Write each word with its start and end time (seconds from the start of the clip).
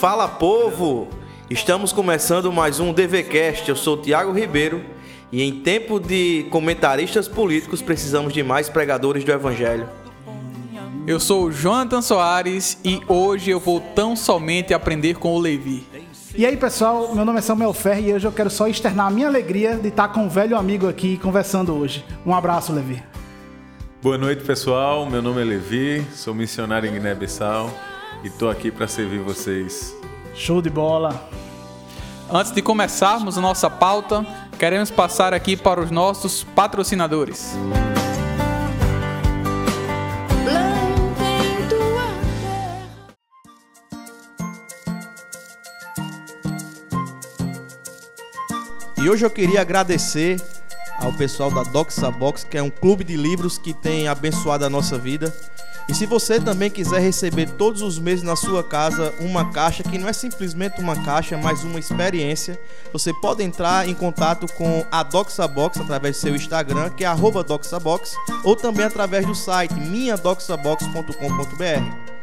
Fala 0.00 0.26
povo! 0.26 1.06
Estamos 1.48 1.92
começando 1.92 2.52
mais 2.52 2.80
um 2.80 2.92
DVCast. 2.92 3.68
Eu 3.68 3.76
sou 3.76 3.96
Tiago 3.96 4.32
Ribeiro 4.32 4.84
e 5.30 5.44
em 5.44 5.60
tempo 5.60 6.00
de 6.00 6.44
comentaristas 6.50 7.28
políticos 7.28 7.80
precisamos 7.80 8.32
de 8.32 8.42
mais 8.42 8.68
pregadores 8.68 9.22
do 9.22 9.30
Evangelho. 9.30 9.88
Eu 11.06 11.20
sou 11.20 11.44
o 11.44 11.52
Jonathan 11.52 12.02
Soares 12.02 12.78
e 12.84 13.00
hoje 13.06 13.52
eu 13.52 13.60
vou 13.60 13.80
tão 13.94 14.16
somente 14.16 14.74
aprender 14.74 15.14
com 15.14 15.36
o 15.36 15.38
Levi. 15.38 15.86
E 16.34 16.44
aí, 16.44 16.56
pessoal, 16.56 17.14
meu 17.14 17.24
nome 17.24 17.38
é 17.38 17.42
Samuel 17.42 17.72
Ferri 17.72 18.08
e 18.08 18.14
hoje 18.14 18.26
eu 18.26 18.32
quero 18.32 18.50
só 18.50 18.66
externar 18.66 19.06
a 19.06 19.10
minha 19.10 19.28
alegria 19.28 19.76
de 19.76 19.86
estar 19.86 20.08
com 20.08 20.24
um 20.24 20.28
velho 20.28 20.56
amigo 20.58 20.88
aqui 20.88 21.16
conversando 21.16 21.72
hoje. 21.72 22.04
Um 22.26 22.34
abraço, 22.34 22.72
Levi. 22.72 23.13
Boa 24.04 24.18
noite, 24.18 24.44
pessoal. 24.44 25.08
Meu 25.08 25.22
nome 25.22 25.40
é 25.40 25.44
Levi, 25.46 26.06
sou 26.12 26.34
missionário 26.34 26.86
em 26.86 26.92
Guiné-Bissau 26.92 27.72
e 28.22 28.26
estou 28.26 28.50
aqui 28.50 28.70
para 28.70 28.86
servir 28.86 29.20
vocês. 29.20 29.96
Show 30.34 30.60
de 30.60 30.68
bola. 30.68 31.26
Antes 32.30 32.52
de 32.52 32.60
começarmos 32.60 33.38
a 33.38 33.40
nossa 33.40 33.70
pauta, 33.70 34.22
queremos 34.58 34.90
passar 34.90 35.32
aqui 35.32 35.56
para 35.56 35.80
os 35.80 35.90
nossos 35.90 36.44
patrocinadores. 36.44 37.56
E 49.02 49.08
hoje 49.08 49.24
eu 49.24 49.30
queria 49.30 49.62
agradecer 49.62 50.36
ao 50.98 51.12
pessoal 51.12 51.50
da 51.50 51.62
Doxa 51.62 52.10
Box, 52.10 52.44
que 52.44 52.58
é 52.58 52.62
um 52.62 52.70
clube 52.70 53.04
de 53.04 53.16
livros 53.16 53.58
que 53.58 53.72
tem 53.72 54.08
abençoado 54.08 54.64
a 54.64 54.70
nossa 54.70 54.98
vida. 54.98 55.32
E 55.88 55.94
se 55.94 56.06
você 56.06 56.40
também 56.40 56.70
quiser 56.70 57.00
receber 57.00 57.50
todos 57.50 57.82
os 57.82 57.98
meses 57.98 58.22
na 58.22 58.34
sua 58.34 58.64
casa 58.64 59.12
uma 59.20 59.52
caixa, 59.52 59.82
que 59.82 59.98
não 59.98 60.08
é 60.08 60.14
simplesmente 60.14 60.80
uma 60.80 60.96
caixa, 61.04 61.36
mas 61.36 61.62
uma 61.62 61.78
experiência, 61.78 62.58
você 62.90 63.12
pode 63.12 63.42
entrar 63.42 63.86
em 63.86 63.94
contato 63.94 64.50
com 64.54 64.86
a 64.90 65.02
Doxa 65.02 65.46
Box 65.46 65.78
através 65.80 66.16
do 66.16 66.20
seu 66.20 66.34
Instagram, 66.34 66.88
que 66.90 67.04
é 67.04 67.14
@doxabox, 67.14 68.14
ou 68.42 68.56
também 68.56 68.86
através 68.86 69.26
do 69.26 69.34
site 69.34 69.74
minhadoxabox.com.br. 69.74 72.13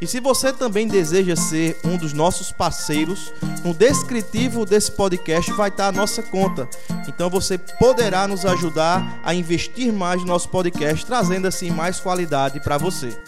E 0.00 0.06
se 0.06 0.20
você 0.20 0.52
também 0.52 0.86
deseja 0.86 1.34
ser 1.34 1.76
um 1.84 1.96
dos 1.96 2.12
nossos 2.12 2.52
parceiros, 2.52 3.32
no 3.64 3.74
descritivo 3.74 4.64
desse 4.64 4.92
podcast 4.92 5.52
vai 5.52 5.70
estar 5.70 5.88
a 5.88 5.92
nossa 5.92 6.22
conta. 6.22 6.68
Então 7.08 7.28
você 7.28 7.58
poderá 7.58 8.28
nos 8.28 8.46
ajudar 8.46 9.20
a 9.24 9.34
investir 9.34 9.92
mais 9.92 10.20
no 10.20 10.28
nosso 10.28 10.48
podcast, 10.50 11.04
trazendo 11.04 11.48
assim 11.48 11.70
mais 11.70 11.98
qualidade 11.98 12.60
para 12.60 12.78
você. 12.78 13.18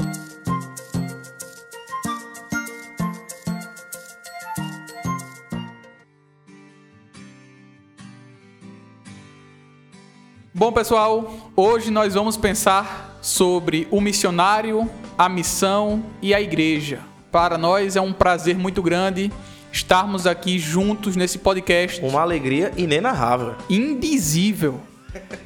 Bom, 10.55 10.71
pessoal, 10.71 11.33
hoje 11.57 11.91
nós 11.91 12.15
vamos 12.15 12.37
pensar 12.37 13.19
sobre 13.23 13.89
o 13.91 14.01
missionário, 14.01 14.89
a 15.21 15.29
missão 15.29 16.03
e 16.23 16.33
a 16.33 16.41
igreja. 16.41 17.01
Para 17.31 17.59
nós 17.59 17.95
é 17.95 18.01
um 18.01 18.11
prazer 18.11 18.57
muito 18.57 18.83
grande 18.83 19.31
estarmos 19.71 20.27
aqui 20.27 20.59
juntos 20.59 21.15
nesse 21.15 21.37
podcast. 21.37 22.03
Uma 22.03 22.23
alegria 22.23 22.73
inenarrável. 22.75 23.55
Indizível. 23.69 24.81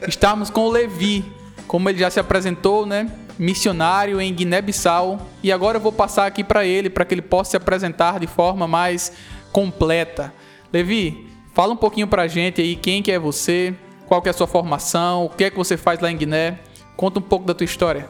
Estamos 0.07 0.49
com 0.49 0.61
o 0.61 0.71
Levi, 0.71 1.25
como 1.67 1.89
ele 1.89 1.99
já 1.99 2.09
se 2.09 2.21
apresentou, 2.21 2.87
né? 2.87 3.11
Missionário 3.37 4.21
em 4.21 4.33
Guiné-Bissau. 4.33 5.21
E 5.43 5.51
agora 5.51 5.79
eu 5.79 5.83
vou 5.83 5.91
passar 5.91 6.27
aqui 6.27 6.45
para 6.45 6.65
ele, 6.65 6.89
para 6.89 7.05
que 7.05 7.13
ele 7.13 7.23
possa 7.23 7.51
se 7.51 7.57
apresentar 7.57 8.21
de 8.21 8.29
forma 8.29 8.69
mais 8.69 9.11
completa. 9.51 10.33
Levi, 10.73 11.27
fala 11.53 11.73
um 11.73 11.77
pouquinho 11.77 12.07
para 12.07 12.23
a 12.23 12.29
gente 12.29 12.61
aí 12.61 12.77
quem 12.77 13.03
que 13.03 13.11
é 13.11 13.19
você, 13.19 13.75
qual 14.07 14.23
que 14.23 14.29
é 14.29 14.31
a 14.31 14.35
sua 14.35 14.47
formação, 14.47 15.25
o 15.25 15.31
que 15.31 15.43
é 15.43 15.51
que 15.51 15.57
você 15.57 15.77
faz 15.77 15.99
lá 15.99 16.13
em 16.13 16.17
Guiné. 16.17 16.61
Conta 16.97 17.19
um 17.19 17.23
pouco 17.23 17.45
da 17.45 17.55
tua 17.55 17.65
história. 17.65 18.09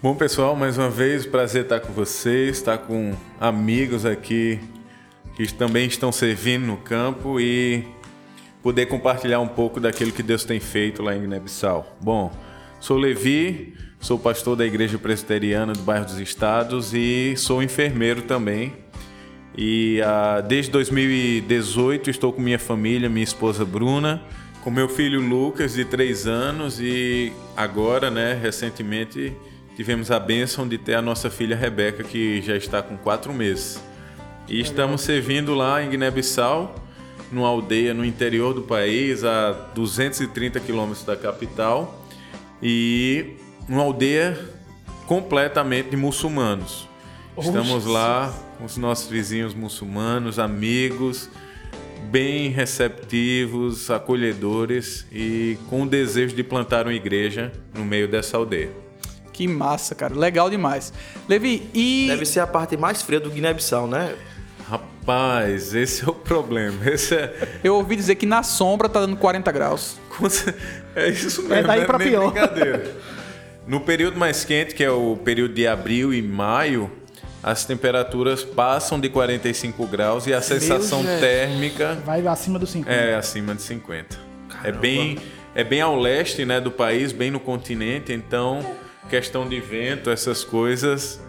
Bom, 0.00 0.14
pessoal, 0.14 0.54
mais 0.54 0.78
uma 0.78 0.88
vez, 0.88 1.26
prazer 1.26 1.64
estar 1.64 1.80
com 1.80 1.92
vocês, 1.92 2.58
estar 2.58 2.78
com 2.78 3.16
amigos 3.40 4.06
aqui 4.06 4.60
que 5.34 5.52
também 5.52 5.88
estão 5.88 6.12
servindo 6.12 6.66
no 6.66 6.76
campo 6.76 7.40
e 7.40 7.84
poder 8.62 8.86
compartilhar 8.86 9.40
um 9.40 9.48
pouco 9.48 9.80
daquilo 9.80 10.12
que 10.12 10.22
Deus 10.22 10.44
tem 10.44 10.60
feito 10.60 11.02
lá 11.02 11.16
em 11.16 11.22
Guiné-Bissau. 11.22 11.96
Bom, 12.00 12.30
sou 12.78 12.96
Levi, 12.96 13.74
sou 13.98 14.20
pastor 14.20 14.54
da 14.54 14.64
Igreja 14.64 14.96
Presbiteriana 14.98 15.72
do 15.72 15.82
Bairro 15.82 16.04
dos 16.04 16.20
Estados 16.20 16.94
e 16.94 17.34
sou 17.36 17.60
enfermeiro 17.60 18.22
também. 18.22 18.74
E 19.56 20.00
ah, 20.02 20.40
desde 20.40 20.70
2018 20.70 22.08
estou 22.08 22.32
com 22.32 22.40
minha 22.40 22.60
família, 22.60 23.08
minha 23.08 23.24
esposa 23.24 23.64
Bruna, 23.64 24.22
com 24.62 24.70
meu 24.70 24.88
filho 24.88 25.20
Lucas, 25.20 25.72
de 25.72 25.84
3 25.84 26.28
anos, 26.28 26.78
e 26.78 27.32
agora, 27.56 28.12
né, 28.12 28.38
recentemente, 28.40 29.36
tivemos 29.78 30.10
a 30.10 30.18
bênção 30.18 30.66
de 30.66 30.76
ter 30.76 30.94
a 30.94 31.00
nossa 31.00 31.30
filha 31.30 31.54
Rebeca, 31.54 32.02
que 32.02 32.42
já 32.42 32.56
está 32.56 32.82
com 32.82 32.96
4 32.96 33.32
meses. 33.32 33.80
E 34.48 34.60
estamos 34.60 35.02
servindo 35.02 35.54
lá 35.54 35.80
em 35.80 35.90
Guiné-Bissau, 35.90 36.84
numa 37.30 37.46
aldeia 37.46 37.94
no 37.94 38.04
interior 38.04 38.52
do 38.52 38.62
país, 38.62 39.22
a 39.22 39.52
230 39.76 40.58
quilômetros 40.58 41.04
da 41.04 41.16
capital, 41.16 42.04
e 42.60 43.36
uma 43.68 43.82
aldeia 43.82 44.36
completamente 45.06 45.90
de 45.90 45.96
muçulmanos. 45.96 46.88
Estamos 47.40 47.86
lá 47.86 48.34
com 48.58 48.64
os 48.64 48.76
nossos 48.76 49.08
vizinhos 49.08 49.54
muçulmanos, 49.54 50.40
amigos, 50.40 51.30
bem 52.10 52.48
receptivos, 52.48 53.92
acolhedores 53.92 55.06
e 55.12 55.56
com 55.70 55.84
o 55.84 55.88
desejo 55.88 56.34
de 56.34 56.42
plantar 56.42 56.84
uma 56.84 56.94
igreja 56.94 57.52
no 57.72 57.84
meio 57.84 58.08
dessa 58.08 58.36
aldeia. 58.36 58.87
Que 59.38 59.46
massa, 59.46 59.94
cara. 59.94 60.16
Legal 60.16 60.50
demais. 60.50 60.92
Levi, 61.28 61.70
e. 61.72 62.06
Deve 62.08 62.26
ser 62.26 62.40
a 62.40 62.46
parte 62.46 62.76
mais 62.76 63.02
fria 63.02 63.20
do 63.20 63.30
Guiné-Bissau, 63.30 63.86
né? 63.86 64.16
Rapaz, 64.68 65.76
esse 65.76 66.04
é 66.04 66.08
o 66.08 66.12
problema. 66.12 66.84
Esse 66.90 67.14
é... 67.14 67.60
Eu 67.62 67.76
ouvi 67.76 67.94
dizer 67.94 68.16
que 68.16 68.26
na 68.26 68.42
sombra 68.42 68.88
tá 68.88 68.98
dando 68.98 69.16
40 69.16 69.52
graus. 69.52 69.96
É 70.96 71.08
isso 71.08 71.42
mesmo. 71.42 71.54
É 71.54 71.62
daí 71.62 71.84
pra 71.84 71.98
nem 71.98 72.08
pior. 72.08 72.32
brincadeira. 72.32 72.96
No 73.64 73.78
período 73.78 74.18
mais 74.18 74.44
quente, 74.44 74.74
que 74.74 74.82
é 74.82 74.90
o 74.90 75.16
período 75.16 75.54
de 75.54 75.68
abril 75.68 76.12
e 76.12 76.20
maio, 76.20 76.90
as 77.40 77.64
temperaturas 77.64 78.42
passam 78.42 78.98
de 78.98 79.08
45 79.08 79.86
graus 79.86 80.26
e 80.26 80.34
a 80.34 80.42
sensação 80.42 81.02
Jesus. 81.02 81.20
térmica 81.20 81.96
Vai 82.04 82.26
acima 82.26 82.58
dos 82.58 82.70
50. 82.70 82.92
é 82.92 83.14
acima 83.14 83.54
de 83.54 83.62
50. 83.62 84.18
É 84.64 84.72
bem, 84.72 85.16
é 85.54 85.62
bem 85.62 85.80
ao 85.80 85.96
leste 85.96 86.44
né, 86.44 86.60
do 86.60 86.72
país, 86.72 87.12
bem 87.12 87.30
no 87.30 87.38
continente, 87.38 88.12
então 88.12 88.66
questão 89.08 89.48
de 89.48 89.60
vento, 89.60 90.10
essas 90.10 90.44
coisas 90.44 91.20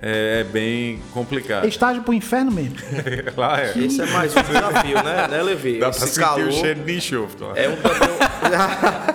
é, 0.00 0.44
bem 0.44 1.00
complicado. 1.12 1.66
Estágio 1.66 2.02
pro 2.02 2.14
inferno 2.14 2.50
mesmo. 2.50 2.76
Lá 3.36 3.60
é. 3.60 3.76
Esse 3.76 4.00
é 4.00 4.06
mais 4.06 4.34
um 4.34 4.42
desafio, 4.42 5.02
né, 5.02 5.28
né 5.28 5.42
Levi? 5.42 5.78
Dá 5.78 5.90
pra 5.90 5.96
Esse 5.96 6.08
sentir 6.08 6.20
calor 6.20 6.48
o 6.48 6.52
cheiro 6.52 6.80
de 6.84 6.96
enxofre. 6.96 7.44
é 7.56 7.68
um 7.68 7.76
também... 7.76 8.08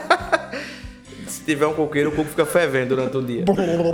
Se 1.28 1.44
tiver 1.44 1.66
um 1.66 1.74
coqueiro, 1.74 2.10
o 2.10 2.12
coco 2.14 2.30
fica 2.30 2.46
fervendo 2.46 2.96
durante 2.96 3.18
o 3.18 3.22
dia. 3.22 3.44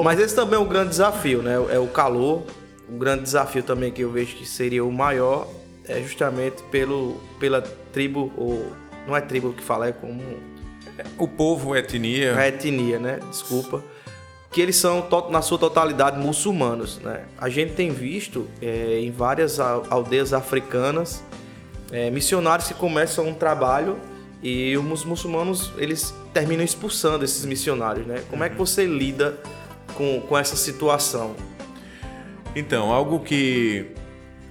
Mas 0.04 0.20
esse 0.20 0.36
também 0.36 0.56
é 0.56 0.60
um 0.60 0.68
grande 0.68 0.90
desafio, 0.90 1.42
né? 1.42 1.54
É 1.72 1.80
o 1.80 1.88
calor. 1.88 2.44
Um 2.92 2.98
grande 2.98 3.24
desafio 3.24 3.64
também 3.64 3.92
que 3.92 4.02
eu 4.02 4.12
vejo 4.12 4.36
que 4.36 4.46
seria 4.46 4.84
o 4.84 4.92
maior 4.92 5.48
é 5.88 6.02
justamente 6.02 6.62
pelo, 6.64 7.20
pela 7.40 7.62
tribo, 7.62 8.32
ou 8.38 8.72
não 9.08 9.16
é 9.16 9.22
tribo 9.22 9.54
que 9.54 9.64
fala, 9.64 9.88
é 9.88 9.92
como 9.92 10.22
O 11.18 11.28
povo, 11.28 11.76
etnia, 11.76 12.36
a 12.36 12.48
etnia, 12.48 13.00
né? 13.00 13.20
Desculpa. 13.30 13.84
Que 14.52 14.62
eles 14.62 14.76
são, 14.78 15.08
na 15.30 15.42
sua 15.42 15.60
totalidade, 15.60 16.18
muçulmanos, 16.20 16.98
né? 17.00 17.26
A 17.38 17.50
gente 17.50 17.74
tem 17.74 17.92
visto 17.92 18.48
é, 18.62 19.00
em 19.00 19.12
várias 19.12 19.60
al- 19.60 19.86
aldeias 19.90 20.34
africanas 20.34 21.24
é, 21.92 22.10
missionários 22.10 22.68
que 22.68 22.74
começam 22.74 23.28
um 23.28 23.34
trabalho 23.34 24.00
e 24.42 24.76
os 24.78 25.04
muçulmanos, 25.04 25.72
eles 25.78 26.14
terminam 26.34 26.64
expulsando 26.64 27.24
esses 27.26 27.46
missionários, 27.46 28.08
né? 28.08 28.24
Como 28.30 28.44
é 28.44 28.50
que 28.50 28.56
você 28.56 28.86
lida 28.86 29.38
com, 29.94 30.22
com 30.22 30.38
essa 30.38 30.56
situação? 30.56 31.36
Então, 32.56 32.92
algo 32.92 33.20
que 33.20 33.92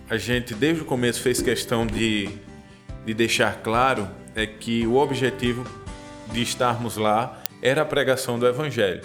a 0.09 0.17
gente 0.17 0.55
desde 0.55 0.83
o 0.83 0.85
começo 0.85 1.21
fez 1.21 1.43
questão 1.43 1.85
de, 1.87 2.29
de 3.05 3.15
deixar 3.15 3.63
claro 3.63 4.09
é 4.37 4.47
que 4.47 4.87
o 4.87 4.97
objetivo 4.97 5.65
de 6.33 6.41
estarmos 6.43 6.97
lá 6.97 7.43
era 7.61 7.83
a 7.83 7.85
pregação 7.85 8.39
do 8.39 8.47
Evangelho. 8.47 9.03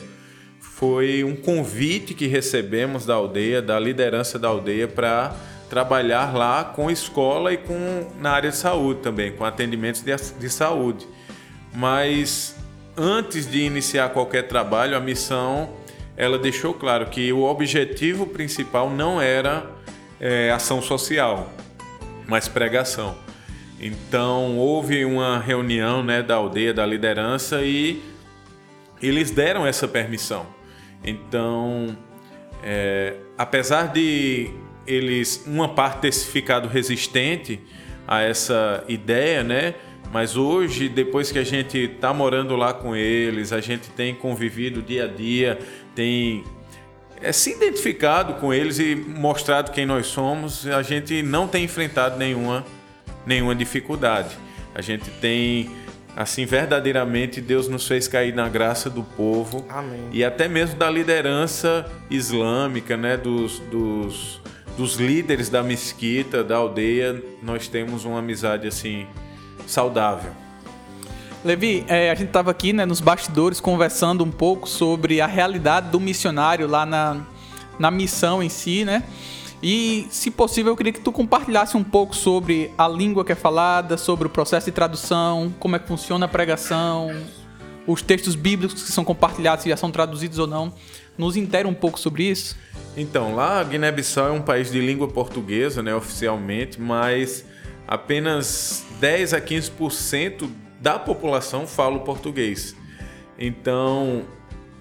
Foi 0.83 1.23
um 1.23 1.33
convite 1.33 2.13
que 2.13 2.27
recebemos 2.27 3.05
da 3.05 3.13
aldeia, 3.13 3.61
da 3.61 3.79
liderança 3.79 4.37
da 4.37 4.49
aldeia, 4.49 4.85
para 4.85 5.33
trabalhar 5.69 6.35
lá 6.35 6.61
com 6.61 6.91
escola 6.91 7.53
e 7.53 7.57
com 7.57 8.05
na 8.19 8.31
área 8.31 8.49
de 8.49 8.57
saúde 8.57 8.99
também, 8.99 9.31
com 9.31 9.45
atendimentos 9.45 10.01
de, 10.01 10.13
de 10.13 10.49
saúde. 10.49 11.07
Mas 11.73 12.57
antes 12.97 13.49
de 13.49 13.61
iniciar 13.61 14.09
qualquer 14.09 14.49
trabalho, 14.49 14.97
a 14.97 14.99
missão 14.99 15.69
ela 16.17 16.37
deixou 16.37 16.73
claro 16.73 17.05
que 17.05 17.31
o 17.31 17.43
objetivo 17.43 18.25
principal 18.25 18.89
não 18.89 19.21
era 19.21 19.65
é, 20.19 20.51
ação 20.51 20.81
social, 20.81 21.49
mas 22.27 22.49
pregação. 22.49 23.15
Então 23.79 24.57
houve 24.57 25.05
uma 25.05 25.39
reunião 25.39 26.03
né, 26.03 26.21
da 26.21 26.35
aldeia, 26.35 26.73
da 26.73 26.85
liderança 26.85 27.61
e 27.61 28.03
eles 29.01 29.31
deram 29.31 29.65
essa 29.65 29.87
permissão. 29.87 30.52
Então, 31.03 31.97
é, 32.63 33.15
apesar 33.37 33.91
de 33.91 34.51
eles 34.85 35.43
uma 35.47 35.69
parte 35.69 36.01
ter 36.01 36.11
ficado 36.11 36.67
resistente 36.67 37.59
a 38.07 38.21
essa 38.21 38.83
ideia, 38.87 39.43
né? 39.43 39.75
Mas 40.11 40.35
hoje, 40.35 40.89
depois 40.89 41.31
que 41.31 41.39
a 41.39 41.43
gente 41.43 41.77
está 41.77 42.13
morando 42.13 42.55
lá 42.55 42.73
com 42.73 42.95
eles, 42.95 43.51
a 43.51 43.59
gente 43.59 43.89
tem 43.89 44.13
convivido 44.13 44.81
dia 44.81 45.05
a 45.05 45.07
dia, 45.07 45.57
tem 45.95 46.43
é, 47.19 47.31
se 47.31 47.51
identificado 47.51 48.33
com 48.35 48.53
eles 48.53 48.77
e 48.77 48.95
mostrado 48.95 49.71
quem 49.71 49.85
nós 49.85 50.07
somos, 50.07 50.67
a 50.67 50.83
gente 50.83 51.23
não 51.23 51.47
tem 51.47 51.63
enfrentado 51.63 52.17
nenhuma, 52.17 52.65
nenhuma 53.25 53.55
dificuldade. 53.55 54.37
A 54.75 54.81
gente 54.81 55.09
tem, 55.21 55.71
assim, 56.15 56.45
verdadeiramente, 56.45 57.41
Deus 57.41 57.67
nos 57.67 57.87
fez 57.87 58.07
cair 58.07 58.33
na 58.33 58.47
graça 58.47 58.89
do 58.89 59.03
povo 59.03 59.65
Amém. 59.69 60.09
e 60.11 60.23
até 60.23 60.47
mesmo 60.47 60.75
da 60.75 60.89
liderança 60.89 61.85
islâmica, 62.09 62.95
né, 62.95 63.17
dos, 63.17 63.59
dos, 63.59 64.41
dos 64.77 64.95
líderes 64.95 65.49
da 65.49 65.63
mesquita, 65.63 66.43
da 66.43 66.57
aldeia, 66.57 67.21
nós 67.41 67.67
temos 67.67 68.05
uma 68.05 68.19
amizade, 68.19 68.67
assim, 68.67 69.07
saudável. 69.65 70.31
Levi, 71.43 71.83
é, 71.89 72.09
a 72.09 72.15
gente 72.15 72.27
estava 72.27 72.51
aqui 72.51 72.71
né, 72.71 72.85
nos 72.85 73.01
bastidores 73.01 73.59
conversando 73.59 74.23
um 74.23 74.31
pouco 74.31 74.67
sobre 74.67 75.19
a 75.19 75.27
realidade 75.27 75.89
do 75.89 75.99
missionário 75.99 76.67
lá 76.67 76.85
na, 76.85 77.21
na 77.77 77.91
missão 77.91 78.41
em 78.41 78.47
si, 78.47 78.85
né? 78.85 79.03
E, 79.63 80.07
se 80.09 80.29
possível, 80.29 80.73
eu 80.73 80.75
queria 80.75 80.91
que 80.91 80.99
tu 80.99 81.09
compartilhasse 81.09 81.77
um 81.77 81.83
pouco 81.85 82.13
sobre 82.13 82.69
a 82.77 82.85
língua 82.85 83.23
que 83.23 83.31
é 83.31 83.35
falada, 83.35 83.95
sobre 83.95 84.27
o 84.27 84.29
processo 84.29 84.65
de 84.65 84.73
tradução, 84.73 85.53
como 85.57 85.77
é 85.77 85.79
que 85.79 85.87
funciona 85.87 86.25
a 86.25 86.27
pregação, 86.27 87.09
os 87.87 88.01
textos 88.01 88.35
bíblicos 88.35 88.83
que 88.83 88.91
são 88.91 89.05
compartilhados, 89.05 89.63
se 89.63 89.69
já 89.69 89.77
são 89.77 89.89
traduzidos 89.89 90.37
ou 90.37 90.47
não. 90.47 90.73
Nos 91.17 91.37
inteira 91.37 91.65
um 91.65 91.73
pouco 91.73 91.97
sobre 91.97 92.23
isso. 92.23 92.57
Então, 92.97 93.35
lá 93.35 93.63
Guiné-Bissau 93.63 94.27
é 94.27 94.31
um 94.31 94.41
país 94.41 94.69
de 94.69 94.81
língua 94.81 95.07
portuguesa, 95.07 95.81
né, 95.81 95.95
oficialmente, 95.95 96.81
mas 96.81 97.45
apenas 97.87 98.85
10 98.99 99.33
a 99.33 99.39
15% 99.39 100.49
da 100.81 100.99
população 100.99 101.65
fala 101.65 101.95
o 101.95 102.01
português. 102.01 102.75
Então, 103.39 104.23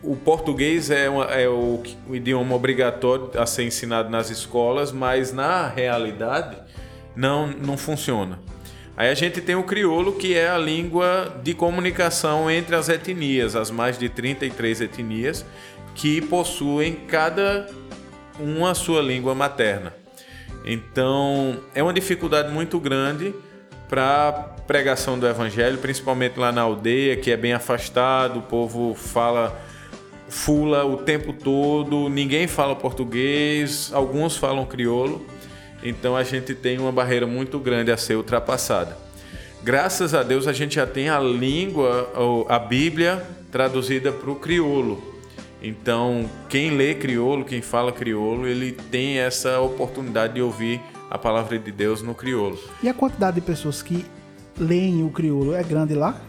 o 0.03 0.17
português 0.17 0.91
é, 0.91 1.09
uma, 1.09 1.25
é 1.27 1.49
o, 1.49 1.83
o, 2.09 2.15
idioma 2.15 2.55
obrigatório 2.55 3.31
a 3.39 3.47
ser 3.47 3.65
ensinado 3.65 4.11
nas 4.11 4.31
escolas, 4.31 4.91
mas 4.91 5.33
na 5.33 5.69
realidade 5.69 6.57
não, 7.15 7.47
não 7.47 7.77
funciona. 7.77 8.41
Aí 8.97 9.09
a 9.09 9.15
gente 9.15 9.41
tem 9.41 9.55
o 9.55 9.63
crioulo, 9.63 10.13
que 10.13 10.35
é 10.35 10.49
a 10.49 10.59
língua 10.59 11.41
de 11.43 11.55
comunicação 11.55 12.51
entre 12.51 12.75
as 12.75 12.89
etnias, 12.89 13.57
as 13.57 13.71
mais 13.71 13.99
de 13.99 14.09
33 14.09 14.83
etnias, 14.83 15.47
que 15.95 16.21
possuem 16.21 16.95
cada 17.09 17.69
uma 18.39 18.75
sua 18.75 19.01
língua 19.01 19.35
materna. 19.35 19.95
Então, 20.65 21.59
é 21.75 21.83
uma 21.83 21.93
dificuldade 21.93 22.53
muito 22.53 22.79
grande 22.79 23.35
para 23.89 24.33
pregação 24.67 25.19
do 25.19 25.27
evangelho, 25.27 25.79
principalmente 25.79 26.39
lá 26.39 26.51
na 26.53 26.63
aldeia, 26.63 27.17
que 27.17 27.31
é 27.31 27.37
bem 27.37 27.53
afastado, 27.53 28.39
o 28.39 28.43
povo 28.43 28.95
fala 28.95 29.59
fula 30.33 30.83
o 30.83 30.97
tempo 30.97 31.31
todo, 31.33 32.09
ninguém 32.09 32.49
fala 32.49 32.75
português, 32.75 33.91
alguns 33.93 34.35
falam 34.35 34.65
crioulo. 34.65 35.25
Então 35.85 36.17
a 36.17 36.25
gente 36.25 36.55
tem 36.55 36.79
uma 36.79 36.91
barreira 36.91 37.27
muito 37.27 37.59
grande 37.59 37.93
a 37.93 37.97
ser 37.99 38.17
ultrapassada. 38.17 38.97
Graças 39.63 40.15
a 40.15 40.23
Deus 40.23 40.49
a 40.49 40.53
gente 40.53 40.77
já 40.77 40.87
tem 40.87 41.11
a 41.11 41.21
língua, 41.21 42.11
a 42.49 42.59
Bíblia 42.59 43.25
traduzida 43.51 44.11
para 44.11 44.31
o 44.31 44.37
crioulo. 44.37 45.13
Então, 45.63 46.29
quem 46.49 46.71
lê 46.71 46.95
crioulo, 46.95 47.45
quem 47.45 47.63
fala 47.63 47.93
crioulo, 47.93 48.49
ele 48.49 48.73
tem 48.73 49.19
essa 49.19 49.61
oportunidade 49.61 50.35
de 50.35 50.43
ouvir 50.43 50.81
a 51.09 51.17
palavra 51.17 51.57
de 51.57 51.71
Deus 51.71 52.03
no 52.03 52.15
crioulo. 52.15 52.59
E 52.83 52.89
a 52.89 52.95
quantidade 52.95 53.37
de 53.37 53.43
pessoas 53.43 53.83
que 53.83 54.05
leem 54.59 55.05
o 55.05 55.11
crioulo 55.11 55.55
é 55.55 55.63
grande 55.63 55.95
lá? 55.95 56.21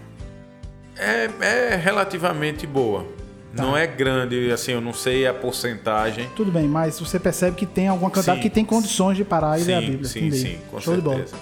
É, 0.96 1.30
é 1.42 1.76
relativamente 1.76 2.68
boa. 2.68 3.23
Tá. 3.56 3.62
Não 3.62 3.78
é 3.78 3.86
grande, 3.86 4.52
assim, 4.52 4.72
eu 4.72 4.82
não 4.82 4.94
sei 4.94 5.28
a 5.28 5.34
porcentagem. 5.34 6.28
Tudo 6.36 6.52
bem, 6.52 6.68
mas 6.68 7.00
você 7.00 7.20
percebe 7.20 7.56
que 7.56 7.68
tem 7.68 7.88
alguma 7.88 8.12
sim, 8.22 8.40
que 8.40 8.50
tem 8.50 8.66
condições 8.66 9.16
de 9.16 9.24
parar 9.24 9.60
e 9.60 9.62
sim, 9.62 9.68
ler 9.68 9.76
a 9.76 9.82
Bíblia. 9.82 10.06
Sim, 10.06 10.20
Entendi. 10.28 10.38
sim, 10.38 10.58
com 10.72 10.80
Show 10.80 10.96
certeza. 10.96 11.36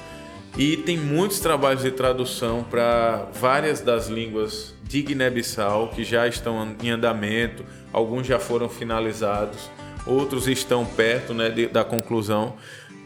E 0.58 0.76
tem 0.78 0.98
muitos 0.98 1.40
trabalhos 1.40 1.84
de 1.84 1.92
tradução 1.92 2.66
para 2.70 3.30
várias 3.40 3.80
das 3.80 4.10
línguas 4.10 4.76
de 4.84 5.02
Guiné-Bissau 5.02 5.88
que 5.96 6.04
já 6.04 6.28
estão 6.28 6.76
em 6.84 6.90
andamento, 6.90 7.64
alguns 7.94 8.28
já 8.28 8.38
foram 8.38 8.68
finalizados, 8.68 9.70
outros 10.06 10.50
estão 10.50 10.86
perto 10.86 11.34
né, 11.34 11.50
de, 11.50 11.68
da 11.68 11.86
conclusão 11.86 12.56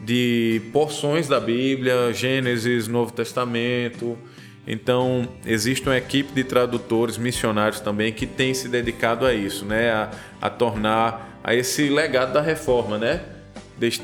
de 0.04 0.60
porções 0.72 1.28
da 1.28 1.38
Bíblia, 1.38 2.12
Gênesis, 2.12 2.88
Novo 2.88 3.12
Testamento. 3.12 4.18
Então, 4.66 5.28
existe 5.44 5.88
uma 5.88 5.96
equipe 5.96 6.32
de 6.32 6.42
tradutores, 6.42 7.16
missionários 7.16 7.78
também, 7.78 8.12
que 8.12 8.26
tem 8.26 8.52
se 8.52 8.68
dedicado 8.68 9.24
a 9.24 9.32
isso, 9.32 9.64
né? 9.64 9.90
a, 9.90 10.10
a 10.42 10.50
tornar 10.50 11.40
a 11.44 11.54
esse 11.54 11.88
legado 11.88 12.32
da 12.32 12.40
reforma, 12.40 12.98
né? 12.98 13.20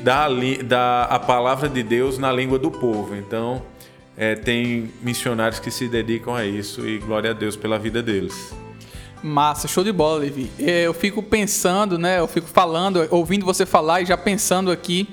Da, 0.01 0.27
da 0.65 1.03
a 1.05 1.19
palavra 1.19 1.67
de 1.67 1.83
Deus 1.83 2.17
na 2.17 2.31
língua 2.31 2.57
do 2.57 2.71
povo. 2.71 3.15
Então, 3.15 3.61
é, 4.15 4.35
tem 4.35 4.91
missionários 5.01 5.59
que 5.59 5.69
se 5.69 5.87
dedicam 5.87 6.33
a 6.33 6.45
isso 6.45 6.87
e 6.87 6.99
glória 6.99 7.31
a 7.31 7.33
Deus 7.33 7.57
pela 7.57 7.77
vida 7.77 8.01
deles. 8.01 8.53
Massa, 9.21 9.67
show 9.67 9.83
de 9.83 9.91
bola, 9.91 10.19
Levi. 10.19 10.49
É, 10.59 10.83
eu 10.83 10.93
fico 10.93 11.23
pensando, 11.23 11.97
né? 11.97 12.19
Eu 12.19 12.27
fico 12.27 12.47
falando, 12.47 13.05
ouvindo 13.09 13.45
você 13.45 13.65
falar 13.65 14.01
e 14.01 14.05
já 14.05 14.17
pensando 14.17 14.71
aqui 14.71 15.09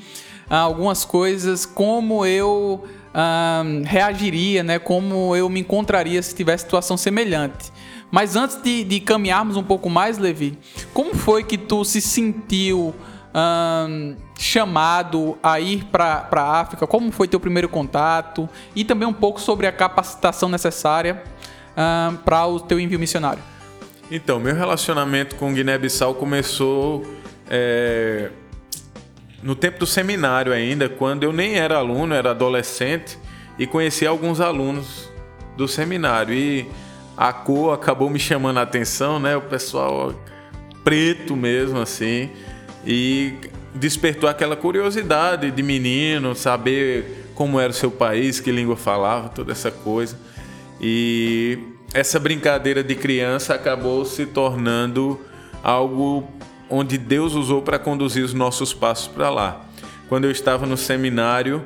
ah, 0.49 0.59
algumas 0.59 1.05
coisas, 1.05 1.65
como 1.65 2.27
eu 2.27 2.85
ah, 3.15 3.63
reagiria, 3.85 4.63
né? 4.63 4.79
Como 4.79 5.35
eu 5.35 5.49
me 5.49 5.61
encontraria 5.61 6.23
se 6.23 6.35
tivesse 6.35 6.65
situação 6.65 6.97
semelhante. 6.97 7.73
Mas 8.11 8.35
antes 8.35 8.61
de, 8.61 8.83
de 8.83 9.01
caminharmos 9.01 9.57
um 9.57 9.63
pouco 9.63 9.89
mais, 9.89 10.19
Levi, 10.19 10.59
como 10.93 11.15
foi 11.15 11.45
que 11.45 11.57
tu 11.57 11.85
se 11.85 12.01
sentiu 12.01 12.95
um, 13.33 14.17
chamado 14.37 15.39
a 15.43 15.61
ir 15.61 15.85
para 15.85 16.27
a 16.33 16.61
África? 16.61 16.87
Como 16.87 17.13
foi 17.13 17.29
teu 17.29 17.39
primeiro 17.39 17.69
contato? 17.69 18.49
E 18.75 18.85
também 18.85 19.07
um 19.07 19.13
pouco 19.13 19.41
sobre 19.41 19.67
a 19.67 19.73
capacitação 19.73 20.49
necessária 20.49 21.23
um, 21.77 22.17
para 22.17 22.47
o 22.47 22.59
teu 22.59 22.81
envio 22.81 22.99
missionário. 22.99 23.43
Então, 24.11 24.41
meu 24.41 24.57
relacionamento 24.57 25.37
com 25.37 25.55
Guiné-Bissau 25.55 26.15
começou 26.15 27.07
é, 27.49 28.31
no 29.43 29.55
tempo 29.55 29.79
do 29.79 29.87
seminário 29.87 30.53
ainda, 30.53 30.89
quando 30.89 31.25
eu 31.25 31.33
nem 31.33 31.57
era 31.57 31.77
aluno, 31.77 32.15
era 32.15 32.31
adolescente 32.31 33.19
e 33.59 33.67
conheci 33.67 34.07
alguns 34.07 34.41
alunos 34.41 35.11
do 35.57 35.67
seminário. 35.67 36.35
E 36.35 36.69
a 37.17 37.33
cor 37.33 37.75
acabou 37.75 38.11
me 38.11 38.19
chamando 38.19 38.59
a 38.59 38.63
atenção, 38.63 39.19
né? 39.19 39.37
O 39.37 39.43
pessoal 39.43 40.15
preto 40.83 41.37
mesmo, 41.37 41.79
assim 41.81 42.31
e 42.85 43.35
despertou 43.75 44.29
aquela 44.29 44.57
curiosidade 44.57 45.51
de 45.51 45.63
menino, 45.63 46.35
saber 46.35 47.31
como 47.35 47.61
era 47.61 47.71
o 47.71 47.75
seu 47.75 47.91
país, 47.91 48.41
que 48.41 48.51
língua 48.51 48.77
falava, 48.77 49.29
toda 49.29 49.53
essa 49.53 49.71
coisa. 49.71 50.19
E 50.81 51.59
essa 51.93 52.19
brincadeira 52.19 52.83
de 52.83 52.95
criança 52.95 53.55
acabou 53.55 54.05
se 54.05 54.27
tornando 54.27 55.21
algo 55.63 56.29
onde 56.71 56.97
Deus 56.97 57.35
usou 57.35 57.61
para 57.61 57.79
conduzir 57.79 58.25
os 58.25 58.33
nossos 58.33 58.73
passos 58.73 59.09
para 59.09 59.29
lá. 59.29 59.67
Quando 60.09 60.25
eu 60.25 60.31
estava 60.31 60.67
no 60.67 60.77
seminário, 60.77 61.65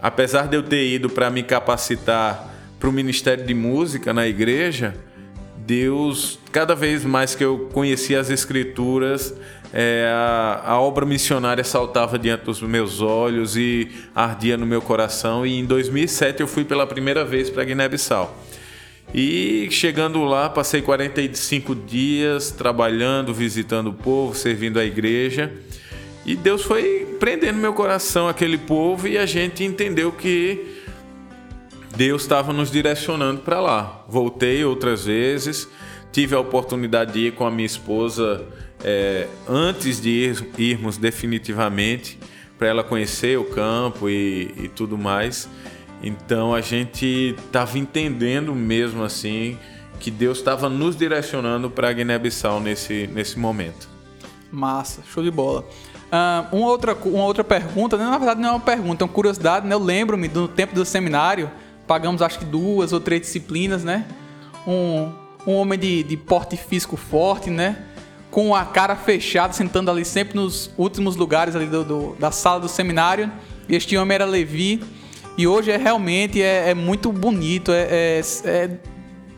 apesar 0.00 0.48
de 0.48 0.56
eu 0.56 0.62
ter 0.62 0.86
ido 0.86 1.10
para 1.10 1.28
me 1.28 1.42
capacitar 1.42 2.52
para 2.78 2.88
o 2.88 2.92
ministério 2.92 3.44
de 3.44 3.54
música 3.54 4.12
na 4.12 4.26
igreja, 4.26 4.94
Deus, 5.56 6.38
cada 6.52 6.74
vez 6.74 7.04
mais 7.04 7.34
que 7.34 7.42
eu 7.42 7.70
conhecia 7.72 8.20
as 8.20 8.28
escrituras, 8.30 9.34
é, 9.72 10.06
a, 10.12 10.62
a, 10.72 10.80
obra 10.80 11.06
missionária 11.06 11.64
saltava 11.64 12.18
diante 12.18 12.44
dos 12.44 12.60
meus 12.60 13.00
olhos 13.00 13.56
e 13.56 13.90
ardia 14.14 14.56
no 14.56 14.66
meu 14.66 14.82
coração. 14.82 15.46
E 15.46 15.58
em 15.58 15.64
2007 15.64 16.40
eu 16.40 16.46
fui 16.46 16.64
pela 16.64 16.86
primeira 16.86 17.24
vez 17.24 17.48
para 17.48 17.64
Guiné-Bissau. 17.64 18.36
E 19.12 19.68
chegando 19.70 20.24
lá, 20.24 20.48
passei 20.48 20.82
45 20.82 21.74
dias 21.74 22.50
trabalhando, 22.50 23.32
visitando 23.32 23.88
o 23.88 23.92
povo, 23.92 24.34
servindo 24.34 24.78
a 24.78 24.84
igreja. 24.84 25.52
E 26.24 26.34
Deus 26.34 26.62
foi 26.62 27.16
prendendo 27.20 27.58
meu 27.58 27.72
coração 27.72 28.28
aquele 28.28 28.58
povo 28.58 29.06
e 29.06 29.18
a 29.18 29.26
gente 29.26 29.62
entendeu 29.62 30.10
que 30.10 30.82
Deus 31.96 32.22
estava 32.22 32.52
nos 32.52 32.70
direcionando 32.70 33.42
para 33.42 33.60
lá. 33.60 34.04
Voltei 34.08 34.64
outras 34.64 35.04
vezes 35.04 35.68
tive 36.14 36.36
a 36.36 36.38
oportunidade 36.38 37.12
de 37.12 37.26
ir 37.26 37.32
com 37.32 37.44
a 37.44 37.50
minha 37.50 37.66
esposa 37.66 38.46
é, 38.84 39.26
antes 39.48 40.00
de 40.00 40.10
ir, 40.10 40.48
irmos 40.56 40.96
definitivamente 40.96 42.16
para 42.56 42.68
ela 42.68 42.84
conhecer 42.84 43.36
o 43.36 43.44
campo 43.46 44.08
e, 44.08 44.54
e 44.56 44.68
tudo 44.68 44.96
mais. 44.96 45.48
Então 46.06 46.54
a 46.54 46.60
gente 46.60 47.34
estava 47.46 47.78
entendendo 47.78 48.54
mesmo 48.54 49.02
assim 49.02 49.58
que 49.98 50.10
Deus 50.10 50.36
estava 50.36 50.68
nos 50.68 50.94
direcionando 50.94 51.70
para 51.70 51.90
Guiné-Bissau 51.90 52.60
nesse, 52.60 53.06
nesse 53.06 53.38
momento. 53.38 53.88
Massa, 54.52 55.02
show 55.10 55.22
de 55.22 55.30
bola. 55.30 55.64
Uh, 56.12 56.56
uma, 56.56 56.66
outra, 56.66 56.94
uma 56.94 57.24
outra 57.24 57.42
pergunta, 57.42 57.96
né? 57.96 58.04
na 58.04 58.18
verdade 58.18 58.38
não 58.38 58.50
é 58.50 58.52
uma 58.52 58.60
pergunta, 58.60 59.02
é 59.02 59.06
uma 59.06 59.12
curiosidade, 59.12 59.66
né? 59.66 59.74
Eu 59.74 59.78
lembro-me 59.78 60.28
do 60.28 60.46
tempo 60.46 60.74
do 60.74 60.84
seminário, 60.84 61.50
pagamos 61.86 62.20
acho 62.20 62.38
que 62.38 62.44
duas 62.44 62.92
ou 62.92 63.00
três 63.00 63.22
disciplinas, 63.22 63.82
né? 63.82 64.06
Um, 64.66 65.10
um 65.46 65.54
homem 65.54 65.78
de, 65.78 66.02
de 66.02 66.18
porte 66.18 66.58
físico 66.58 66.98
forte, 66.98 67.48
né? 67.48 67.82
Com 68.30 68.54
a 68.54 68.66
cara 68.66 68.94
fechada, 68.94 69.54
sentando 69.54 69.90
ali 69.90 70.04
sempre 70.04 70.36
nos 70.36 70.70
últimos 70.76 71.16
lugares 71.16 71.56
ali 71.56 71.66
do, 71.66 71.82
do 71.82 72.16
da 72.18 72.30
sala 72.30 72.60
do 72.60 72.68
seminário. 72.68 73.32
Este 73.70 73.96
homem 73.96 74.16
era 74.16 74.26
Levi. 74.26 74.82
E 75.36 75.46
hoje 75.46 75.70
é 75.70 75.76
realmente 75.76 76.40
é, 76.40 76.70
é 76.70 76.74
muito 76.74 77.10
bonito, 77.12 77.72
é, 77.72 77.88
é, 77.90 78.22
é 78.44 78.70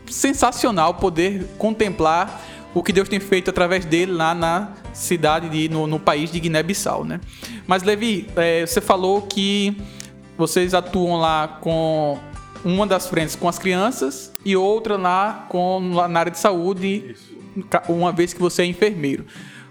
sensacional 0.07 0.93
poder 0.95 1.47
contemplar 1.57 2.41
o 2.73 2.83
que 2.83 2.93
Deus 2.93 3.09
tem 3.09 3.19
feito 3.19 3.49
através 3.49 3.85
dele 3.85 4.11
lá 4.11 4.35
na 4.35 4.73
cidade, 4.93 5.49
de, 5.49 5.69
no, 5.69 5.87
no 5.87 5.99
país 5.99 6.31
de 6.31 6.39
Guiné-Bissau, 6.39 7.03
né? 7.03 7.19
Mas, 7.65 7.81
Levi, 7.81 8.27
é, 8.35 8.65
você 8.65 8.79
falou 8.79 9.23
que 9.23 9.75
vocês 10.37 10.73
atuam 10.75 11.17
lá 11.17 11.47
com 11.61 12.19
uma 12.63 12.85
das 12.85 13.07
frentes 13.07 13.35
com 13.35 13.47
as 13.47 13.57
crianças 13.57 14.31
e 14.45 14.55
outra 14.55 14.97
lá 14.97 15.47
com 15.49 15.79
na 16.07 16.19
área 16.19 16.31
de 16.31 16.37
saúde, 16.37 17.15
uma 17.87 18.11
vez 18.11 18.33
que 18.33 18.39
você 18.39 18.61
é 18.61 18.65
enfermeiro. 18.65 19.25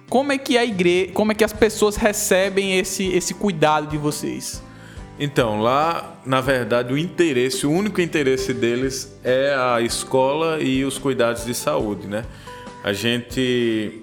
Como 0.09 0.33
é 0.33 0.39
que 0.39 0.57
a 0.57 0.65
igreja, 0.65 1.13
como 1.13 1.33
é 1.33 1.35
que 1.35 1.45
as 1.45 1.53
pessoas 1.53 1.97
recebem 1.97 2.79
esse, 2.79 3.07
esse 3.09 3.35
cuidado 3.35 3.89
de 3.89 3.99
vocês? 3.99 4.63
Então, 5.19 5.61
lá, 5.61 6.21
na 6.27 6.41
verdade, 6.41 6.93
o 6.93 6.99
interesse, 6.99 7.67
o 7.67 7.71
único 7.71 8.01
interesse 8.01 8.53
deles 8.53 9.19
é 9.25 9.55
a 9.55 9.81
escola 9.81 10.61
e 10.61 10.85
os 10.85 10.99
cuidados 10.99 11.45
de 11.45 11.55
saúde, 11.55 12.07
né? 12.07 12.25
A 12.85 12.93
gente 12.93 14.03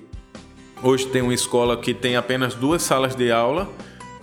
hoje 0.82 1.08
tem 1.08 1.22
uma 1.22 1.34
escola 1.34 1.78
que 1.78 1.94
tem 1.94 2.16
apenas 2.16 2.56
duas 2.56 2.82
salas 2.82 3.16
de 3.16 3.32
aula, 3.32 3.70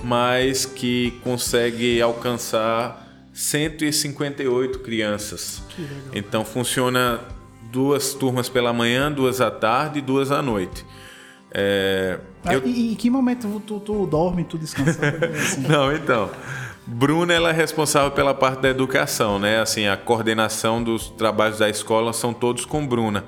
mas 0.03 0.67
que 0.67 1.13
consegue 1.23 2.03
alcançar 2.03 3.09
158 3.33 4.81
crianças. 4.81 5.63
Então 6.13 6.45
funciona 6.45 7.21
duas 7.71 8.13
turmas 8.13 8.49
pela 8.49 8.73
manhã, 8.73 9.11
duas 9.11 9.41
à 9.41 9.51
tarde 9.51 10.01
e 10.01 10.03
duas 10.03 10.31
à 10.31 10.43
noite. 10.43 10.85
É, 11.53 12.19
ah, 12.45 12.55
eu... 12.55 12.67
E 12.67 12.93
em 12.93 12.95
que 12.95 13.11
momento 13.11 13.61
tu, 13.67 13.81
tu 13.81 14.07
dorme, 14.07 14.45
tu 14.45 14.57
descansa? 14.57 15.01
assim? 15.05 15.63
Não, 15.67 15.93
então. 15.93 16.31
Bruna 16.93 17.33
ela 17.33 17.51
é 17.51 17.53
responsável 17.53 18.11
pela 18.11 18.35
parte 18.35 18.63
da 18.63 18.69
educação, 18.69 19.39
né? 19.39 19.61
Assim, 19.61 19.87
a 19.87 19.97
coordenação 19.97 20.83
dos 20.83 21.09
trabalhos 21.09 21.59
da 21.59 21.69
escola 21.69 22.13
são 22.13 22.35
todos 22.35 22.65
com 22.65 22.85
Bruna. 22.85 23.25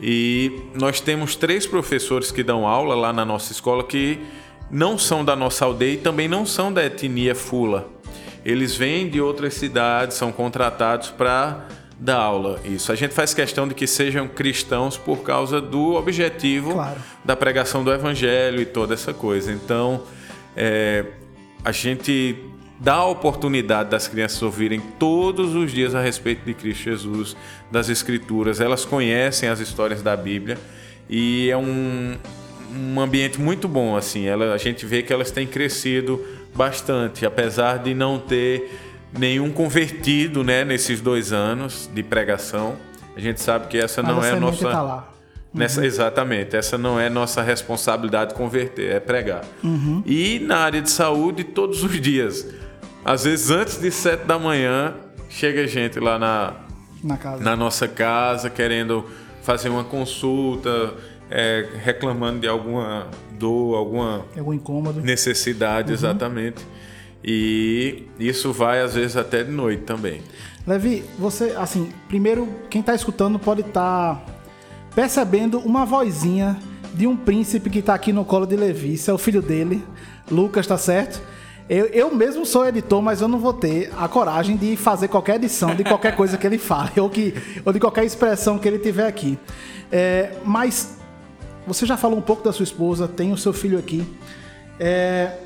E 0.00 0.62
nós 0.74 1.00
temos 1.00 1.36
três 1.36 1.66
professores 1.66 2.30
que 2.30 2.42
dão 2.42 2.66
aula 2.66 2.94
lá 2.94 3.12
na 3.12 3.22
nossa 3.22 3.52
escola 3.52 3.84
que 3.84 4.18
não 4.70 4.96
são 4.96 5.22
da 5.22 5.36
nossa 5.36 5.66
aldeia 5.66 5.92
e 5.92 5.96
também 5.98 6.26
não 6.26 6.46
são 6.46 6.72
da 6.72 6.82
etnia 6.82 7.34
Fula. 7.34 7.86
Eles 8.42 8.74
vêm 8.74 9.08
de 9.10 9.20
outras 9.20 9.52
cidades, 9.52 10.16
são 10.16 10.32
contratados 10.32 11.10
para 11.10 11.66
dar 12.00 12.16
aula. 12.16 12.58
Isso. 12.64 12.90
A 12.90 12.94
gente 12.94 13.12
faz 13.12 13.34
questão 13.34 13.68
de 13.68 13.74
que 13.74 13.86
sejam 13.86 14.26
cristãos 14.26 14.96
por 14.96 15.18
causa 15.18 15.60
do 15.60 15.92
objetivo 15.94 16.72
claro. 16.72 17.00
da 17.22 17.36
pregação 17.36 17.84
do 17.84 17.92
evangelho 17.92 18.62
e 18.62 18.66
toda 18.66 18.94
essa 18.94 19.12
coisa. 19.12 19.52
Então, 19.52 20.02
é, 20.56 21.04
a 21.62 21.70
gente 21.70 22.53
dá 22.84 22.96
a 22.96 23.06
oportunidade 23.06 23.88
das 23.88 24.06
crianças 24.06 24.42
ouvirem 24.42 24.78
todos 24.98 25.54
os 25.54 25.72
dias 25.72 25.94
a 25.94 26.02
respeito 26.02 26.44
de 26.44 26.52
Cristo 26.52 26.84
Jesus, 26.84 27.34
das 27.72 27.88
Escrituras. 27.88 28.60
Elas 28.60 28.84
conhecem 28.84 29.48
as 29.48 29.58
histórias 29.58 30.02
da 30.02 30.14
Bíblia 30.14 30.58
e 31.08 31.48
é 31.48 31.56
um, 31.56 32.14
um 32.70 33.00
ambiente 33.00 33.40
muito 33.40 33.66
bom. 33.66 33.96
assim. 33.96 34.26
Ela, 34.26 34.52
a 34.52 34.58
gente 34.58 34.84
vê 34.84 35.02
que 35.02 35.14
elas 35.14 35.30
têm 35.30 35.46
crescido 35.46 36.22
bastante, 36.54 37.24
apesar 37.24 37.78
de 37.78 37.94
não 37.94 38.18
ter 38.18 38.78
nenhum 39.18 39.50
convertido 39.50 40.44
né, 40.44 40.62
nesses 40.62 41.00
dois 41.00 41.32
anos 41.32 41.88
de 41.92 42.02
pregação. 42.02 42.76
A 43.16 43.20
gente 43.20 43.40
sabe 43.40 43.68
que 43.68 43.78
essa 43.78 44.02
Mas 44.02 44.14
não 44.14 44.22
é 44.22 44.30
a 44.32 44.36
nossa. 44.36 44.70
Tá 44.70 44.82
lá. 44.82 45.10
Nessa, 45.54 45.80
uhum. 45.80 45.86
Exatamente, 45.86 46.56
essa 46.56 46.76
não 46.76 46.98
é 46.98 47.08
nossa 47.08 47.40
responsabilidade 47.40 48.34
converter, 48.34 48.90
é 48.90 48.98
pregar. 48.98 49.44
Uhum. 49.62 50.02
E 50.04 50.40
na 50.40 50.58
área 50.58 50.82
de 50.82 50.90
saúde, 50.90 51.44
todos 51.44 51.84
os 51.84 52.00
dias. 52.00 52.44
Às 53.04 53.24
vezes, 53.24 53.50
antes 53.50 53.78
de 53.78 53.90
sete 53.90 54.24
da 54.24 54.38
manhã, 54.38 54.94
chega 55.28 55.66
gente 55.66 56.00
lá 56.00 56.18
na, 56.18 56.54
na, 57.02 57.16
casa. 57.18 57.44
na 57.44 57.54
nossa 57.54 57.86
casa 57.86 58.48
querendo 58.48 59.04
fazer 59.42 59.68
uma 59.68 59.84
consulta, 59.84 60.94
é, 61.30 61.68
reclamando 61.82 62.40
de 62.40 62.48
alguma 62.48 63.08
dor, 63.38 63.76
alguma 63.76 64.24
algum 64.36 64.54
incômodo. 64.54 65.02
necessidade, 65.02 65.88
uhum. 65.88 65.94
exatamente. 65.94 66.64
E 67.22 68.04
isso 68.18 68.52
vai 68.52 68.80
às 68.80 68.94
vezes 68.94 69.16
até 69.16 69.42
de 69.42 69.50
noite 69.50 69.82
também. 69.82 70.22
Levi, 70.66 71.04
você, 71.18 71.54
assim, 71.58 71.90
primeiro, 72.08 72.48
quem 72.70 72.80
está 72.80 72.94
escutando 72.94 73.38
pode 73.38 73.60
estar 73.60 74.14
tá 74.14 74.26
percebendo 74.94 75.58
uma 75.58 75.84
vozinha 75.84 76.58
de 76.94 77.06
um 77.06 77.16
príncipe 77.16 77.68
que 77.68 77.80
está 77.80 77.94
aqui 77.94 78.12
no 78.14 78.24
colo 78.24 78.46
de 78.46 78.56
Levi. 78.56 78.94
Isso 78.94 79.10
é 79.10 79.14
o 79.14 79.18
filho 79.18 79.42
dele, 79.42 79.84
Lucas, 80.30 80.66
tá 80.66 80.78
certo? 80.78 81.20
Eu, 81.68 81.86
eu 81.86 82.14
mesmo 82.14 82.44
sou 82.44 82.66
editor, 82.66 83.00
mas 83.00 83.22
eu 83.22 83.28
não 83.28 83.38
vou 83.38 83.52
ter 83.52 83.90
a 83.96 84.06
coragem 84.06 84.56
de 84.56 84.76
fazer 84.76 85.08
qualquer 85.08 85.36
edição 85.36 85.74
de 85.74 85.82
qualquer 85.82 86.14
coisa 86.14 86.36
que 86.36 86.46
ele 86.46 86.58
fale 86.58 86.92
ou, 87.00 87.08
que, 87.08 87.34
ou 87.64 87.72
de 87.72 87.80
qualquer 87.80 88.04
expressão 88.04 88.58
que 88.58 88.68
ele 88.68 88.78
tiver 88.78 89.06
aqui. 89.06 89.38
É, 89.90 90.34
mas 90.44 90.98
você 91.66 91.86
já 91.86 91.96
falou 91.96 92.18
um 92.18 92.22
pouco 92.22 92.42
da 92.42 92.52
sua 92.52 92.64
esposa, 92.64 93.08
tem 93.08 93.32
o 93.32 93.38
seu 93.38 93.52
filho 93.52 93.78
aqui. 93.78 94.06
É, 94.78 95.38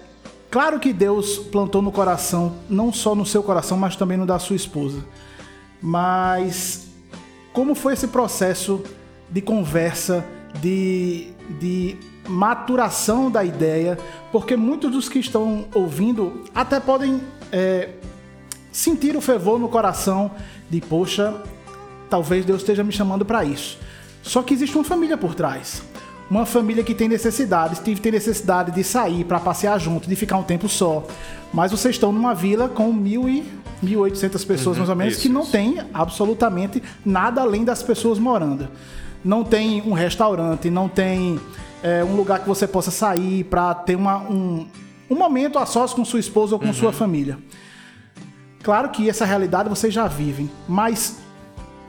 claro 0.51 0.81
que 0.81 0.93
Deus 0.93 1.39
plantou 1.39 1.81
no 1.81 1.93
coração, 1.93 2.57
não 2.69 2.93
só 2.93 3.15
no 3.15 3.25
seu 3.25 3.43
coração, 3.43 3.79
mas 3.79 3.95
também 3.95 4.17
no 4.17 4.27
da 4.27 4.41
sua 4.41 4.57
esposa. 4.57 5.05
Mas 5.81 6.89
como 7.53 7.77
foi 7.77 7.93
esse 7.93 8.09
processo 8.09 8.83
de 9.31 9.41
conversa, 9.41 10.25
de, 10.61 11.29
de 11.61 11.97
maturação 12.29 13.31
da 13.31 13.45
ideia? 13.45 13.99
Porque 14.31 14.57
muitos 14.57 14.91
dos 14.91 15.09
que 15.09 15.19
estão 15.19 15.67
ouvindo 15.75 16.45
até 16.55 16.79
podem 16.79 17.21
é, 17.51 17.91
sentir 18.71 19.17
o 19.17 19.21
fervor 19.21 19.59
no 19.59 19.69
coração 19.69 20.31
de, 20.69 20.81
poxa, 20.81 21.43
talvez 22.11 22.45
Deus 22.45 22.61
esteja 22.61 22.85
me 22.85 22.93
chamando 22.93 23.25
para 23.25 23.45
isso. 23.45 23.79
Só 24.23 24.43
que 24.43 24.53
existe 24.53 24.77
uma 24.77 24.85
família 24.85 25.17
por 25.17 25.35
trás 25.35 25.83
uma 26.31 26.45
família 26.45 26.85
que 26.85 26.95
tem 26.95 27.09
necessidades, 27.09 27.79
tem 27.79 28.13
necessidade 28.13 28.71
de 28.73 28.85
sair 28.85 29.25
para 29.25 29.41
passear 29.41 29.79
junto, 29.81 30.09
de 30.09 30.15
ficar 30.15 30.37
um 30.37 30.43
tempo 30.43 30.69
só. 30.69 31.07
Mas 31.53 31.71
vocês 31.71 31.95
estão 31.95 32.13
numa 32.13 32.35
vila 32.35 32.69
com 32.69 32.93
mil 32.93 33.29
e 33.29 33.45
1.800 33.83 34.47
pessoas 34.47 34.77
uhum, 34.77 34.81
mais 34.81 34.91
ou 34.91 34.97
menos 34.97 35.15
isso, 35.15 35.23
que 35.23 35.29
não 35.29 35.43
isso. 35.43 35.53
tem 35.53 35.79
absolutamente 35.95 36.83
nada 37.05 37.41
além 37.41 37.65
das 37.65 37.83
pessoas 37.83 38.19
morando. 38.19 38.69
Não 39.25 39.43
tem 39.43 39.83
um 39.83 39.93
restaurante, 39.93 40.69
não 40.69 40.89
tem 40.89 41.41
é, 41.83 42.03
um 42.05 42.17
lugar 42.17 42.41
que 42.41 42.49
você 42.49 42.67
possa 42.67 42.91
sair 42.91 43.45
para 43.45 43.75
ter 43.75 43.97
uma, 43.97 44.19
um, 44.19 44.67
um 45.09 45.17
momento 45.17 45.59
a 45.59 45.67
sós 45.67 45.93
com 45.93 46.05
sua 46.05 46.21
esposa 46.21 46.55
ou 46.55 46.59
com 46.59 46.67
uhum. 46.67 46.73
sua 46.73 46.93
família. 46.93 47.39
Claro 48.63 48.89
que 48.91 49.09
essa 49.09 49.25
realidade 49.25 49.69
vocês 49.69 49.95
já 49.95 50.07
vivem, 50.07 50.51
mas 50.69 51.19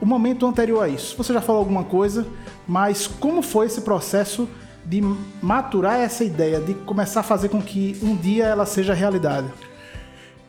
o 0.00 0.06
momento 0.06 0.46
anterior 0.46 0.84
a 0.84 0.88
isso, 0.88 1.16
você 1.16 1.32
já 1.32 1.40
falou 1.40 1.58
alguma 1.60 1.84
coisa 1.84 2.26
mas 2.70 3.08
como 3.08 3.42
foi 3.42 3.66
esse 3.66 3.80
processo 3.80 4.48
de 4.84 5.02
maturar 5.42 5.98
essa 5.98 6.22
ideia, 6.22 6.60
de 6.60 6.72
começar 6.72 7.18
a 7.18 7.22
fazer 7.24 7.48
com 7.48 7.60
que 7.60 7.98
um 8.00 8.16
dia 8.16 8.44
ela 8.44 8.64
seja 8.64 8.94
realidade? 8.94 9.48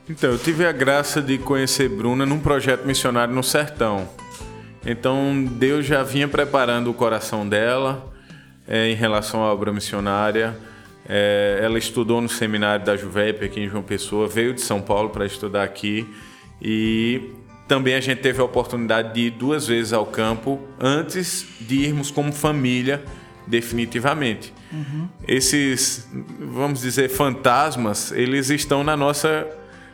Então, 0.08 0.30
eu 0.30 0.38
tive 0.38 0.68
a 0.68 0.72
graça 0.72 1.20
de 1.20 1.40
conhecer 1.40 1.90
Bruna 1.90 2.24
num 2.24 2.40
projeto 2.40 2.86
missionário 2.86 3.34
no 3.34 3.42
Sertão. 3.42 4.08
Então, 4.86 5.44
Deus 5.44 5.84
já 5.84 6.04
vinha 6.04 6.28
preparando 6.28 6.92
o 6.92 6.94
coração 6.94 7.48
dela 7.48 8.11
é, 8.72 8.90
em 8.90 8.96
relação 8.96 9.44
à 9.44 9.52
obra 9.52 9.74
missionária. 9.74 10.58
É, 11.08 11.60
ela 11.62 11.78
estudou 11.78 12.22
no 12.22 12.30
seminário 12.30 12.86
da 12.86 12.96
Juvep 12.96 13.44
aqui 13.44 13.60
em 13.60 13.68
João 13.68 13.84
Pessoa, 13.84 14.30
veio 14.30 14.54
de 14.54 14.62
São 14.62 14.82
Paulo 14.82 15.10
para 15.10 15.26
estudar 15.26 15.64
aqui 15.64 16.08
e 16.62 17.32
também 17.68 17.96
a 17.96 18.00
gente 18.00 18.20
teve 18.20 18.40
a 18.40 18.46
oportunidade 18.46 19.14
de 19.14 19.22
ir 19.22 19.32
duas 19.32 19.68
vezes 19.68 19.92
ao 19.92 20.06
campo 20.06 20.62
antes 20.80 21.46
de 21.60 21.82
irmos 21.82 22.10
como 22.10 22.32
família 22.32 23.04
definitivamente. 23.46 24.54
Uhum. 24.72 25.10
Esses, 25.28 26.08
vamos 26.40 26.80
dizer, 26.80 27.10
fantasmas, 27.10 28.14
eles 28.14 28.50
estão 28.50 28.82
na 28.84 28.96
nossa 28.96 29.46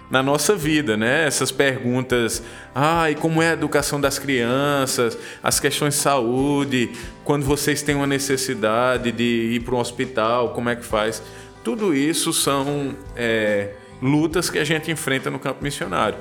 na 0.10 0.24
nossa 0.24 0.56
vida, 0.56 0.96
né? 0.96 1.26
Essas 1.26 1.52
perguntas, 1.52 2.42
ah, 2.74 3.12
e 3.12 3.16
como 3.16 3.42
é 3.42 3.50
a 3.50 3.54
educação 3.54 4.00
das 4.00 4.18
crianças, 4.18 5.18
as 5.44 5.60
questões 5.60 5.96
de 5.96 6.00
saúde, 6.00 6.92
quando 7.24 7.46
vocês 7.46 7.82
têm 7.82 7.96
uma 7.96 8.08
necessidade 8.08 9.12
de 9.12 9.52
ir 9.54 9.60
para 9.62 9.76
um 9.76 9.80
hospital, 9.80 10.50
como 10.54 10.70
é 10.70 10.76
que 10.76 10.86
faz? 10.86 11.22
Tudo 11.64 11.94
isso 11.94 12.32
são 12.32 12.96
é, 13.16 13.72
lutas 14.02 14.50
que 14.50 14.58
a 14.58 14.64
gente 14.64 14.90
enfrenta 14.90 15.30
no 15.30 15.40
campo 15.40 15.62
missionário. 15.64 16.18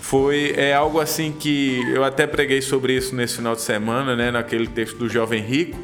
Foi 0.00 0.54
é 0.56 0.74
algo 0.74 0.98
assim 0.98 1.32
que 1.32 1.82
eu 1.92 2.02
até 2.02 2.26
preguei 2.26 2.62
sobre 2.62 2.94
isso 2.96 3.14
nesse 3.14 3.36
final 3.36 3.54
de 3.54 3.60
semana, 3.60 4.16
né, 4.16 4.30
naquele 4.30 4.66
texto 4.66 4.96
do 4.96 5.08
jovem 5.08 5.42
rico, 5.42 5.78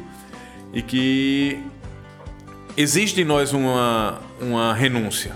e 0.73 0.81
que 0.81 1.59
existe 2.75 3.17
de 3.17 3.23
nós 3.23 3.53
uma, 3.53 4.19
uma 4.41 4.73
renúncia 4.73 5.33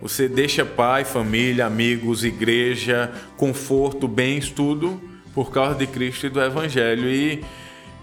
você 0.00 0.28
deixa 0.28 0.64
pai, 0.64 1.04
família, 1.04 1.66
amigos, 1.66 2.24
igreja, 2.24 3.12
conforto, 3.36 4.06
bens, 4.06 4.50
tudo 4.50 5.00
por 5.34 5.50
causa 5.50 5.74
de 5.74 5.86
Cristo 5.86 6.26
e 6.26 6.30
do 6.30 6.40
Evangelho. 6.40 7.08
E, 7.08 7.44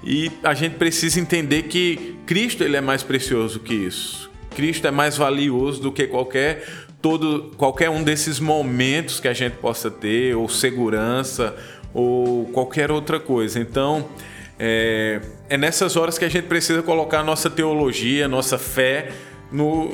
e 0.03 0.31
a 0.43 0.53
gente 0.53 0.75
precisa 0.75 1.19
entender 1.19 1.63
que 1.63 2.15
Cristo 2.25 2.63
ele 2.63 2.75
é 2.75 2.81
mais 2.81 3.03
precioso 3.03 3.59
que 3.59 3.73
isso. 3.73 4.29
Cristo 4.55 4.87
é 4.87 4.91
mais 4.91 5.17
valioso 5.17 5.81
do 5.81 5.91
que 5.91 6.07
qualquer 6.07 6.65
todo 7.01 7.51
qualquer 7.55 7.89
um 7.89 8.01
desses 8.03 8.39
momentos 8.39 9.19
que 9.19 9.27
a 9.27 9.33
gente 9.33 9.57
possa 9.57 9.91
ter, 9.91 10.35
ou 10.35 10.49
segurança, 10.49 11.55
ou 11.93 12.45
qualquer 12.45 12.89
outra 12.89 13.19
coisa. 13.19 13.59
Então, 13.59 14.09
é, 14.57 15.21
é 15.47 15.57
nessas 15.57 15.95
horas 15.95 16.17
que 16.17 16.25
a 16.25 16.29
gente 16.29 16.45
precisa 16.45 16.81
colocar 16.81 17.19
a 17.19 17.23
nossa 17.23 17.49
teologia, 17.49 18.27
nossa 18.27 18.57
fé 18.57 19.11
no, 19.51 19.89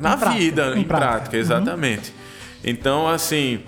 na 0.00 0.14
Em 0.14 0.38
vida, 0.38 0.62
prática, 0.62 0.78
em 0.78 0.80
em 0.80 0.84
prática. 0.84 1.08
prática, 1.10 1.36
exatamente. 1.36 2.12
Então, 2.64 3.06
assim, 3.08 3.60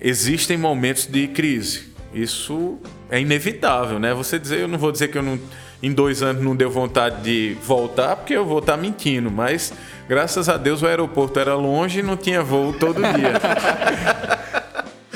existem 0.00 0.56
momentos 0.56 1.06
de 1.06 1.28
crise. 1.28 1.92
Isso 2.14 2.78
é 3.10 3.20
inevitável, 3.20 3.98
né? 3.98 4.12
Você 4.14 4.38
dizer, 4.38 4.60
eu 4.60 4.68
não 4.68 4.78
vou 4.78 4.92
dizer 4.92 5.08
que 5.08 5.18
eu 5.18 5.22
não, 5.22 5.38
em 5.82 5.92
dois 5.92 6.22
anos 6.22 6.42
não 6.42 6.54
deu 6.54 6.70
vontade 6.70 7.22
de 7.22 7.56
voltar, 7.62 8.16
porque 8.16 8.34
eu 8.34 8.44
vou 8.44 8.58
estar 8.58 8.76
mentindo, 8.76 9.30
mas 9.30 9.72
graças 10.08 10.48
a 10.48 10.56
Deus 10.56 10.82
o 10.82 10.86
aeroporto 10.86 11.38
era 11.40 11.54
longe 11.54 12.00
e 12.00 12.02
não 12.02 12.16
tinha 12.16 12.42
voo 12.42 12.72
todo 12.74 13.00
dia. 13.14 13.32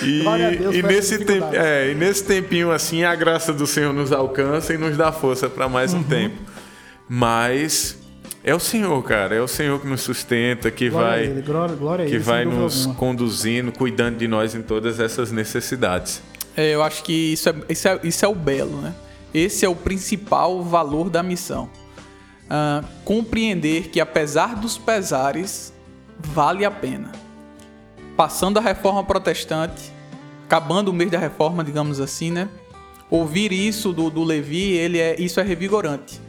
E, 0.03 0.57
Deus 0.59 0.75
e 0.77 0.83
nesse 0.83 1.25
tempo, 1.25 1.49
é, 1.55 1.91
e 1.91 1.95
nesse 1.95 2.23
tempinho 2.25 2.71
assim, 2.71 3.03
a 3.05 3.15
graça 3.15 3.53
do 3.53 3.67
Senhor 3.67 3.93
nos 3.93 4.13
alcança 4.13 4.73
e 4.75 4.79
nos 4.79 4.97
dá 4.97 5.11
força 5.11 5.49
para 5.49 5.69
mais 5.69 5.93
Uhum. 5.93 6.01
um 6.01 6.03
tempo. 6.05 6.37
Mas 7.09 7.99
é 8.47 8.55
o 8.55 8.61
Senhor, 8.61 9.03
cara, 9.03 9.35
é 9.35 9.41
o 9.41 9.49
Senhor 9.49 9.81
que 9.81 9.89
nos 9.89 10.03
sustenta, 10.03 10.71
que 10.71 10.89
Glória 10.89 11.09
a 11.09 11.11
vai 11.11 11.25
ele, 11.25 11.43
glória, 11.43 11.75
glória 11.75 12.05
a 12.05 12.09
que 12.09 12.15
ele, 12.15 12.23
vai 12.23 12.45
nos 12.45 12.83
alguma. 12.83 12.95
conduzindo, 12.95 13.73
cuidando 13.73 14.19
de 14.19 14.29
nós 14.29 14.55
em 14.55 14.63
todas 14.63 15.01
essas 15.01 15.33
necessidades. 15.33 16.23
É, 16.57 16.73
eu 16.73 16.81
acho 16.81 17.03
que 17.03 17.33
isso 17.33 17.49
é, 17.49 17.55
isso, 17.69 17.89
é, 17.89 18.01
isso 18.05 18.25
é 18.25 18.29
o 18.29 18.35
belo, 18.37 18.81
né? 18.81 18.95
Esse 19.35 19.67
é 19.67 19.69
o 19.69 19.75
principal 19.75 20.63
valor 20.63 21.11
da 21.11 21.25
missão. 21.25 21.69
Ah, 22.49 22.85
compreender 23.05 23.89
que, 23.89 24.01
apesar 24.01 24.55
dos 24.55 24.79
pesares, 24.79 25.75
vale 26.17 26.65
a 26.65 26.71
pena. 26.71 27.11
Passando 28.17 28.59
a 28.59 28.63
reforma 28.63 29.03
protestante, 29.03 29.93
acabando 30.45 30.89
o 30.89 30.93
mês 30.93 31.11
da 31.11 31.19
reforma, 31.19 31.65
digamos 31.65 32.01
assim, 32.01 32.31
né? 32.31 32.49
Ouvir 33.11 33.51
isso 33.51 33.93
do, 33.93 34.09
do 34.09 34.23
Levi, 34.23 34.71
ele 34.71 35.01
é, 35.01 35.21
isso 35.21 35.41
é 35.41 35.43
revigorante. 35.43 36.25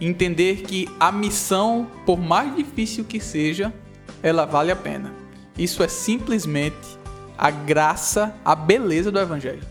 Entender 0.00 0.62
que 0.62 0.88
a 0.98 1.12
missão, 1.12 1.86
por 2.06 2.18
mais 2.18 2.56
difícil 2.56 3.04
que 3.04 3.20
seja, 3.20 3.72
ela 4.22 4.44
vale 4.44 4.70
a 4.70 4.76
pena. 4.76 5.12
Isso 5.58 5.82
é 5.82 5.88
simplesmente 5.88 6.98
a 7.36 7.50
graça, 7.50 8.34
a 8.44 8.54
beleza 8.54 9.10
do 9.10 9.18
Evangelho. 9.18 9.62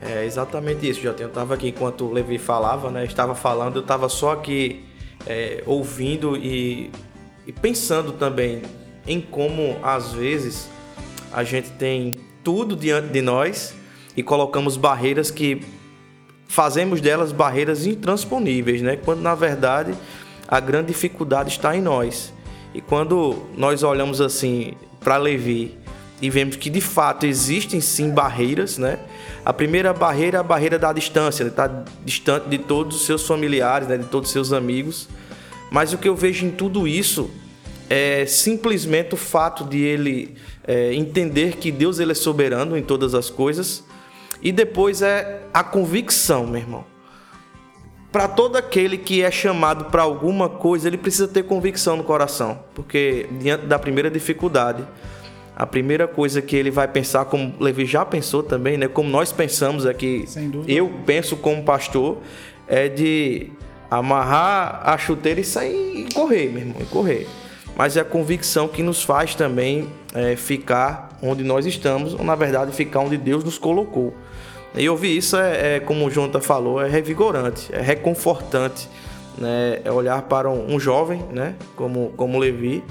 É 0.00 0.24
exatamente 0.24 0.88
isso, 0.88 1.00
Jotinho. 1.00 1.26
Eu 1.26 1.28
estava 1.28 1.54
aqui 1.54 1.68
enquanto 1.68 2.04
o 2.04 2.12
Levi 2.12 2.38
falava, 2.38 2.90
né? 2.90 3.04
Estava 3.04 3.34
falando, 3.34 3.76
eu 3.76 3.82
estava 3.82 4.08
só 4.08 4.32
aqui 4.32 4.84
é, 5.26 5.62
ouvindo 5.66 6.36
e, 6.36 6.90
e 7.46 7.52
pensando 7.52 8.12
também 8.12 8.62
em 9.06 9.20
como 9.20 9.78
às 9.82 10.12
vezes 10.12 10.68
a 11.32 11.42
gente 11.42 11.70
tem 11.72 12.20
tudo 12.42 12.76
diante 12.76 13.08
de 13.08 13.22
nós 13.22 13.74
e 14.16 14.22
colocamos 14.22 14.76
barreiras 14.76 15.30
que 15.30 15.62
fazemos 16.54 17.00
delas 17.00 17.32
barreiras 17.32 17.84
intransponíveis, 17.84 18.80
né? 18.80 18.96
Quando 18.96 19.20
na 19.20 19.34
verdade 19.34 19.92
a 20.46 20.60
grande 20.60 20.88
dificuldade 20.88 21.50
está 21.50 21.76
em 21.76 21.82
nós. 21.82 22.32
E 22.72 22.80
quando 22.80 23.42
nós 23.56 23.82
olhamos 23.82 24.20
assim 24.20 24.74
para 25.00 25.16
Levi 25.16 25.76
e 26.22 26.30
vemos 26.30 26.54
que 26.54 26.70
de 26.70 26.80
fato 26.80 27.26
existem 27.26 27.80
sim 27.80 28.10
barreiras, 28.10 28.78
né? 28.78 29.00
A 29.44 29.52
primeira 29.52 29.92
barreira 29.92 30.36
é 30.38 30.40
a 30.40 30.44
barreira 30.44 30.78
da 30.78 30.92
distância, 30.92 31.42
ele 31.42 31.50
está 31.50 31.84
distante 32.04 32.48
de 32.48 32.58
todos 32.58 32.98
os 32.98 33.04
seus 33.04 33.26
familiares, 33.26 33.88
né? 33.88 33.98
de 33.98 34.06
todos 34.06 34.28
os 34.28 34.32
seus 34.32 34.52
amigos. 34.52 35.08
Mas 35.72 35.92
o 35.92 35.98
que 35.98 36.08
eu 36.08 36.14
vejo 36.14 36.46
em 36.46 36.50
tudo 36.50 36.86
isso 36.86 37.30
é 37.90 38.24
simplesmente 38.26 39.12
o 39.14 39.16
fato 39.16 39.64
de 39.64 39.82
ele 39.82 40.36
é, 40.66 40.94
entender 40.94 41.56
que 41.56 41.72
Deus 41.72 41.98
ele 41.98 42.12
é 42.12 42.14
soberano 42.14 42.78
em 42.78 42.82
todas 42.82 43.12
as 43.12 43.28
coisas. 43.28 43.84
E 44.44 44.52
depois 44.52 45.00
é 45.00 45.40
a 45.54 45.64
convicção, 45.64 46.46
meu 46.46 46.60
irmão. 46.60 46.84
Para 48.12 48.28
todo 48.28 48.56
aquele 48.56 48.98
que 48.98 49.22
é 49.22 49.30
chamado 49.30 49.86
para 49.86 50.02
alguma 50.02 50.48
coisa, 50.48 50.86
ele 50.86 50.98
precisa 50.98 51.26
ter 51.26 51.42
convicção 51.44 51.96
no 51.96 52.04
coração, 52.04 52.60
porque 52.74 53.26
diante 53.40 53.66
da 53.66 53.78
primeira 53.78 54.10
dificuldade, 54.10 54.86
a 55.56 55.66
primeira 55.66 56.06
coisa 56.06 56.42
que 56.42 56.54
ele 56.54 56.70
vai 56.70 56.86
pensar, 56.86 57.24
como 57.24 57.54
Levi 57.58 57.86
já 57.86 58.04
pensou 58.04 58.42
também, 58.42 58.76
né? 58.76 58.86
Como 58.86 59.08
nós 59.08 59.32
pensamos 59.32 59.86
aqui, 59.86 60.26
eu 60.68 60.92
penso 61.06 61.36
como 61.36 61.64
pastor, 61.64 62.18
é 62.68 62.88
de 62.88 63.50
amarrar 63.90 64.82
a 64.84 64.98
chuteira 64.98 65.40
e 65.40 65.44
sair 65.44 66.06
e 66.06 66.14
correr, 66.14 66.50
meu 66.50 66.60
irmão, 66.60 66.76
e 66.80 66.84
correr. 66.84 67.26
Mas 67.76 67.96
é 67.96 68.00
a 68.00 68.04
convicção 68.04 68.68
que 68.68 68.82
nos 68.82 69.02
faz 69.02 69.34
também 69.34 69.88
é, 70.14 70.36
ficar 70.36 71.18
onde 71.22 71.42
nós 71.42 71.66
estamos, 71.66 72.14
ou 72.14 72.24
na 72.24 72.34
verdade 72.34 72.72
ficar 72.72 73.00
onde 73.00 73.16
Deus 73.16 73.42
nos 73.42 73.58
colocou. 73.58 74.14
E 74.76 74.88
ouvir 74.88 75.16
isso 75.16 75.36
é, 75.36 75.76
é, 75.76 75.80
como 75.80 76.04
o 76.04 76.10
Jonathan 76.10 76.40
falou, 76.40 76.82
é 76.82 76.88
revigorante, 76.88 77.68
é 77.72 77.80
reconfortante, 77.80 78.88
né? 79.38 79.80
É 79.84 79.92
olhar 79.92 80.22
para 80.22 80.50
um, 80.50 80.74
um 80.74 80.80
jovem, 80.80 81.24
né? 81.30 81.54
Como, 81.76 82.12
como 82.16 82.38
Levi. 82.38 82.82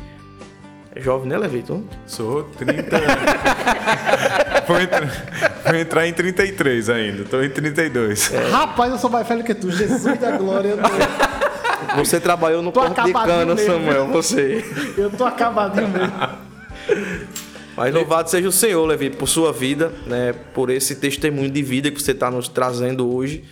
É 0.95 1.01
jovem, 1.01 1.27
né, 1.27 1.37
Levi? 1.37 1.61
Tu? 1.61 1.83
Sou 2.05 2.43
30 2.57 2.95
anos. 2.95 3.07
vou, 4.65 4.79
entrar, 4.79 5.61
vou 5.65 5.75
entrar 5.75 6.07
em 6.07 6.13
33 6.13 6.89
ainda, 6.89 7.25
tô 7.25 7.41
em 7.41 7.49
32. 7.49 8.27
Rapaz, 8.51 8.91
eu 8.91 8.97
sou 8.97 9.09
mais 9.09 9.27
velho 9.27 9.43
que 9.43 9.53
tu, 9.53 9.69
Jesus 9.69 10.17
da 10.19 10.31
glória. 10.37 10.69
Eu 10.69 10.77
tô, 10.77 11.97
Você 11.97 12.19
trabalhou 12.19 12.61
no 12.61 12.71
Tô 12.71 12.79
porto 12.79 13.03
de 13.03 13.11
cana, 13.11 13.55
mesmo. 13.55 13.73
Samuel, 13.73 14.07
você. 14.07 14.63
eu 14.97 15.09
tô 15.09 15.25
acabadinho 15.25 15.89
mesmo. 15.89 16.13
Mas 17.83 17.93
louvado 17.93 18.29
seja 18.29 18.47
o 18.47 18.51
Senhor, 18.51 18.85
Levi, 18.85 19.09
por 19.09 19.27
sua 19.27 19.51
vida, 19.51 19.91
né? 20.07 20.33
Por 20.53 20.69
esse 20.69 20.95
testemunho 20.95 21.51
de 21.51 21.61
vida 21.61 21.91
que 21.91 22.01
você 22.01 22.11
está 22.11 22.31
nos 22.31 22.47
trazendo 22.47 23.13
hoje. 23.13 23.43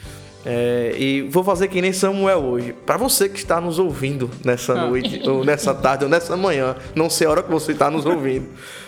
É, 0.45 0.95
e 0.97 1.23
vou 1.23 1.43
fazer 1.43 1.67
que 1.67 1.81
nem 1.81 1.91
Samuel 1.91 2.39
hoje. 2.39 2.71
Para 2.71 2.95
você 2.95 3.27
que 3.27 3.37
está 3.37 3.59
nos 3.59 3.77
ouvindo 3.77 4.31
nessa 4.41 4.87
noite, 4.87 5.21
ou 5.27 5.43
nessa 5.43 5.73
tarde, 5.73 6.05
ou 6.05 6.09
nessa 6.09 6.37
manhã, 6.37 6.77
não 6.95 7.09
sei 7.09 7.27
a 7.27 7.29
hora 7.29 7.43
que 7.43 7.51
você 7.51 7.73
está 7.73 7.91
nos 7.91 8.05
ouvindo, 8.05 8.47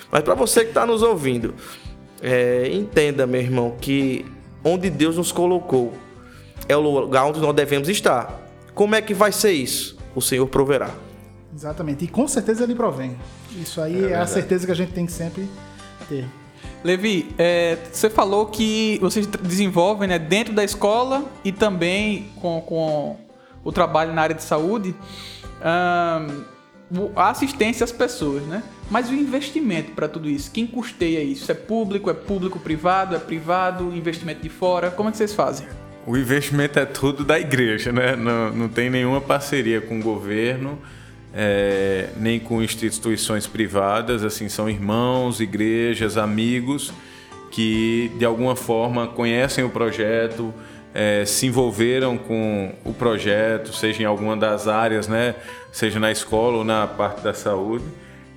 mas 0.10 0.24
para 0.24 0.34
você 0.34 0.62
que 0.62 0.70
está 0.70 0.86
nos 0.86 1.04
ouvindo, 1.04 1.54
é, 2.22 2.70
entenda, 2.72 3.28
meu 3.28 3.42
irmão, 3.42 3.76
que 3.82 4.26
onde 4.64 4.90
Deus 4.90 5.18
nos 5.18 5.34
colocou 5.34 5.92
é 6.70 6.78
o 6.78 6.80
lugar 6.80 7.26
onde 7.26 7.42
nós 7.42 7.54
devemos 7.54 7.90
estar. 7.90 8.50
Como 8.74 8.96
é 8.96 9.02
que 9.02 9.14
vai 9.14 9.34
ser 9.34 9.52
isso? 9.52 9.98
O 10.16 10.22
Senhor 10.22 10.48
proverá. 10.48 10.90
Exatamente. 11.54 12.06
E 12.06 12.08
com 12.08 12.30
certeza 12.30 12.64
ele 12.64 12.76
provém. 12.76 13.18
Isso 13.62 13.80
aí 13.82 14.06
é, 14.12 14.16
a 14.16 14.26
certeza 14.26 14.66
que 14.66 14.72
a 14.72 14.76
gente 14.76 14.92
tem 14.94 15.06
que 15.06 15.12
sempre 15.12 15.48
ter. 16.10 16.26
Levi, 16.84 17.34
é, 17.38 17.78
você 17.92 18.10
falou 18.10 18.48
que 18.48 18.98
vocês 19.02 19.26
desenvolvem 19.26 20.08
né, 20.08 20.20
dentro 20.20 20.54
da 20.54 20.64
escola 20.64 21.24
e 21.44 21.52
também 21.52 22.30
com, 22.42 22.60
com 22.62 23.18
o 23.64 23.72
trabalho 23.72 24.14
na 24.14 24.22
área 24.22 24.36
de 24.36 24.44
saúde 24.44 24.94
o- 26.92 27.12
a 27.16 27.30
assistência 27.30 27.84
às 27.84 27.92
pessoas, 27.92 28.44
né? 28.44 28.62
Mas 28.92 29.10
o 29.10 29.14
investimento 29.14 29.92
para 29.92 30.08
tudo 30.08 30.30
isso, 30.30 30.52
quem 30.52 30.68
custeia 30.68 31.24
isso? 31.24 31.52
É 31.52 31.56
público, 31.56 32.10
é 32.10 32.14
público, 32.14 32.60
privado, 32.60 33.16
é 33.16 33.20
privado, 33.20 33.96
investimento 33.96 34.42
de 34.42 34.50
fora? 34.50 34.92
Como 34.92 35.10
é 35.10 35.12
que 35.12 35.18
vocês 35.18 35.34
fazem? 35.34 35.66
O 36.06 36.18
investimento 36.18 36.78
é 36.80 36.86
tudo 36.86 37.24
da 37.24 37.40
igreja, 37.40 37.92
né? 37.92 38.16
Não, 38.16 38.52
não 38.54 38.68
tem 38.70 38.90
nenhuma 38.90 39.22
parceria 39.22 39.80
com 39.80 40.00
o 40.00 40.04
governo, 40.04 40.78
é, 41.34 42.10
nem 42.18 42.40
com 42.40 42.62
instituições 42.62 43.48
privadas. 43.48 44.24
Assim, 44.24 44.48
são 44.50 44.70
irmãos, 44.70 45.40
igrejas, 45.40 46.18
amigos 46.18 46.94
que 47.54 48.12
de 48.18 48.26
alguma 48.26 48.56
forma 48.56 49.08
conhecem 49.08 49.64
o 49.64 49.70
projeto, 49.70 50.52
é, 50.92 51.24
se 51.24 51.46
envolveram 51.46 52.18
com 52.18 52.74
o 52.84 52.92
projeto, 52.92 53.72
seja 53.72 54.02
em 54.02 54.06
alguma 54.06 54.36
das 54.36 54.68
áreas, 54.68 55.08
né? 55.08 55.36
Seja 55.72 56.00
na 56.00 56.12
escola 56.12 56.58
ou 56.58 56.64
na 56.64 56.88
parte 56.88 57.22
da 57.22 57.34
saúde. 57.34 57.86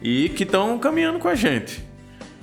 e 0.02 0.28
que 0.28 0.42
estão 0.42 0.78
caminhando 0.78 1.18
com 1.18 1.26
a 1.26 1.34
gente. 1.34 1.82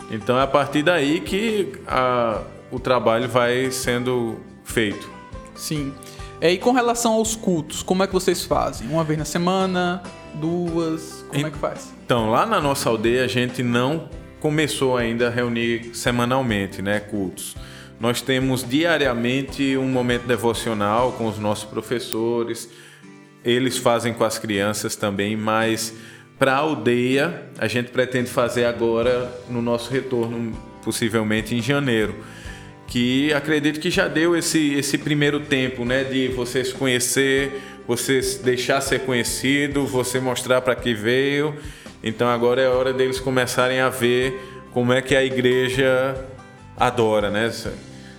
Então 0.10 0.40
é 0.40 0.42
a 0.42 0.48
partir 0.48 0.82
daí 0.82 1.22
que 1.22 1.74
a, 1.88 2.42
o 2.72 2.80
trabalho 2.80 3.30
vai 3.30 3.70
sendo 3.70 4.38
feito. 4.64 5.08
Sim. 5.56 5.94
É, 6.42 6.52
e 6.52 6.58
com 6.58 6.72
relação 6.72 7.14
aos 7.14 7.36
cultos, 7.36 7.84
como 7.84 8.02
é 8.04 8.08
que 8.08 8.14
vocês 8.14 8.44
fazem? 8.44 8.90
Uma 8.90 9.04
vez 9.04 9.20
na 9.20 9.26
semana? 9.26 10.02
Duas? 10.36 11.26
Como 11.30 11.48
é 11.48 11.52
que 11.52 11.58
faz? 11.58 11.94
Então, 12.06 12.30
lá 12.30 12.46
na 12.46 12.60
nossa 12.60 12.90
aldeia 12.90 13.24
a 13.24 13.28
gente 13.28 13.64
não 13.64 14.10
começou 14.40 14.98
ainda 14.98 15.28
a 15.28 15.30
reunir 15.30 15.92
semanalmente, 15.94 16.82
né, 16.82 17.00
cultos. 17.00 17.56
Nós 18.00 18.22
temos 18.22 18.68
diariamente 18.68 19.78
um 19.78 19.88
momento 19.88 20.28
devocional 20.28 21.14
com 21.14 21.28
os 21.28 21.40
nossos 21.40 21.64
professores. 21.64 22.70
Eles 23.46 23.78
fazem 23.78 24.14
com 24.14 24.24
as 24.24 24.38
crianças 24.38 24.96
também, 24.96 25.38
mas 25.38 25.94
para 26.38 26.54
a 26.54 26.58
aldeia 26.58 27.44
a 27.58 27.68
gente 27.68 27.92
pretende 27.92 28.30
fazer 28.30 28.66
agora 28.66 29.32
no 29.50 29.62
nosso 29.62 29.92
retorno, 29.92 30.52
possivelmente 30.84 31.56
em 31.56 31.62
janeiro 31.62 32.16
que 32.94 33.34
acredito 33.34 33.80
que 33.80 33.90
já 33.90 34.08
deu 34.08 34.36
esse, 34.38 34.74
esse 34.76 35.00
primeiro 35.00 35.40
tempo, 35.40 35.84
né, 35.84 36.04
de 36.04 36.28
você 36.28 36.64
se 36.64 36.74
conhecer, 36.74 37.60
você 37.88 38.20
deixar 38.44 38.82
ser 38.82 39.00
conhecido, 39.00 39.86
você 39.86 40.20
mostrar 40.20 40.62
para 40.62 40.76
que 40.76 40.94
veio. 40.94 41.56
Então 42.04 42.28
agora 42.28 42.62
é 42.62 42.68
hora 42.68 42.94
deles 42.94 43.20
começarem 43.20 43.80
a 43.80 43.90
ver 43.90 44.40
como 44.72 44.92
é 44.92 45.02
que 45.02 45.16
a 45.16 45.24
igreja 45.24 46.16
adora, 46.78 47.30
né? 47.30 47.52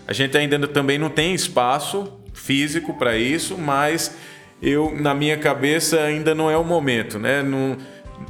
A 0.06 0.12
gente 0.12 0.36
ainda 0.36 0.58
também 0.68 0.98
não 0.98 1.08
tem 1.08 1.34
espaço 1.34 2.12
físico 2.32 2.94
para 2.94 3.16
isso, 3.16 3.56
mas 3.56 4.16
eu 4.62 4.94
na 4.94 5.14
minha 5.14 5.36
cabeça 5.36 6.00
ainda 6.00 6.34
não 6.34 6.50
é 6.50 6.56
o 6.56 6.64
momento, 6.64 7.18
né? 7.18 7.42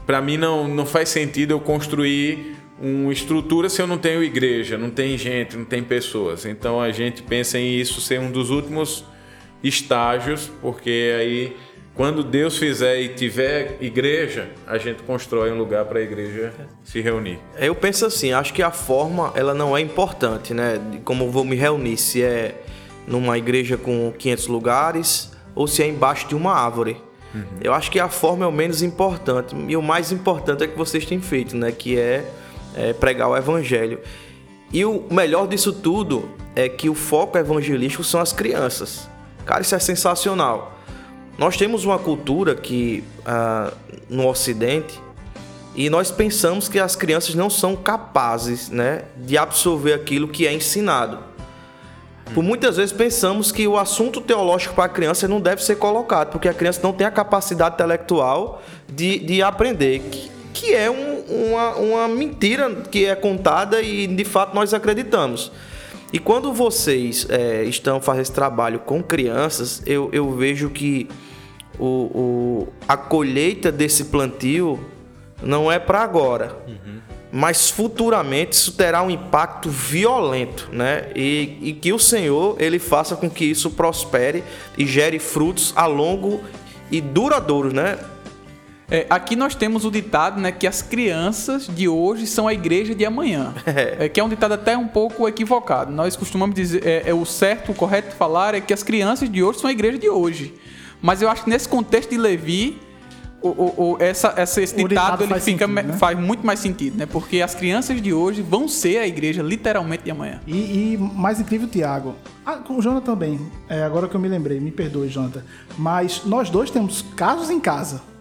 Para 0.06 0.20
mim 0.20 0.36
não, 0.36 0.66
não 0.68 0.86
faz 0.86 1.08
sentido 1.08 1.52
eu 1.52 1.60
construir 1.60 2.56
uma 2.80 3.12
estrutura 3.12 3.68
se 3.68 3.80
eu 3.80 3.86
não 3.86 3.98
tenho 3.98 4.22
igreja, 4.22 4.76
não 4.76 4.90
tem 4.90 5.16
gente, 5.16 5.56
não 5.56 5.64
tem 5.64 5.82
pessoas. 5.82 6.44
Então 6.44 6.80
a 6.80 6.90
gente 6.90 7.22
pensa 7.22 7.58
em 7.58 7.78
isso 7.78 8.00
ser 8.00 8.20
um 8.20 8.30
dos 8.30 8.50
últimos 8.50 9.04
estágios, 9.64 10.50
porque 10.60 11.14
aí 11.18 11.56
quando 11.94 12.24
Deus 12.24 12.58
fizer 12.58 13.00
e 13.00 13.08
tiver 13.08 13.78
igreja, 13.80 14.50
a 14.66 14.78
gente 14.78 15.02
constrói 15.04 15.52
um 15.52 15.58
lugar 15.58 15.84
para 15.84 16.00
a 16.00 16.02
igreja 16.02 16.52
se 16.82 17.00
reunir. 17.00 17.38
Eu 17.56 17.74
penso 17.74 18.04
assim, 18.04 18.32
acho 18.32 18.52
que 18.52 18.62
a 18.62 18.70
forma 18.70 19.32
ela 19.36 19.54
não 19.54 19.76
é 19.76 19.80
importante, 19.80 20.52
né? 20.52 20.80
De 20.90 20.98
como 20.98 21.30
vou 21.30 21.44
me 21.44 21.54
reunir, 21.54 21.96
se 21.96 22.22
é 22.22 22.62
numa 23.06 23.38
igreja 23.38 23.76
com 23.76 24.12
500 24.18 24.46
lugares 24.48 25.32
ou 25.54 25.68
se 25.68 25.82
é 25.82 25.88
embaixo 25.88 26.26
de 26.26 26.34
uma 26.34 26.52
árvore. 26.52 26.96
Uhum. 27.32 27.44
Eu 27.60 27.72
acho 27.72 27.90
que 27.90 28.00
a 28.00 28.08
forma 28.08 28.44
é 28.44 28.48
o 28.48 28.52
menos 28.52 28.82
importante 28.82 29.54
e 29.68 29.76
o 29.76 29.82
mais 29.82 30.10
importante 30.10 30.64
é 30.64 30.66
que 30.66 30.76
vocês 30.76 31.06
têm 31.06 31.20
feito, 31.20 31.56
né? 31.56 31.70
Que 31.70 31.96
é 31.96 32.24
é, 32.74 32.92
pregar 32.92 33.28
o 33.28 33.36
evangelho. 33.36 34.00
E 34.72 34.84
o 34.84 35.04
melhor 35.10 35.46
disso 35.46 35.72
tudo 35.72 36.28
é 36.56 36.68
que 36.68 36.88
o 36.88 36.94
foco 36.94 37.38
evangelístico 37.38 38.02
são 38.02 38.20
as 38.20 38.32
crianças. 38.32 39.08
Cara, 39.44 39.62
isso 39.62 39.74
é 39.74 39.78
sensacional. 39.78 40.78
Nós 41.36 41.56
temos 41.56 41.84
uma 41.84 41.98
cultura 41.98 42.54
que 42.54 43.04
ah, 43.26 43.72
no 44.08 44.28
Ocidente 44.28 45.00
e 45.74 45.90
nós 45.90 46.10
pensamos 46.10 46.68
que 46.68 46.78
as 46.78 46.94
crianças 46.94 47.34
não 47.34 47.50
são 47.50 47.74
capazes 47.74 48.70
né, 48.70 49.02
de 49.16 49.36
absorver 49.36 49.92
aquilo 49.92 50.28
que 50.28 50.46
é 50.46 50.52
ensinado. 50.52 51.18
Por 52.32 52.42
muitas 52.42 52.76
vezes 52.76 52.92
pensamos 52.92 53.52
que 53.52 53.66
o 53.66 53.76
assunto 53.76 54.20
teológico 54.20 54.74
para 54.74 54.84
a 54.84 54.88
criança 54.88 55.28
não 55.28 55.40
deve 55.40 55.62
ser 55.62 55.76
colocado, 55.76 56.30
porque 56.30 56.48
a 56.48 56.54
criança 56.54 56.80
não 56.82 56.92
tem 56.92 57.06
a 57.06 57.10
capacidade 57.10 57.74
intelectual 57.74 58.62
de, 58.88 59.18
de 59.18 59.42
aprender 59.42 60.30
que 60.54 60.72
é 60.72 60.88
um, 60.88 61.20
uma, 61.50 61.74
uma 61.74 62.08
mentira 62.08 62.70
que 62.90 63.04
é 63.04 63.14
contada 63.14 63.82
e 63.82 64.06
de 64.06 64.24
fato 64.24 64.54
nós 64.54 64.72
acreditamos. 64.72 65.50
E 66.14 66.20
quando 66.20 66.52
vocês 66.52 67.26
é, 67.28 67.64
estão 67.64 68.00
fazendo 68.00 68.22
esse 68.22 68.32
trabalho 68.32 68.78
com 68.78 69.02
crianças, 69.02 69.82
eu, 69.84 70.08
eu 70.12 70.30
vejo 70.30 70.70
que 70.70 71.08
o, 71.76 71.86
o, 71.86 72.68
a 72.86 72.96
colheita 72.96 73.72
desse 73.72 74.04
plantio 74.04 74.78
não 75.42 75.72
é 75.72 75.80
para 75.80 76.02
agora. 76.02 76.56
Uhum. 76.68 77.00
Mas 77.32 77.68
futuramente 77.68 78.52
isso 78.52 78.74
terá 78.74 79.02
um 79.02 79.10
impacto 79.10 79.68
violento, 79.68 80.68
né? 80.70 81.08
E, 81.16 81.58
e 81.60 81.72
que 81.72 81.92
o 81.92 81.98
Senhor 81.98 82.54
ele 82.60 82.78
faça 82.78 83.16
com 83.16 83.28
que 83.28 83.46
isso 83.46 83.70
prospere 83.70 84.44
e 84.78 84.86
gere 84.86 85.18
frutos 85.18 85.72
a 85.74 85.84
longo 85.86 86.44
e 86.92 87.00
duradouros, 87.00 87.72
né? 87.72 87.98
É, 88.90 89.06
aqui 89.08 89.34
nós 89.34 89.54
temos 89.54 89.84
o 89.84 89.90
ditado, 89.90 90.40
né, 90.40 90.52
que 90.52 90.66
as 90.66 90.82
crianças 90.82 91.66
de 91.66 91.88
hoje 91.88 92.26
são 92.26 92.46
a 92.46 92.52
igreja 92.52 92.94
de 92.94 93.04
amanhã. 93.04 93.52
É. 93.74 94.04
é 94.04 94.08
que 94.08 94.20
é 94.20 94.24
um 94.24 94.28
ditado 94.28 94.52
até 94.52 94.76
um 94.76 94.86
pouco 94.86 95.26
equivocado. 95.26 95.90
Nós 95.90 96.14
costumamos 96.14 96.54
dizer, 96.54 96.86
é, 96.86 97.10
é, 97.10 97.14
o 97.14 97.24
certo, 97.24 97.72
o 97.72 97.74
correto 97.74 98.10
de 98.10 98.14
falar 98.14 98.54
é 98.54 98.60
que 98.60 98.72
as 98.72 98.82
crianças 98.82 99.28
de 99.28 99.42
hoje 99.42 99.58
são 99.58 99.68
a 99.68 99.72
igreja 99.72 99.98
de 99.98 100.08
hoje. 100.08 100.54
Mas 101.02 101.22
eu 101.22 101.28
acho 101.28 101.44
que 101.44 101.50
nesse 101.50 101.68
contexto 101.68 102.10
de 102.10 102.18
Levi, 102.18 102.78
o, 103.42 103.48
o, 103.48 103.92
o, 103.92 103.96
essa, 104.00 104.32
essa, 104.36 104.62
esse 104.62 104.76
ditado, 104.76 104.88
ditado 104.88 105.22
ele 105.24 105.30
faz, 105.30 105.44
fica, 105.44 105.66
sentido, 105.66 105.88
né? 105.88 105.96
faz 105.98 106.18
muito 106.18 106.46
mais 106.46 106.60
sentido, 106.60 106.96
né? 106.96 107.06
Porque 107.06 107.42
as 107.42 107.54
crianças 107.54 108.00
de 108.00 108.12
hoje 108.12 108.42
vão 108.42 108.68
ser 108.68 108.98
a 108.98 109.06
igreja 109.06 109.42
literalmente 109.42 110.04
de 110.04 110.10
amanhã. 110.10 110.40
E, 110.46 110.94
e 110.94 110.98
mais 110.98 111.40
incrível, 111.40 111.68
Tiago, 111.68 112.14
ah, 112.46 112.56
com 112.56 112.78
o 112.78 112.82
Jonathan 112.82 113.04
também, 113.04 113.40
é, 113.68 113.82
agora 113.82 114.08
que 114.08 114.14
eu 114.14 114.20
me 114.20 114.28
lembrei, 114.28 114.60
me 114.60 114.70
perdoe, 114.70 115.08
Jonathan, 115.08 115.42
mas 115.76 116.22
nós 116.24 116.48
dois 116.48 116.70
temos 116.70 117.02
casos 117.16 117.50
em 117.50 117.58
casa 117.58 118.13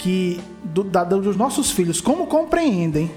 que 0.00 0.40
do, 0.64 0.82
da, 0.82 1.04
dos 1.04 1.36
nossos 1.36 1.70
filhos, 1.70 2.00
como 2.00 2.26
compreendem 2.26 3.10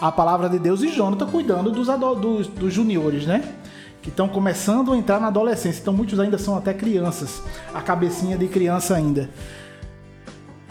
a 0.00 0.10
palavra 0.10 0.48
de 0.48 0.58
Deus 0.58 0.82
e 0.82 0.88
Jonathan 0.88 1.26
cuidando 1.26 1.70
dos, 1.70 1.86
dos, 2.20 2.48
dos 2.48 2.74
juniores, 2.74 3.24
né? 3.24 3.54
Que 4.02 4.10
estão 4.10 4.28
começando 4.28 4.92
a 4.92 4.96
entrar 4.96 5.20
na 5.20 5.28
adolescência. 5.28 5.80
Então 5.80 5.94
muitos 5.94 6.18
ainda 6.18 6.36
são 6.36 6.56
até 6.56 6.74
crianças, 6.74 7.40
a 7.72 7.80
cabecinha 7.80 8.36
de 8.36 8.48
criança 8.48 8.96
ainda. 8.96 9.30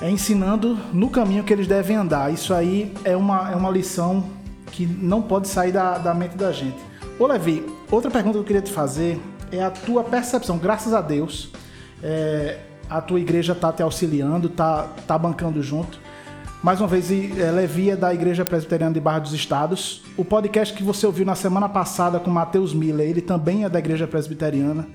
É 0.02 0.10
ensinando 0.10 0.78
no 0.94 1.10
caminho 1.10 1.44
que 1.44 1.52
eles 1.52 1.66
devem 1.66 1.96
andar. 1.96 2.32
Isso 2.32 2.54
aí 2.54 2.94
é 3.04 3.16
uma, 3.16 3.52
é 3.52 3.56
uma 3.56 3.70
lição 3.70 4.26
que 4.72 4.86
não 4.86 5.22
pode 5.22 5.48
sair 5.48 5.72
da, 5.72 5.98
da 5.98 6.14
mente 6.14 6.36
da 6.36 6.52
gente. 6.52 6.78
Ô 7.18 7.26
Levi, 7.26 7.66
outra 7.90 8.12
pergunta 8.12 8.34
que 8.34 8.40
eu 8.40 8.46
queria 8.46 8.62
te 8.62 8.72
fazer 8.72 9.20
é 9.50 9.64
a 9.64 9.72
tua 9.72 10.04
percepção, 10.04 10.58
graças 10.58 10.94
a 10.94 11.00
Deus. 11.00 11.52
É, 12.04 12.60
a 12.90 13.02
tua 13.02 13.20
igreja 13.20 13.54
está 13.54 13.72
te 13.72 13.84
auxiliando, 13.84 14.48
está 14.48 14.84
tá 15.06 15.18
bancando 15.18 15.62
junto. 15.62 16.00
Mais 16.64 16.82
uma 16.82 16.88
vez, 16.88 17.12
é, 17.12 17.52
Levi 17.52 17.92
é 17.92 17.96
da 17.96 18.14
Igreja 18.14 18.44
Presbiteriana 18.44 18.94
de 18.94 19.00
Barra 19.00 19.20
dos 19.20 19.34
Estados. 19.34 20.04
O 20.18 20.26
podcast 20.26 20.74
que 20.74 20.84
você 20.84 21.06
ouviu 21.06 21.26
na 21.26 21.36
semana 21.36 21.70
passada 21.70 22.20
com 22.20 22.32
Matheus 22.32 22.74
Miller, 22.74 23.08
ele 23.08 23.22
também 23.22 23.64
é 23.64 23.70
da 23.70 23.78
Igreja 23.78 24.08
Presbiteriana. 24.08 24.88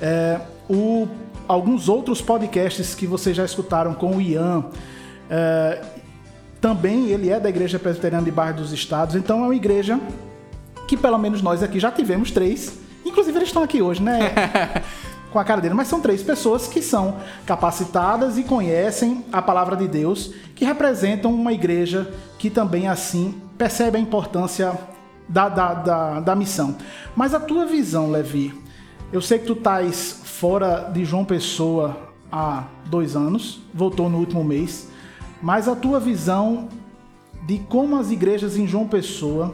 É, 0.00 0.40
o, 0.68 1.06
alguns 1.46 1.88
outros 1.88 2.22
podcasts 2.22 2.94
que 2.94 3.06
vocês 3.06 3.36
já 3.36 3.44
escutaram 3.44 3.92
com 3.94 4.16
o 4.16 4.20
Ian, 4.20 4.64
é, 5.28 5.82
também 6.60 7.08
ele 7.08 7.28
é 7.28 7.38
da 7.38 7.50
Igreja 7.50 7.78
Presbiteriana 7.78 8.24
de 8.24 8.30
Barra 8.30 8.52
dos 8.52 8.72
Estados. 8.72 9.14
Então 9.14 9.40
é 9.40 9.42
uma 9.42 9.54
igreja 9.54 10.00
que 10.88 10.96
pelo 10.96 11.18
menos 11.18 11.42
nós 11.42 11.62
aqui 11.62 11.78
já 11.78 11.90
tivemos 11.90 12.30
três. 12.30 12.78
Inclusive 13.04 13.36
eles 13.36 13.48
estão 13.48 13.62
aqui 13.62 13.82
hoje, 13.82 14.02
né? 14.02 14.18
com 15.34 15.40
a 15.40 15.44
cara 15.44 15.60
dele, 15.60 15.74
mas 15.74 15.88
são 15.88 16.00
três 16.00 16.22
pessoas 16.22 16.68
que 16.68 16.80
são 16.80 17.16
capacitadas 17.44 18.38
e 18.38 18.44
conhecem 18.44 19.24
a 19.32 19.42
palavra 19.42 19.74
de 19.74 19.88
Deus, 19.88 20.32
que 20.54 20.64
representam 20.64 21.34
uma 21.34 21.52
igreja 21.52 22.14
que 22.38 22.48
também 22.48 22.86
assim 22.86 23.34
percebe 23.58 23.98
a 23.98 24.00
importância 24.00 24.78
da, 25.28 25.48
da, 25.48 25.74
da, 25.74 26.20
da 26.20 26.36
missão. 26.36 26.76
Mas 27.16 27.34
a 27.34 27.40
tua 27.40 27.66
visão, 27.66 28.12
Levi, 28.12 28.54
eu 29.12 29.20
sei 29.20 29.40
que 29.40 29.46
tu 29.46 29.54
estás 29.54 30.20
fora 30.22 30.88
de 30.94 31.04
João 31.04 31.24
Pessoa 31.24 31.96
há 32.30 32.62
dois 32.86 33.16
anos, 33.16 33.60
voltou 33.74 34.08
no 34.08 34.18
último 34.18 34.44
mês, 34.44 34.88
mas 35.42 35.66
a 35.66 35.74
tua 35.74 35.98
visão 35.98 36.68
de 37.44 37.58
como 37.58 37.98
as 37.98 38.12
igrejas 38.12 38.56
em 38.56 38.68
João 38.68 38.86
Pessoa 38.86 39.52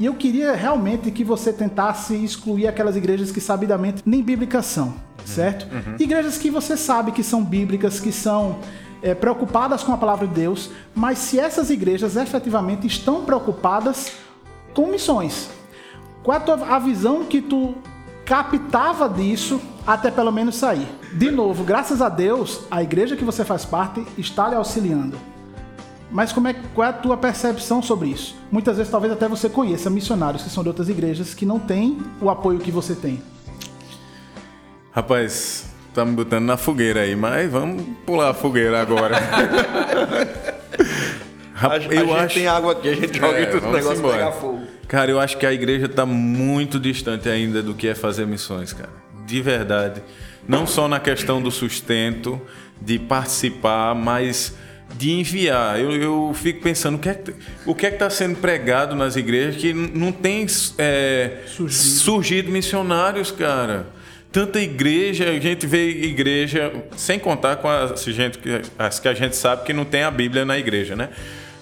e 0.00 0.06
eu 0.06 0.14
queria 0.14 0.54
realmente 0.54 1.10
que 1.10 1.22
você 1.22 1.52
tentasse 1.52 2.14
excluir 2.14 2.66
aquelas 2.66 2.96
igrejas 2.96 3.30
que 3.30 3.42
sabidamente 3.42 4.02
nem 4.06 4.22
bíblicas 4.22 4.64
são 4.64 5.07
certo? 5.28 5.66
Uhum. 5.72 5.96
Igrejas 5.98 6.38
que 6.38 6.50
você 6.50 6.76
sabe 6.76 7.12
que 7.12 7.22
são 7.22 7.44
bíblicas, 7.44 8.00
que 8.00 8.12
são 8.12 8.58
é, 9.02 9.14
preocupadas 9.14 9.82
com 9.82 9.92
a 9.92 9.96
palavra 9.96 10.26
de 10.26 10.34
Deus, 10.34 10.70
mas 10.94 11.18
se 11.18 11.38
essas 11.38 11.70
igrejas 11.70 12.16
efetivamente 12.16 12.86
estão 12.86 13.24
preocupadas 13.24 14.12
com 14.74 14.86
missões, 14.86 15.50
qual 16.22 16.36
é 16.36 16.40
a, 16.40 16.42
tua, 16.42 16.66
a 16.66 16.78
visão 16.78 17.24
que 17.24 17.40
tu 17.40 17.74
captava 18.24 19.08
disso 19.08 19.60
até 19.86 20.10
pelo 20.10 20.32
menos 20.32 20.56
sair? 20.56 20.86
De 21.14 21.30
novo, 21.30 21.64
graças 21.64 22.02
a 22.02 22.08
Deus, 22.08 22.60
a 22.70 22.82
igreja 22.82 23.16
que 23.16 23.24
você 23.24 23.44
faz 23.44 23.64
parte 23.64 24.04
está 24.16 24.48
lhe 24.48 24.54
auxiliando. 24.54 25.18
Mas 26.10 26.32
como 26.32 26.48
é, 26.48 26.54
qual 26.74 26.86
é 26.86 26.90
a 26.90 26.92
tua 26.92 27.16
percepção 27.16 27.82
sobre 27.82 28.08
isso? 28.08 28.34
Muitas 28.50 28.78
vezes 28.78 28.90
talvez 28.90 29.12
até 29.12 29.28
você 29.28 29.48
conheça 29.48 29.90
missionários 29.90 30.42
que 30.42 30.48
são 30.48 30.62
de 30.62 30.68
outras 30.68 30.88
igrejas 30.88 31.34
que 31.34 31.44
não 31.44 31.58
têm 31.58 31.98
o 32.20 32.30
apoio 32.30 32.58
que 32.58 32.70
você 32.70 32.94
tem. 32.94 33.22
Rapaz, 34.92 35.66
tá 35.94 36.04
me 36.04 36.12
botando 36.12 36.44
na 36.44 36.56
fogueira 36.56 37.00
aí, 37.00 37.14
mas 37.14 37.50
vamos 37.50 37.82
pular 38.04 38.30
a 38.30 38.34
fogueira 38.34 38.80
agora. 38.80 39.16
A, 41.60 41.72
a 41.72 41.76
eu 41.78 41.80
gente 41.90 42.12
acho- 42.12 42.34
tem 42.36 42.46
água 42.46 42.70
aqui, 42.70 42.88
a 42.88 42.94
gente 42.94 43.18
joga 43.18 43.36
É, 43.36 43.42
e 43.42 43.46
tudo 43.46 43.66
o 43.66 43.72
negócio 43.72 43.98
embora. 43.98 44.16
pegar 44.18 44.30
fogo. 44.30 44.62
Cara, 44.86 45.10
eu 45.10 45.18
acho 45.18 45.36
que 45.38 45.44
a 45.44 45.52
igreja 45.52 45.86
está 45.86 46.06
muito 46.06 46.78
distante 46.78 47.28
ainda 47.28 47.60
do 47.60 47.74
que 47.74 47.88
é 47.88 47.96
fazer 47.96 48.28
missões, 48.28 48.72
cara. 48.72 48.90
De 49.26 49.42
verdade. 49.42 50.00
Não 50.46 50.68
só 50.68 50.86
na 50.86 51.00
questão 51.00 51.42
do 51.42 51.50
sustento, 51.50 52.40
de 52.80 52.96
participar, 53.00 53.92
mas 53.96 54.54
de 54.96 55.10
enviar. 55.10 55.80
Eu, 55.80 55.90
eu 55.90 56.32
fico 56.32 56.62
pensando 56.62 56.94
o 56.94 56.98
que 57.00 57.08
é 57.08 57.14
que 57.14 57.34
o 57.66 57.74
que 57.74 57.86
é 57.86 57.88
está 57.88 58.08
sendo 58.08 58.36
pregado 58.36 58.94
nas 58.94 59.16
igrejas 59.16 59.56
que 59.60 59.72
não 59.74 60.12
tem 60.12 60.46
é, 60.78 61.38
surgido. 61.48 62.52
missionários, 62.52 63.32
cara. 63.32 63.88
Tanta 64.30 64.60
igreja, 64.60 65.30
a 65.30 65.38
gente 65.40 65.66
vê 65.66 65.88
igreja, 65.88 66.72
sem 66.96 67.18
contar 67.18 67.56
com 67.56 67.68
as, 67.68 68.04
gente, 68.04 68.38
que- 68.38 68.60
as 68.78 69.00
que 69.00 69.08
a 69.08 69.14
gente 69.14 69.34
sabe 69.34 69.64
que 69.64 69.72
não 69.72 69.84
tem 69.86 70.02
a 70.02 70.10
Bíblia 70.10 70.44
na 70.44 70.58
igreja, 70.58 70.94
né? 70.94 71.08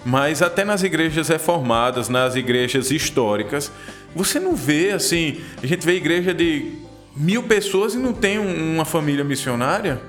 Mas 0.04 0.42
até 0.42 0.64
nas 0.64 0.82
igrejas 0.82 1.28
reformadas, 1.28 2.08
nas 2.08 2.34
igrejas 2.34 2.90
históricas, 2.90 3.70
você 4.14 4.40
não 4.40 4.54
vê 4.56 4.90
assim. 4.92 5.40
A 5.62 5.66
gente 5.66 5.84
vê 5.86 5.94
igreja 5.94 6.34
de 6.34 6.72
mil 7.16 7.44
pessoas 7.44 7.94
e 7.94 7.98
não 7.98 8.12
tem 8.12 8.38
um- 8.38 8.74
uma 8.74 8.84
família 8.84 9.24
missionária. 9.24 10.00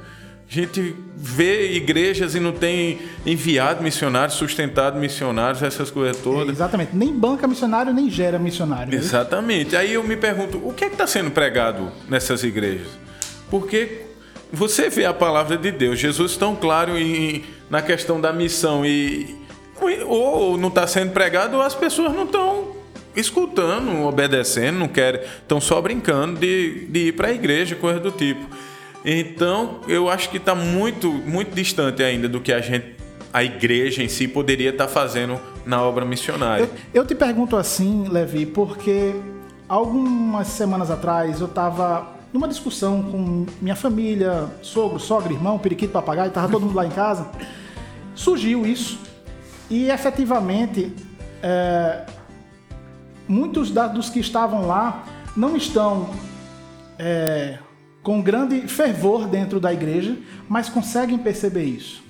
A 0.50 0.54
gente 0.54 0.96
vê 1.16 1.74
igrejas 1.74 2.34
e 2.34 2.40
não 2.40 2.54
tem 2.54 3.00
enviado 3.26 3.84
missionários, 3.84 4.38
sustentado 4.38 4.98
missionários, 4.98 5.62
essas 5.62 5.92
coisas 5.92 6.16
todas. 6.22 6.56
Exatamente. 6.56 6.96
Nem 6.96 7.12
banca 7.14 7.46
missionário, 7.48 7.94
nem 7.94 8.10
gera 8.10 8.40
missionário. 8.40 8.92
né? 8.94 8.98
Exatamente. 8.98 9.76
Aí 9.76 9.94
eu 9.94 10.04
me 10.04 10.16
pergunto, 10.16 10.58
o 10.66 10.74
que 10.74 10.86
é 10.86 10.88
que 10.88 10.94
está 10.94 11.06
sendo 11.06 11.32
pregado 11.32 11.92
nessas 12.08 12.44
igrejas? 12.46 12.88
Porque 13.50 14.04
você 14.52 14.90
vê 14.90 15.04
a 15.04 15.14
palavra 15.14 15.58
de 15.58 15.70
Deus, 15.70 16.00
Jesus 16.00 16.38
tão 16.38 16.56
claro 16.56 16.98
em- 16.98 17.44
na 17.70 17.82
questão 17.82 18.22
da 18.22 18.32
missão 18.32 18.86
e 18.86 19.36
ou 20.06 20.58
não 20.58 20.70
está 20.70 20.88
sendo 20.88 21.12
pregado 21.12 21.58
ou 21.58 21.62
as 21.62 21.76
pessoas 21.76 22.14
não 22.14 22.24
estão 22.24 22.76
escutando, 23.16 24.04
obedecendo, 24.06 24.80
não 24.80 24.88
querem, 24.88 25.22
estão 25.22 25.60
só 25.60 25.82
brincando 25.82 26.40
de, 26.40 26.86
de 26.90 27.00
ir 27.08 27.12
para 27.14 27.28
a 27.28 27.34
igreja, 27.34 27.76
coisa 27.76 28.00
do 28.00 28.12
tipo. 28.12 28.46
Então, 29.10 29.80
eu 29.88 30.10
acho 30.10 30.30
que 30.30 30.36
está 30.36 30.54
muito, 30.54 31.10
muito 31.10 31.56
distante 31.56 32.04
ainda 32.04 32.28
do 32.28 32.42
que 32.42 32.52
a 32.52 32.60
gente, 32.60 32.94
a 33.32 33.42
igreja 33.42 34.04
em 34.04 34.10
si 34.10 34.28
poderia 34.28 34.72
estar 34.72 34.90
fazendo 34.90 35.40
na 35.66 35.82
obra 35.82 36.04
missionária. 36.04 36.64
Eu, 36.64 36.70
eu 37.02 37.06
te 37.08 37.16
pergunto 37.16 37.56
assim, 37.56 38.10
Levi, 38.10 38.46
porque 38.46 39.16
algumas 39.70 40.48
semanas 40.48 40.92
atrás 40.92 41.40
eu 41.40 41.48
estava 41.48 42.16
numa 42.34 42.50
discussão 42.50 43.02
com 43.02 43.46
minha 43.62 43.78
família, 43.78 44.50
sogro, 44.62 45.00
sogra, 45.00 45.32
irmão, 45.32 45.58
periquito, 45.58 45.94
papagaio, 45.94 46.28
estava 46.28 46.50
todo 46.50 46.66
mundo 46.66 46.76
lá 46.76 46.86
em 46.86 46.90
casa. 46.92 47.30
Surgiu 48.14 48.66
isso 48.68 49.00
e 49.70 49.90
efetivamente 49.90 50.92
é, 51.42 52.02
muitos 53.26 53.72
da- 53.72 53.88
dos 53.88 54.10
que 54.10 54.20
estavam 54.20 54.68
lá 54.68 55.06
não 55.36 55.56
estão 55.56 56.10
é, 57.00 57.58
com 58.08 58.22
grande 58.22 58.62
fervor 58.70 59.28
dentro 59.28 59.60
da 59.60 59.74
igreja, 59.74 60.18
mas 60.48 60.70
conseguem 60.70 61.18
perceber 61.18 61.66
isso. 61.66 62.02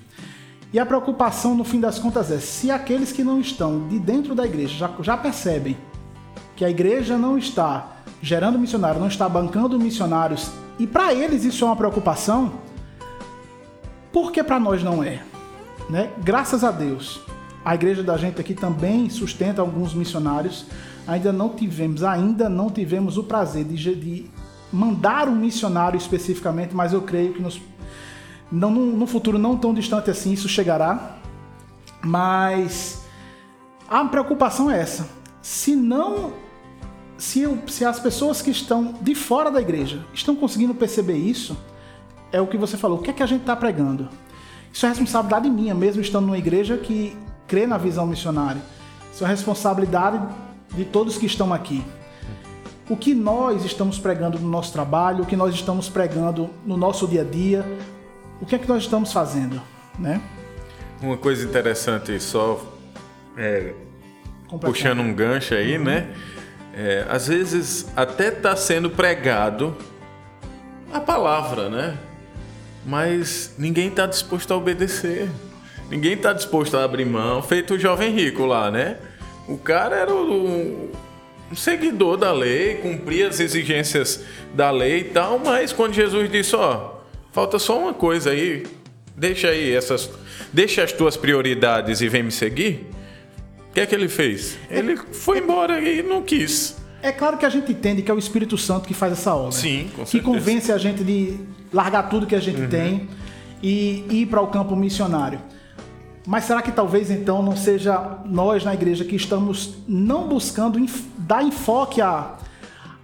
E 0.72 0.78
a 0.78 0.86
preocupação, 0.86 1.56
no 1.56 1.64
fim 1.64 1.80
das 1.80 1.98
contas, 1.98 2.30
é 2.30 2.38
se 2.38 2.70
aqueles 2.70 3.10
que 3.10 3.24
não 3.24 3.40
estão 3.40 3.88
de 3.88 3.98
dentro 3.98 4.32
da 4.32 4.46
igreja 4.46 4.76
já, 4.76 4.90
já 5.02 5.16
percebem 5.16 5.76
que 6.54 6.64
a 6.64 6.70
igreja 6.70 7.18
não 7.18 7.36
está 7.36 7.96
gerando 8.22 8.60
missionários, 8.60 9.00
não 9.00 9.08
está 9.08 9.28
bancando 9.28 9.76
missionários, 9.76 10.52
e 10.78 10.86
para 10.86 11.12
eles 11.12 11.42
isso 11.42 11.64
é 11.64 11.66
uma 11.66 11.74
preocupação, 11.74 12.52
por 14.12 14.30
que 14.30 14.44
para 14.44 14.60
nós 14.60 14.84
não 14.84 15.02
é? 15.02 15.20
Né? 15.90 16.12
Graças 16.22 16.62
a 16.62 16.70
Deus, 16.70 17.20
a 17.64 17.74
igreja 17.74 18.04
da 18.04 18.16
gente 18.16 18.40
aqui 18.40 18.54
também 18.54 19.10
sustenta 19.10 19.60
alguns 19.60 19.94
missionários. 19.94 20.64
Ainda 21.08 21.32
não 21.32 21.48
tivemos, 21.48 22.04
ainda 22.04 22.48
não 22.48 22.70
tivemos 22.70 23.18
o 23.18 23.24
prazer 23.24 23.64
de, 23.64 23.94
de 23.96 24.30
mandar 24.72 25.28
um 25.28 25.34
missionário 25.34 25.96
especificamente, 25.96 26.74
mas 26.74 26.92
eu 26.92 27.02
creio 27.02 27.32
que 27.34 27.40
nos, 27.42 27.60
não, 28.50 28.70
no, 28.70 28.86
no 28.96 29.06
futuro 29.06 29.38
não 29.38 29.56
tão 29.56 29.72
distante 29.74 30.10
assim 30.10 30.32
isso 30.32 30.48
chegará. 30.48 31.16
Mas 32.02 33.02
a 33.88 34.04
preocupação 34.04 34.70
é 34.70 34.80
essa. 34.80 35.08
Se 35.42 35.74
não. 35.74 36.32
Se, 37.16 37.40
eu- 37.40 37.58
se 37.66 37.84
as 37.84 37.98
pessoas 37.98 38.40
que 38.40 38.50
estão 38.50 38.94
de 39.00 39.14
fora 39.14 39.50
da 39.50 39.60
igreja 39.60 40.04
estão 40.14 40.36
conseguindo 40.36 40.72
perceber 40.74 41.16
isso, 41.16 41.56
é 42.30 42.40
o 42.40 42.46
que 42.46 42.56
você 42.56 42.76
falou. 42.76 42.98
O 42.98 43.02
que 43.02 43.10
é 43.10 43.12
que 43.12 43.22
a 43.22 43.26
gente 43.26 43.40
está 43.40 43.56
pregando? 43.56 44.08
Isso 44.72 44.86
é 44.86 44.88
responsabilidade 44.90 45.50
minha, 45.50 45.74
mesmo 45.74 46.00
estando 46.00 46.26
numa 46.26 46.38
igreja 46.38 46.76
que 46.76 47.16
crê 47.48 47.66
na 47.66 47.76
visão 47.76 48.06
missionária. 48.06 48.62
Isso 49.12 49.24
é 49.24 49.28
responsabilidade 49.28 50.20
de 50.76 50.84
todos 50.84 51.18
que 51.18 51.26
estão 51.26 51.52
aqui. 51.52 51.82
O 52.88 52.96
que 52.96 53.14
nós 53.14 53.64
estamos 53.64 53.98
pregando 53.98 54.38
no 54.38 54.48
nosso 54.48 54.72
trabalho, 54.72 55.24
o 55.24 55.26
que 55.26 55.36
nós 55.36 55.54
estamos 55.54 55.88
pregando 55.88 56.48
no 56.64 56.76
nosso 56.76 57.06
dia 57.06 57.20
a 57.20 57.24
dia, 57.24 57.64
o 58.40 58.46
que 58.46 58.54
é 58.54 58.58
que 58.58 58.68
nós 58.68 58.84
estamos 58.84 59.12
fazendo, 59.12 59.60
né? 59.98 60.20
Uma 61.02 61.16
coisa 61.16 61.44
interessante, 61.44 62.18
só 62.18 62.60
é, 63.36 63.74
puxando 64.60 65.00
um 65.00 65.12
gancho 65.12 65.54
aí, 65.54 65.78
né? 65.78 66.14
É, 66.74 67.06
às 67.10 67.28
vezes 67.28 67.86
até 67.94 68.28
está 68.28 68.56
sendo 68.56 68.88
pregado 68.88 69.76
a 70.92 71.00
palavra, 71.00 71.68
né? 71.68 71.98
Mas 72.86 73.54
ninguém 73.58 73.88
está 73.88 74.06
disposto 74.06 74.52
a 74.52 74.56
obedecer. 74.56 75.28
Ninguém 75.90 76.14
está 76.14 76.32
disposto 76.32 76.76
a 76.76 76.84
abrir 76.84 77.04
mão. 77.04 77.42
Feito 77.42 77.74
o 77.74 77.78
jovem 77.78 78.14
rico 78.14 78.46
lá, 78.46 78.70
né? 78.70 78.96
O 79.46 79.58
cara 79.58 79.96
era 79.96 80.14
o, 80.14 80.90
seguidor 81.56 82.16
da 82.16 82.32
lei, 82.32 82.76
cumpria 82.76 83.28
as 83.28 83.40
exigências 83.40 84.22
da 84.54 84.70
lei 84.70 84.98
e 85.00 85.04
tal, 85.04 85.38
mas 85.38 85.72
quando 85.72 85.92
Jesus 85.94 86.30
disse, 86.30 86.54
ó, 86.56 86.92
falta 87.32 87.58
só 87.58 87.78
uma 87.78 87.94
coisa 87.94 88.30
aí, 88.30 88.64
deixa 89.16 89.48
aí 89.48 89.72
essas, 89.72 90.10
deixa 90.52 90.82
as 90.82 90.92
tuas 90.92 91.16
prioridades 91.16 92.00
e 92.00 92.08
vem 92.08 92.22
me 92.24 92.32
seguir. 92.32 92.86
O 93.70 93.72
que 93.74 93.80
é 93.80 93.86
que 93.86 93.94
ele 93.94 94.08
fez? 94.08 94.58
Ele 94.70 94.96
foi 94.96 95.38
embora 95.38 95.80
e 95.80 96.02
não 96.02 96.22
quis. 96.22 96.76
É 97.00 97.12
claro 97.12 97.38
que 97.38 97.46
a 97.46 97.48
gente 97.48 97.70
entende 97.70 98.02
que 98.02 98.10
é 98.10 98.14
o 98.14 98.18
Espírito 98.18 98.58
Santo 98.58 98.88
que 98.88 98.94
faz 98.94 99.12
essa 99.12 99.34
obra. 99.34 99.52
Sim, 99.52 99.88
com 99.94 100.02
Que 100.04 100.10
certeza. 100.10 100.24
convence 100.24 100.72
a 100.72 100.78
gente 100.78 101.04
de 101.04 101.38
largar 101.72 102.08
tudo 102.08 102.26
que 102.26 102.34
a 102.34 102.40
gente 102.40 102.66
tem 102.66 103.08
e 103.62 104.04
ir 104.10 104.26
para 104.26 104.40
o 104.40 104.48
campo 104.48 104.74
missionário. 104.74 105.40
Mas 106.28 106.44
será 106.44 106.60
que 106.60 106.70
talvez 106.70 107.10
então 107.10 107.42
não 107.42 107.56
seja 107.56 108.18
nós 108.26 108.62
na 108.62 108.74
igreja 108.74 109.02
que 109.02 109.16
estamos 109.16 109.78
não 109.88 110.28
buscando 110.28 110.78
dar 111.16 111.42
enfoque 111.42 112.02
a, 112.02 112.34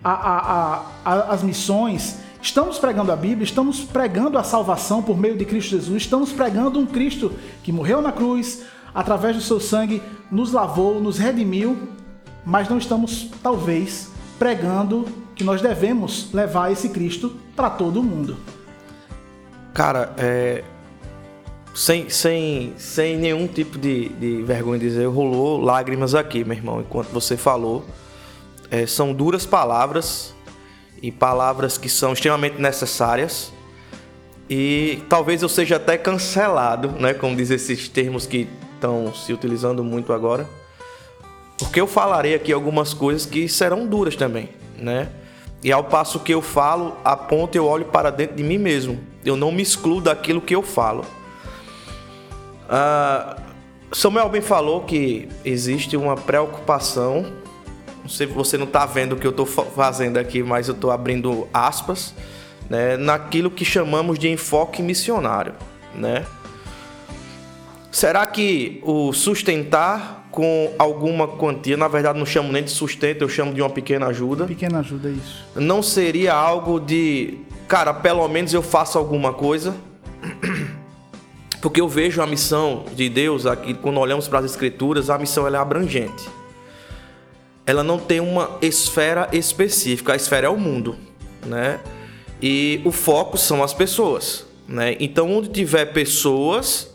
a, 0.05 0.83
a, 1.07 1.37
missões? 1.39 2.19
Estamos 2.43 2.79
pregando 2.79 3.11
a 3.11 3.17
Bíblia, 3.17 3.45
estamos 3.45 3.81
pregando 3.81 4.37
a 4.37 4.45
salvação 4.45 5.03
por 5.03 5.17
meio 5.17 5.39
de 5.39 5.47
Cristo 5.47 5.71
Jesus, 5.71 6.03
estamos 6.03 6.33
pregando 6.33 6.79
um 6.79 6.85
Cristo 6.85 7.33
que 7.63 7.73
morreu 7.73 8.03
na 8.03 8.13
cruz, 8.13 8.63
através 8.95 9.35
do 9.35 9.41
seu 9.41 9.59
sangue 9.59 10.03
nos 10.31 10.53
lavou, 10.53 11.01
nos 11.01 11.17
redimiu, 11.17 11.79
mas 12.45 12.69
não 12.69 12.77
estamos, 12.77 13.31
talvez, 13.43 14.11
pregando 14.39 15.09
que 15.35 15.43
nós 15.43 15.63
devemos 15.63 16.31
levar 16.31 16.71
esse 16.71 16.91
Cristo 16.91 17.35
para 17.57 17.71
todo 17.71 18.03
mundo. 18.03 18.37
Cara, 19.73 20.13
é. 20.19 20.63
Sem, 21.75 22.09
sem, 22.09 22.73
sem 22.79 23.17
nenhum 23.17 23.49
tipo 23.49 23.77
de, 23.77 24.09
de 24.11 24.43
vergonha 24.43 24.79
de 24.79 24.87
dizer, 24.87 25.07
rolou 25.07 25.61
lágrimas 25.61 26.15
aqui, 26.15 26.45
meu 26.45 26.57
irmão, 26.57 26.81
enquanto 26.81 27.09
você 27.09 27.37
falou. 27.37 27.85
É, 28.71 28.87
são 28.87 29.13
duras 29.13 29.45
palavras 29.45 30.33
e 31.03 31.11
palavras 31.11 31.77
que 31.77 31.89
são 31.89 32.13
extremamente 32.13 32.61
necessárias. 32.61 33.53
E 34.49 35.03
talvez 35.09 35.43
eu 35.43 35.49
seja 35.49 35.77
até 35.77 35.99
cancelado, 35.99 36.89
né? 37.01 37.13
Como 37.13 37.35
diz 37.35 37.51
esses 37.51 37.89
termos 37.89 38.25
que 38.25 38.49
estão 38.75 39.13
se 39.13 39.33
utilizando 39.33 39.83
muito 39.83 40.13
agora. 40.13 40.49
Porque 41.59 41.81
eu 41.81 41.87
falarei 41.87 42.35
aqui 42.35 42.53
algumas 42.53 42.95
coisas 42.95 43.27
que 43.27 43.49
serão 43.49 43.87
duras 43.87 44.15
também, 44.15 44.51
né? 44.79 45.09
E 45.63 45.73
ao 45.73 45.85
passo 45.85 46.21
que 46.21 46.33
eu 46.33 46.43
falo, 46.43 46.97
aponto 47.05 47.57
eu 47.57 47.67
olho 47.67 47.87
para 47.87 48.11
dentro 48.11 48.37
de 48.37 48.43
mim 48.43 48.59
mesmo. 48.59 49.01
Eu 49.25 49.35
não 49.37 49.51
me 49.51 49.63
excluo 49.63 50.01
daquilo 50.01 50.41
que 50.41 50.55
eu 50.55 50.63
falo. 50.63 51.05
Ah, 52.69 53.37
Samuel 53.93 54.29
bem 54.29 54.41
falou 54.41 54.83
que 54.83 55.29
existe 55.45 55.97
uma 55.97 56.17
preocupação. 56.17 57.33
Não 58.03 58.09
sei 58.09 58.27
se 58.27 58.33
você 58.33 58.59
não 58.59 58.67
está 58.67 58.85
vendo 58.85 59.13
o 59.13 59.17
que 59.17 59.27
eu 59.27 59.31
estou 59.31 59.47
fazendo 59.47 60.19
aqui, 60.19 60.43
mas 60.43 60.69
eu 60.69 60.75
estou 60.75 60.91
abrindo 60.91 61.49
aspas, 61.55 62.15
né, 62.69 62.97
naquilo 62.97 63.51
que 63.51 63.65
chamamos 63.65 64.19
de 64.19 64.29
enfoque 64.29 64.83
missionário, 64.83 65.55
né? 65.95 66.27
Será 67.91 68.27
que 68.27 68.81
o 68.83 69.13
sustentar 69.13 70.27
com 70.31 70.75
alguma 70.79 71.29
quantia, 71.29 71.77
na 71.77 71.87
verdade 71.87 72.19
não 72.19 72.27
chamo 72.27 72.53
nem 72.53 72.65
de 72.65 72.73
sustento, 72.73 73.23
eu 73.23 73.29
chamo 73.29 73.55
de 73.55 73.63
uma 73.63 73.71
pequena 73.71 74.09
ajuda, 74.09 74.47
Pequena 74.47 74.81
ajuda 74.81 75.09
é 75.09 75.13
isso. 75.13 75.45
não 75.55 75.81
seria 75.81 76.35
algo 76.35 76.81
de, 76.81 77.39
cara, 77.69 77.95
pelo 77.95 78.27
menos 78.27 78.53
eu 78.53 78.61
faço 78.61 78.99
alguma 78.99 79.33
coisa? 79.33 79.77
Porque 81.65 81.81
eu 81.81 81.89
vejo 81.89 82.21
a 82.21 82.27
missão 82.27 82.85
de 82.95 83.09
Deus 83.09 83.47
aqui, 83.47 83.73
quando 83.73 83.99
olhamos 83.99 84.29
para 84.29 84.41
as 84.41 84.45
Escrituras, 84.45 85.09
a 85.09 85.17
missão 85.17 85.49
é 85.49 85.57
abrangente. 85.57 86.29
Ela 87.65 87.83
não 87.83 87.99
tem 87.99 88.21
uma 88.21 88.59
esfera 88.61 89.31
específica, 89.33 90.13
a 90.13 90.17
esfera 90.17 90.47
é 90.47 90.51
o 90.51 90.59
mundo, 90.59 90.95
né? 91.47 91.81
E 92.43 92.83
o 92.85 92.93
foco 92.93 93.39
são 93.39 93.63
as 93.63 93.73
pessoas, 93.73 94.45
né? 94.69 94.95
Então, 95.01 95.35
onde 95.35 95.49
tiver 95.49 95.87
pessoas, 95.87 96.95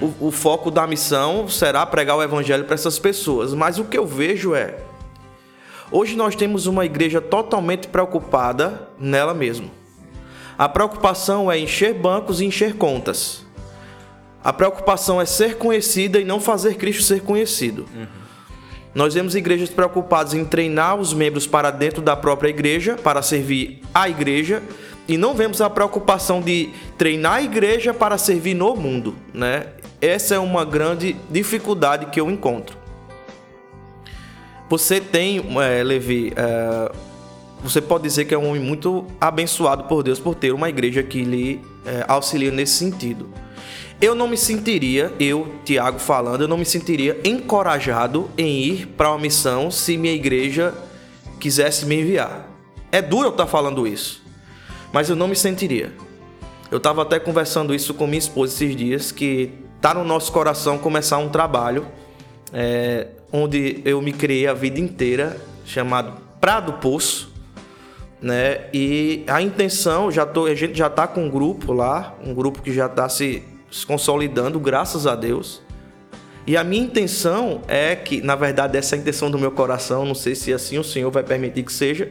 o, 0.00 0.28
o 0.28 0.30
foco 0.30 0.70
da 0.70 0.86
missão 0.86 1.48
será 1.48 1.84
pregar 1.84 2.16
o 2.16 2.22
evangelho 2.22 2.64
para 2.64 2.74
essas 2.74 3.00
pessoas. 3.00 3.52
Mas 3.54 3.76
o 3.76 3.86
que 3.86 3.98
eu 3.98 4.06
vejo 4.06 4.54
é 4.54 4.78
Hoje 5.90 6.14
nós 6.14 6.36
temos 6.36 6.68
uma 6.68 6.86
igreja 6.86 7.20
totalmente 7.20 7.88
preocupada 7.88 8.88
nela 9.00 9.34
mesma. 9.34 9.66
A 10.56 10.68
preocupação 10.68 11.50
é 11.50 11.58
encher 11.58 11.92
bancos 11.92 12.40
e 12.40 12.44
encher 12.44 12.76
contas. 12.76 13.45
A 14.46 14.52
preocupação 14.52 15.20
é 15.20 15.26
ser 15.26 15.56
conhecida 15.56 16.20
e 16.20 16.24
não 16.24 16.40
fazer 16.40 16.76
Cristo 16.76 17.02
ser 17.02 17.20
conhecido. 17.20 17.84
Uhum. 17.92 18.06
Nós 18.94 19.12
vemos 19.12 19.34
igrejas 19.34 19.70
preocupadas 19.70 20.34
em 20.34 20.44
treinar 20.44 20.94
os 20.94 21.12
membros 21.12 21.48
para 21.48 21.72
dentro 21.72 22.00
da 22.00 22.14
própria 22.14 22.48
igreja, 22.48 22.94
para 22.94 23.22
servir 23.22 23.82
a 23.92 24.08
igreja, 24.08 24.62
e 25.08 25.18
não 25.18 25.34
vemos 25.34 25.60
a 25.60 25.68
preocupação 25.68 26.40
de 26.40 26.70
treinar 26.96 27.32
a 27.32 27.42
igreja 27.42 27.92
para 27.92 28.16
servir 28.16 28.54
no 28.54 28.76
mundo, 28.76 29.16
né? 29.34 29.66
Essa 30.00 30.36
é 30.36 30.38
uma 30.38 30.64
grande 30.64 31.16
dificuldade 31.28 32.06
que 32.06 32.20
eu 32.20 32.30
encontro. 32.30 32.78
Você 34.70 35.00
tem, 35.00 35.44
é, 35.60 35.82
Levi, 35.82 36.32
é, 36.36 36.92
você 37.64 37.80
pode 37.80 38.04
dizer 38.04 38.26
que 38.26 38.34
é 38.34 38.38
um 38.38 38.50
homem 38.50 38.62
muito 38.62 39.08
abençoado 39.20 39.84
por 39.88 40.04
Deus 40.04 40.20
por 40.20 40.36
ter 40.36 40.52
uma 40.52 40.68
igreja 40.68 41.02
que 41.02 41.24
lhe 41.24 41.60
é, 41.84 42.04
auxilia 42.06 42.52
nesse 42.52 42.74
sentido. 42.74 43.28
Eu 44.00 44.14
não 44.14 44.28
me 44.28 44.36
sentiria, 44.36 45.12
eu, 45.18 45.54
Tiago 45.64 45.98
falando, 45.98 46.42
eu 46.42 46.48
não 46.48 46.58
me 46.58 46.66
sentiria 46.66 47.18
encorajado 47.24 48.30
em 48.36 48.60
ir 48.62 48.86
para 48.88 49.10
uma 49.10 49.18
missão 49.18 49.70
se 49.70 49.96
minha 49.96 50.12
igreja 50.12 50.74
quisesse 51.40 51.86
me 51.86 52.00
enviar. 52.00 52.46
É 52.92 53.00
duro 53.00 53.28
eu 53.28 53.30
estar 53.30 53.46
falando 53.46 53.86
isso, 53.86 54.22
mas 54.92 55.08
eu 55.08 55.16
não 55.16 55.26
me 55.26 55.34
sentiria. 55.34 55.92
Eu 56.70 56.76
estava 56.76 57.02
até 57.02 57.18
conversando 57.18 57.74
isso 57.74 57.94
com 57.94 58.06
minha 58.06 58.18
esposa 58.18 58.52
esses 58.52 58.76
dias, 58.76 59.12
que 59.12 59.50
está 59.76 59.94
no 59.94 60.04
nosso 60.04 60.30
coração 60.30 60.76
começar 60.76 61.16
um 61.16 61.30
trabalho 61.30 61.86
é, 62.52 63.08
onde 63.32 63.80
eu 63.84 64.02
me 64.02 64.12
criei 64.12 64.46
a 64.46 64.52
vida 64.52 64.78
inteira, 64.78 65.40
chamado 65.64 66.20
Prado 66.40 66.74
Poço, 66.74 67.32
né? 68.20 68.66
E 68.74 69.24
a 69.26 69.40
intenção, 69.40 70.10
já 70.10 70.26
tô, 70.26 70.46
a 70.46 70.54
gente 70.54 70.76
já 70.76 70.86
está 70.88 71.06
com 71.06 71.24
um 71.24 71.30
grupo 71.30 71.72
lá, 71.72 72.14
um 72.24 72.34
grupo 72.34 72.60
que 72.60 72.72
já 72.72 72.86
está 72.86 73.08
se, 73.08 73.42
se 73.76 73.84
consolidando, 73.84 74.58
graças 74.58 75.06
a 75.06 75.14
Deus. 75.14 75.60
E 76.46 76.56
a 76.56 76.64
minha 76.64 76.82
intenção 76.82 77.60
é 77.68 77.94
que, 77.94 78.22
na 78.22 78.34
verdade, 78.34 78.78
essa 78.78 78.94
é 78.94 78.98
a 78.98 79.00
intenção 79.02 79.30
do 79.30 79.38
meu 79.38 79.50
coração, 79.50 80.06
não 80.06 80.14
sei 80.14 80.34
se 80.34 80.52
assim 80.52 80.78
o 80.78 80.84
Senhor 80.84 81.10
vai 81.10 81.22
permitir 81.22 81.62
que 81.62 81.72
seja, 81.72 82.10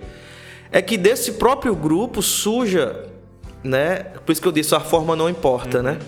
é 0.71 0.81
que 0.81 0.97
desse 0.97 1.33
próprio 1.33 1.75
grupo 1.75 2.21
surja, 2.21 3.07
né? 3.63 4.03
Por 4.25 4.31
isso 4.31 4.41
que 4.41 4.47
eu 4.47 4.51
disse, 4.51 4.75
a 4.75 4.79
forma 4.79 5.15
não 5.15 5.29
importa, 5.29 5.77
uhum. 5.77 5.83
né? 5.83 5.99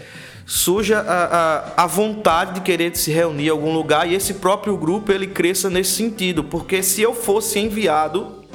surja 0.45 0.99
a, 0.99 1.23
a, 1.25 1.83
a, 1.83 1.87
vontade 1.87 2.53
de 2.53 2.61
querer 2.61 2.95
se 2.95 3.11
reunir 3.11 3.47
em 3.47 3.49
algum 3.49 3.73
lugar 3.73 4.09
e 4.09 4.15
esse 4.15 4.35
próprio 4.35 4.77
grupo 4.77 5.11
ele 5.11 5.27
cresça 5.27 5.69
nesse 5.69 5.91
sentido. 5.91 6.41
Porque 6.41 6.81
se 6.81 7.01
eu 7.01 7.13
fosse 7.13 7.59
enviado, 7.59 8.45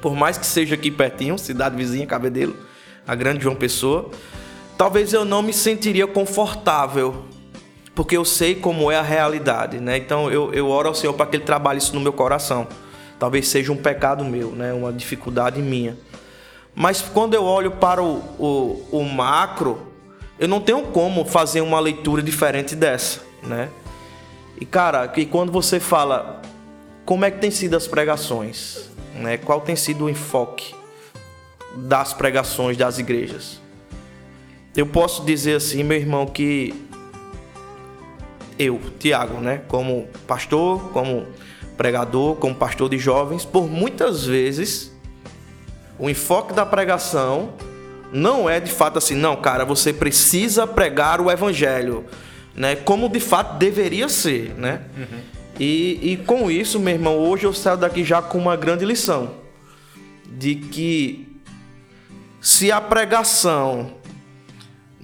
por 0.00 0.14
mais 0.14 0.38
que 0.38 0.46
seja 0.46 0.76
aqui 0.76 0.92
pertinho, 0.92 1.36
cidade 1.36 1.74
vizinha, 1.74 2.06
Cabedelo, 2.06 2.54
a 3.04 3.14
grande 3.16 3.42
João 3.42 3.56
Pessoa, 3.56 4.08
talvez 4.76 5.12
eu 5.12 5.24
não 5.24 5.42
me 5.42 5.52
sentiria 5.52 6.06
confortável. 6.06 7.24
Porque 7.94 8.16
eu 8.16 8.24
sei 8.24 8.56
como 8.56 8.90
é 8.90 8.96
a 8.96 9.02
realidade, 9.02 9.78
né? 9.78 9.96
Então 9.96 10.30
eu, 10.30 10.52
eu 10.52 10.68
oro 10.68 10.88
ao 10.88 10.94
Senhor 10.94 11.12
para 11.12 11.26
que 11.26 11.36
Ele 11.36 11.44
trabalhe 11.44 11.78
isso 11.78 11.94
no 11.94 12.00
meu 12.00 12.12
coração. 12.12 12.66
Talvez 13.20 13.46
seja 13.46 13.70
um 13.72 13.76
pecado 13.76 14.24
meu, 14.24 14.50
né? 14.50 14.72
Uma 14.72 14.92
dificuldade 14.92 15.62
minha. 15.62 15.96
Mas 16.74 17.00
quando 17.00 17.34
eu 17.34 17.44
olho 17.44 17.70
para 17.70 18.02
o, 18.02 18.16
o, 18.36 18.98
o 18.98 19.04
macro, 19.04 19.92
eu 20.40 20.48
não 20.48 20.60
tenho 20.60 20.82
como 20.88 21.24
fazer 21.24 21.60
uma 21.60 21.78
leitura 21.78 22.20
diferente 22.20 22.74
dessa, 22.74 23.20
né? 23.44 23.68
E 24.60 24.64
cara, 24.64 25.06
que 25.06 25.24
quando 25.24 25.52
você 25.52 25.78
fala 25.78 26.42
como 27.04 27.24
é 27.24 27.30
que 27.30 27.38
tem 27.38 27.50
sido 27.50 27.76
as 27.76 27.86
pregações, 27.86 28.90
né? 29.14 29.36
Qual 29.36 29.60
tem 29.60 29.76
sido 29.76 30.06
o 30.06 30.10
enfoque 30.10 30.74
das 31.76 32.12
pregações 32.12 32.76
das 32.76 32.98
igrejas? 32.98 33.60
Eu 34.76 34.86
posso 34.86 35.24
dizer 35.24 35.56
assim, 35.56 35.82
meu 35.82 35.96
irmão, 35.96 36.26
que 36.26 36.74
eu, 38.58 38.80
Tiago, 38.98 39.40
né, 39.40 39.62
como 39.68 40.08
pastor, 40.26 40.90
como 40.92 41.26
pregador, 41.76 42.36
como 42.36 42.54
pastor 42.54 42.88
de 42.88 42.98
jovens, 42.98 43.44
por 43.44 43.68
muitas 43.68 44.24
vezes 44.24 44.92
o 45.98 46.08
enfoque 46.08 46.52
da 46.52 46.66
pregação 46.66 47.54
não 48.12 48.48
é 48.48 48.60
de 48.60 48.70
fato 48.70 48.98
assim, 48.98 49.14
não, 49.14 49.36
cara, 49.36 49.64
você 49.64 49.92
precisa 49.92 50.66
pregar 50.66 51.20
o 51.20 51.30
evangelho, 51.30 52.04
né? 52.54 52.76
Como 52.76 53.08
de 53.08 53.18
fato 53.18 53.58
deveria 53.58 54.08
ser, 54.08 54.54
né? 54.56 54.82
Uhum. 54.96 55.20
E, 55.58 56.12
e 56.12 56.16
com 56.18 56.50
isso, 56.50 56.78
meu 56.78 56.94
irmão, 56.94 57.16
hoje 57.16 57.44
eu 57.44 57.52
saio 57.52 57.76
daqui 57.76 58.04
já 58.04 58.22
com 58.22 58.38
uma 58.38 58.56
grande 58.56 58.84
lição 58.84 59.34
de 60.26 60.56
que 60.56 61.28
se 62.40 62.70
a 62.70 62.80
pregação 62.80 63.92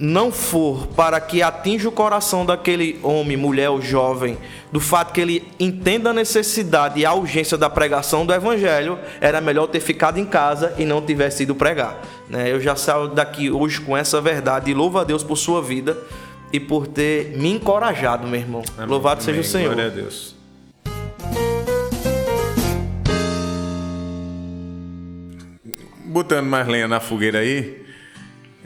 não 0.01 0.33
for 0.33 0.87
para 0.97 1.21
que 1.21 1.43
atinja 1.43 1.87
o 1.87 1.93
coração 1.93 2.47
daquele 2.47 2.99
homem, 3.03 3.37
mulher 3.37 3.69
ou 3.69 3.83
jovem, 3.83 4.39
do 4.73 4.81
fato 4.81 5.13
que 5.13 5.21
ele 5.21 5.47
entenda 5.61 6.09
a 6.09 6.13
necessidade 6.15 6.99
e 6.99 7.05
a 7.05 7.13
urgência 7.13 7.59
da 7.59 7.69
pregação 7.69 8.25
do 8.25 8.33
evangelho, 8.33 8.99
era 9.21 9.43
melhor 9.43 9.67
ter 9.67 9.81
ficado 9.81 10.19
em 10.19 10.25
casa 10.25 10.75
e 10.79 10.87
não 10.87 11.03
tivesse 11.03 11.43
ido 11.43 11.55
pregar. 11.55 12.01
Né? 12.31 12.51
Eu 12.51 12.59
já 12.63 12.75
saio 12.75 13.09
daqui 13.09 13.51
hoje 13.51 13.79
com 13.83 13.95
essa 13.95 14.23
verdade 14.23 14.71
e 14.71 14.75
louvo 14.75 14.99
a 14.99 15.05
Deus 15.05 15.23
por 15.23 15.37
sua 15.37 15.61
vida 15.61 15.99
e 16.51 16.59
por 16.59 16.87
ter 16.87 17.37
me 17.37 17.51
encorajado, 17.51 18.27
meu 18.27 18.41
irmão. 18.41 18.63
Amém. 18.79 18.89
Louvado 18.89 19.21
Amém. 19.21 19.35
seja 19.35 19.41
o 19.41 19.45
Senhor. 19.45 19.75
Glória 19.75 19.91
a 19.91 19.95
Deus. 19.95 20.35
Botando 26.07 26.47
mais 26.47 26.67
lenha 26.67 26.89
na 26.89 27.01
fogueira 27.01 27.41
aí, 27.41 27.89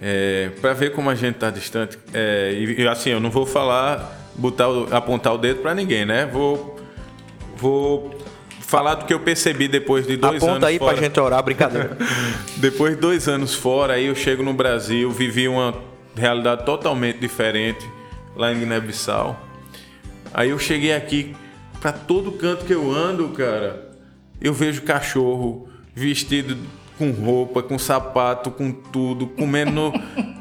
é, 0.07 0.51
para 0.61 0.75
ver 0.75 0.93
como 0.93 1.09
a 1.09 1.15
gente 1.15 1.37
está 1.37 1.49
distante. 1.49 1.99
É, 2.13 2.53
e 2.53 2.87
assim, 2.87 3.09
eu 3.09 3.21
não 3.21 3.31
vou 3.31 3.47
falar, 3.47 4.29
botar, 4.35 4.67
apontar 4.91 5.33
o 5.33 5.39
dedo 5.39 5.63
para 5.63 5.75
ninguém, 5.75 6.05
né? 6.05 6.27
Vou, 6.27 6.79
vou 7.57 8.15
falar 8.61 8.97
do 8.97 9.07
que 9.07 9.15
eu 9.15 9.21
percebi 9.21 9.67
depois 9.67 10.07
de 10.07 10.19
dois 10.19 10.43
Aponta 10.43 10.57
anos 10.57 10.65
aí 10.69 10.79
fora. 10.79 10.93
pra 10.93 11.03
gente 11.03 11.19
orar, 11.19 11.43
brincadeira. 11.43 11.97
depois 12.59 12.95
de 12.95 13.01
dois 13.01 13.29
anos 13.29 13.55
fora, 13.55 13.95
aí 13.95 14.05
eu 14.05 14.15
chego 14.15 14.43
no 14.43 14.53
Brasil, 14.53 15.11
vivi 15.11 15.49
uma 15.49 15.75
realidade 16.15 16.67
totalmente 16.67 17.19
diferente 17.19 17.89
lá 18.37 18.53
em 18.53 18.59
Guiné-Bissau. 18.59 19.41
Aí 20.35 20.51
eu 20.51 20.59
cheguei 20.59 20.93
aqui, 20.93 21.35
para 21.81 21.93
todo 21.93 22.31
canto 22.33 22.67
que 22.67 22.75
eu 22.75 22.93
ando, 22.93 23.31
cara, 23.31 23.91
eu 24.39 24.53
vejo 24.53 24.83
cachorro 24.83 25.67
vestido 25.95 26.59
com 26.99 27.11
roupa, 27.11 27.63
com 27.63 27.79
sapato, 27.79 28.51
com 28.51 28.71
tudo, 28.71 29.27
comendo, 29.27 29.93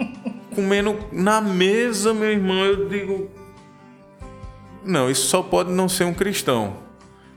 comendo 0.55 0.97
na 1.11 1.41
mesa, 1.41 2.13
meu 2.13 2.31
irmão. 2.31 2.63
Eu 2.63 2.87
digo, 2.87 3.29
não, 4.83 5.09
isso 5.09 5.27
só 5.27 5.41
pode 5.41 5.71
não 5.71 5.87
ser 5.87 6.03
um 6.05 6.13
cristão. 6.13 6.77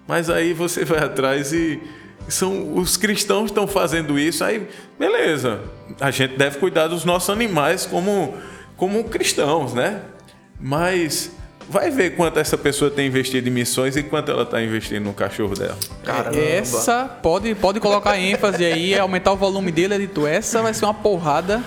Mas 0.07 0.31
aí 0.31 0.53
você 0.53 0.85
vai 0.85 1.01
atrás 1.01 1.53
e 1.53 1.81
são 2.29 2.77
os 2.77 2.97
cristãos 2.97 3.51
estão 3.51 3.67
fazendo 3.67 4.19
isso, 4.19 4.45
aí 4.45 4.69
beleza. 4.99 5.61
A 6.01 6.11
gente 6.11 6.37
deve 6.37 6.59
cuidar 6.59 6.89
dos 6.89 7.05
nossos 7.05 7.31
animais 7.31 7.87
como 7.87 8.35
como 8.77 9.05
cristãos, 9.05 9.73
né? 9.73 10.03
Mas 10.61 11.36
Vai 11.69 11.91
ver 11.91 12.15
quanto 12.17 12.39
essa 12.39 12.57
pessoa 12.57 12.91
tem 12.91 13.09
investido 13.09 13.49
em 13.49 13.53
missões 13.53 13.97
e 13.97 14.03
quanto 14.03 14.31
ela 14.31 14.45
está 14.45 14.63
investindo 14.63 15.05
no 15.05 15.13
cachorro 15.13 15.55
dela. 15.55 15.77
Caramba. 16.05 16.39
Essa, 16.39 17.05
pode, 17.05 17.55
pode 17.57 17.81
colocar 17.81 18.19
ênfase 18.19 18.65
aí, 18.65 18.97
aumentar 18.97 19.33
o 19.33 19.37
volume 19.37 19.73
dele, 19.73 19.95
editor. 19.95 20.29
Essa 20.29 20.63
vai 20.63 20.73
ser 20.73 20.85
uma 20.85 20.95
porrada 20.95 21.63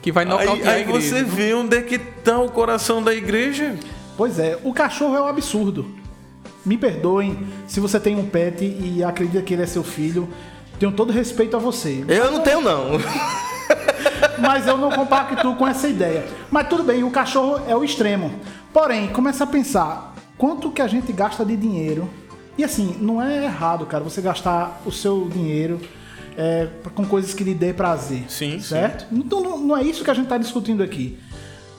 que 0.00 0.12
vai 0.12 0.24
nocautear 0.24 0.74
aí, 0.74 0.74
aí 0.74 0.76
a 0.76 0.80
igreja. 0.80 1.16
Aí 1.16 1.24
você 1.24 1.24
vê 1.24 1.52
onde 1.52 1.76
é 1.76 1.82
que 1.82 1.96
está 1.96 2.38
o 2.38 2.48
coração 2.48 3.02
da 3.02 3.12
igreja. 3.12 3.74
Pois 4.16 4.38
é, 4.38 4.56
o 4.62 4.72
cachorro 4.72 5.16
é 5.16 5.20
um 5.20 5.26
absurdo. 5.26 5.86
Me 6.64 6.78
perdoem 6.78 7.46
se 7.66 7.80
você 7.80 7.98
tem 7.98 8.16
um 8.16 8.26
pet 8.26 8.64
e 8.64 9.02
acredita 9.02 9.42
que 9.42 9.52
ele 9.52 9.62
é 9.62 9.66
seu 9.66 9.82
filho. 9.82 10.28
Tenho 10.78 10.92
todo 10.92 11.12
respeito 11.12 11.56
a 11.56 11.58
você. 11.58 12.04
Eu 12.08 12.30
não 12.30 12.40
tenho, 12.40 12.60
não. 12.60 13.00
Mas 14.38 14.66
eu 14.66 14.76
não 14.76 14.90
compacto 14.90 15.54
com 15.54 15.66
essa 15.66 15.88
ideia. 15.88 16.24
Mas 16.50 16.68
tudo 16.68 16.82
bem, 16.82 17.02
o 17.02 17.10
cachorro 17.10 17.62
é 17.68 17.74
o 17.74 17.84
extremo. 17.84 18.32
Porém, 18.74 19.06
começa 19.06 19.44
a 19.44 19.46
pensar 19.46 20.16
quanto 20.36 20.72
que 20.72 20.82
a 20.82 20.88
gente 20.88 21.12
gasta 21.12 21.44
de 21.44 21.56
dinheiro. 21.56 22.10
E 22.58 22.64
assim, 22.64 22.96
não 23.00 23.22
é 23.22 23.44
errado, 23.44 23.86
cara, 23.86 24.02
você 24.02 24.20
gastar 24.20 24.82
o 24.84 24.90
seu 24.90 25.28
dinheiro 25.28 25.80
é, 26.36 26.68
com 26.92 27.06
coisas 27.06 27.32
que 27.32 27.44
lhe 27.44 27.54
dê 27.54 27.72
prazer. 27.72 28.24
Sim. 28.28 28.58
Certo? 28.58 29.08
Sim. 29.08 29.20
Então 29.20 29.40
não, 29.40 29.76
é 29.76 29.82
isso 29.84 30.02
que 30.02 30.10
a 30.10 30.14
gente 30.14 30.24
está 30.24 30.36
discutindo 30.36 30.82
aqui. 30.82 31.16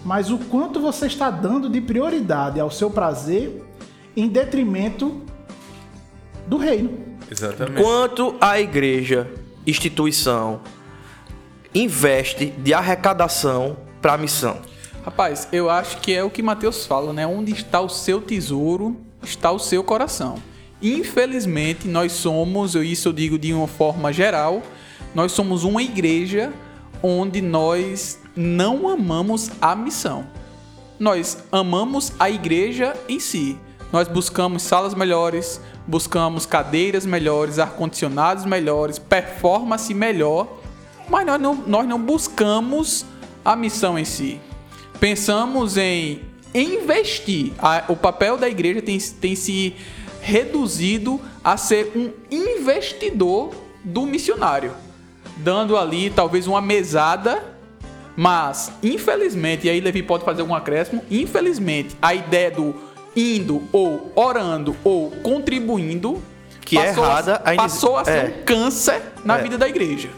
mas 0.06 0.30
o 0.30 0.38
quanto 0.38 0.80
você 0.80 1.08
está 1.08 1.32
dando 1.32 1.68
de 1.68 1.82
prioridade 1.82 2.60
ao 2.60 2.70
seu 2.70 2.92
prazer 2.92 3.64
em 4.16 4.30
detrimento 4.30 5.22
do 6.46 6.58
reino. 6.58 7.00
Exatamente. 7.30 7.82
Quanto 7.82 8.36
a 8.40 8.60
igreja, 8.60 9.28
instituição, 9.66 10.62
investe 11.74 12.46
de 12.46 12.72
arrecadação 12.72 13.76
para 14.00 14.14
a 14.14 14.18
missão? 14.18 14.60
Rapaz, 15.06 15.48
eu 15.52 15.70
acho 15.70 15.98
que 15.98 16.12
é 16.12 16.24
o 16.24 16.32
que 16.32 16.42
Mateus 16.42 16.88
fala, 16.88 17.14
né? 17.14 17.28
Onde 17.28 17.54
está 17.54 17.80
o 17.80 17.88
seu 17.88 18.20
tesouro, 18.20 18.98
está 19.22 19.52
o 19.52 19.60
seu 19.60 19.84
coração. 19.84 20.42
Infelizmente, 20.82 21.88
nós 21.88 22.12
somos, 22.12 22.74
isso 22.74 23.10
eu 23.10 23.14
digo 23.14 23.38
de 23.38 23.54
uma 23.54 23.68
forma 23.68 24.12
geral, 24.12 24.64
nós 25.14 25.32
somos 25.32 25.64
uma 25.64 25.84
igreja 25.84 26.52
onde 27.04 27.40
nós 27.40 28.20
não 28.36 28.90
amamos 28.90 29.52
a 29.62 29.76
missão. 29.76 30.26
Nós 30.98 31.38
amamos 31.52 32.12
a 32.18 32.28
igreja 32.28 32.98
em 33.08 33.20
si. 33.20 33.60
Nós 33.94 34.08
buscamos 34.08 34.64
salas 34.64 34.96
melhores, 34.96 35.62
buscamos 35.86 36.48
cadeiras 36.48 37.06
melhores, 37.06 37.60
ar-condicionados 37.60 38.44
melhores, 38.44 38.98
performance 38.98 39.94
melhor, 39.94 40.48
mas 41.08 41.28
nós 41.28 41.40
não, 41.40 41.54
nós 41.54 41.88
não 41.88 42.02
buscamos 42.02 43.06
a 43.46 43.56
missão 43.56 44.00
em 44.00 44.04
si. 44.04 44.42
Pensamos 45.10 45.78
em 45.78 46.22
investir. 46.52 47.52
A- 47.60 47.84
o 47.90 47.96
papel 47.96 48.38
da 48.38 48.50
igreja 48.50 48.82
tem, 48.82 48.98
tem 48.98 49.36
se 49.36 49.76
reduzido 50.20 51.22
a 51.44 51.58
ser 51.58 51.92
um 51.96 52.10
investidor 52.32 53.52
do 53.84 54.02
missionário, 54.08 54.72
dando 55.38 55.78
ali 55.78 56.10
talvez 56.10 56.48
uma 56.48 56.60
mesada, 56.60 57.44
mas 58.18 58.72
infelizmente, 58.82 59.68
e 59.68 59.70
aí 59.70 59.80
Levi 59.80 60.02
pode 60.02 60.26
fazer 60.26 60.42
algum 60.42 60.56
acréscimo, 60.56 61.04
infelizmente 61.12 61.96
a 62.02 62.16
ideia 62.16 62.50
do 62.50 62.74
indo 63.16 63.62
ou 63.72 64.12
orando 64.16 64.76
ou 64.84 65.12
contribuindo 65.22 66.20
Que 66.62 66.80
é 66.80 66.88
passou 66.88 67.04
a- 67.04 67.08
errada, 67.08 67.42
ainda- 67.46 67.62
passou 67.62 67.98
a 67.98 68.06
ser 68.06 68.12
é. 68.12 68.24
um 68.24 68.44
câncer 68.44 69.02
na 69.24 69.38
É. 69.38 69.44
vida 69.44 69.56
da 69.56 69.70
igreja. 69.70 70.10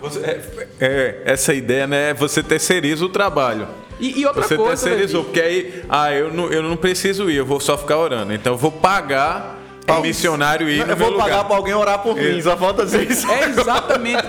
Você- 0.00 0.20
é, 0.20 0.40
é, 0.78 1.22
essa 1.24 1.52
ideia, 1.52 1.88
né? 1.88 2.14
Você 2.14 2.44
terceiriza 2.44 3.04
o 3.04 3.08
trabalho. 3.08 3.66
E, 3.98 4.20
e 4.20 4.26
outra 4.26 4.42
Você 4.42 4.56
coisa, 4.56 4.84
terceirizou, 4.86 5.22
Levi, 5.22 5.32
porque 5.32 5.40
aí, 5.40 5.84
ah, 5.88 6.12
eu 6.12 6.32
não, 6.32 6.52
eu 6.52 6.62
não 6.62 6.76
preciso 6.76 7.30
ir, 7.30 7.36
eu 7.36 7.46
vou 7.46 7.60
só 7.60 7.76
ficar 7.78 7.96
orando. 7.98 8.32
Então 8.32 8.52
eu 8.54 8.58
vou 8.58 8.70
pagar 8.72 9.58
para 9.86 9.98
o 9.98 10.02
missionário 10.02 10.68
ir 10.68 10.84
no 10.84 10.92
Eu 10.92 10.96
meu 10.96 10.96
vou 10.96 11.12
pagar 11.16 11.36
lugar. 11.36 11.44
para 11.44 11.56
alguém 11.56 11.74
orar 11.74 11.98
por 12.00 12.16
mim, 12.16 12.36
Isso. 12.36 12.42
só 12.48 12.56
falta 12.56 12.84
dizer 12.84 13.10
isso. 13.10 13.30
É 13.30 13.48
exatamente. 13.48 14.22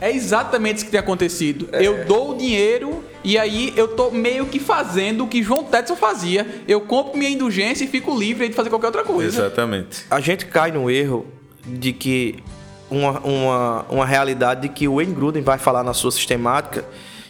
É 0.00 0.10
exatamente 0.10 0.76
isso 0.78 0.84
que 0.86 0.90
tem 0.90 0.98
acontecido. 0.98 1.68
Eu 1.72 2.04
dou 2.06 2.32
o 2.32 2.36
dinheiro 2.36 3.04
e 3.22 3.38
aí 3.38 3.72
eu 3.76 3.86
tô 3.86 4.10
meio 4.10 4.46
que 4.46 4.58
fazendo 4.58 5.24
o 5.24 5.28
que 5.28 5.42
João 5.42 5.62
Tetson 5.62 5.94
fazia. 5.94 6.44
Eu 6.66 6.80
compro 6.80 7.16
minha 7.16 7.30
indulgência 7.30 7.84
e 7.84 7.86
fico 7.86 8.18
livre 8.18 8.48
de 8.48 8.54
fazer 8.54 8.68
qualquer 8.68 8.86
outra 8.88 9.04
coisa. 9.04 9.42
Exatamente. 9.42 10.04
A 10.10 10.18
gente 10.18 10.46
cai 10.46 10.72
no 10.72 10.90
erro 10.90 11.24
de 11.64 11.92
que 11.92 12.42
uma, 12.90 13.20
uma, 13.20 13.86
uma 13.88 14.06
realidade 14.06 14.62
de 14.62 14.68
que 14.70 14.88
o 14.88 14.96
Wayne 14.96 15.14
Gruden 15.14 15.42
vai 15.42 15.56
falar 15.58 15.84
na 15.84 15.94
sua 15.94 16.10
sistemática 16.10 16.84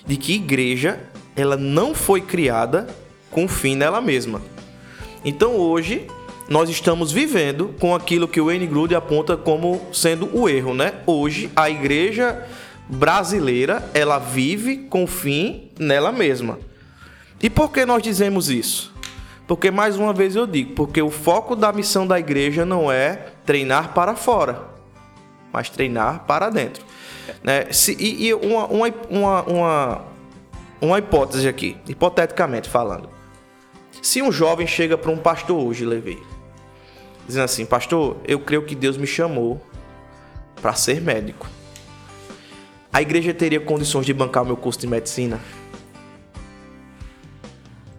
de 0.07 0.17
que 0.17 0.35
igreja 0.35 0.99
ela 1.37 1.57
não 1.57 1.95
foi 1.95 2.21
criada 2.21 2.87
com 3.31 3.49
fim 3.49 3.75
nela 3.75 4.01
mesma. 4.01 4.43
Então 5.25 5.57
hoje 5.57 6.07
nós 6.49 6.69
estamos 6.69 7.13
vivendo 7.13 7.75
com 7.81 7.95
aquilo 7.95 8.29
que 8.29 8.41
o 8.41 8.47
Wayne 8.47 8.67
Gruden 8.67 8.97
aponta 8.97 9.37
como 9.37 9.81
sendo 9.93 10.29
o 10.37 10.49
erro, 10.49 10.75
né? 10.75 10.95
Hoje 11.07 11.51
a 11.57 11.71
igreja 11.71 12.47
brasileira 12.89 13.89
ela 13.95 14.19
vive 14.19 14.77
com 14.91 15.07
fim 15.07 15.71
nela 15.79 16.13
mesma. 16.13 16.59
E 17.43 17.49
por 17.49 17.73
que 17.73 17.87
nós 17.87 18.03
dizemos 18.03 18.51
isso? 18.51 18.93
Porque 19.47 19.71
mais 19.71 19.97
uma 19.97 20.13
vez 20.13 20.37
eu 20.37 20.47
digo, 20.47 20.75
porque 20.75 21.03
o 21.03 21.11
foco 21.11 21.57
da 21.57 21.73
missão 21.73 22.07
da 22.07 22.19
igreja 22.19 22.65
não 22.65 22.91
é 22.91 23.27
treinar 23.45 23.93
para 23.93 24.15
fora, 24.15 24.63
mas 25.53 25.69
treinar 25.69 26.25
para 26.27 26.49
dentro. 26.49 26.85
Né? 27.43 27.67
Se, 27.71 27.97
e 27.99 28.29
e 28.29 28.35
uma, 28.35 28.67
uma, 28.67 29.43
uma, 29.43 30.03
uma 30.83 30.99
hipótese 30.99 31.47
aqui, 31.47 31.77
hipoteticamente 31.89 32.69
falando. 32.69 33.09
Se 34.03 34.21
um 34.21 34.33
jovem 34.33 34.67
chega 34.67 34.99
para 34.99 35.13
um 35.13 35.17
pastor 35.17 35.57
hoje, 35.57 35.85
Levi, 35.85 36.21
dizendo 37.27 37.45
assim, 37.45 37.65
pastor, 37.65 38.17
eu 38.27 38.41
creio 38.41 38.65
que 38.65 38.75
Deus 38.75 38.97
me 38.97 39.07
chamou 39.07 39.61
para 40.61 40.75
ser 40.75 41.01
médico. 41.01 41.47
A 42.93 43.01
igreja 43.01 43.33
teria 43.33 43.61
condições 43.61 44.05
de 44.05 44.13
bancar 44.13 44.43
o 44.43 44.47
meu 44.47 44.57
curso 44.57 44.81
de 44.81 44.89
medicina? 44.89 45.41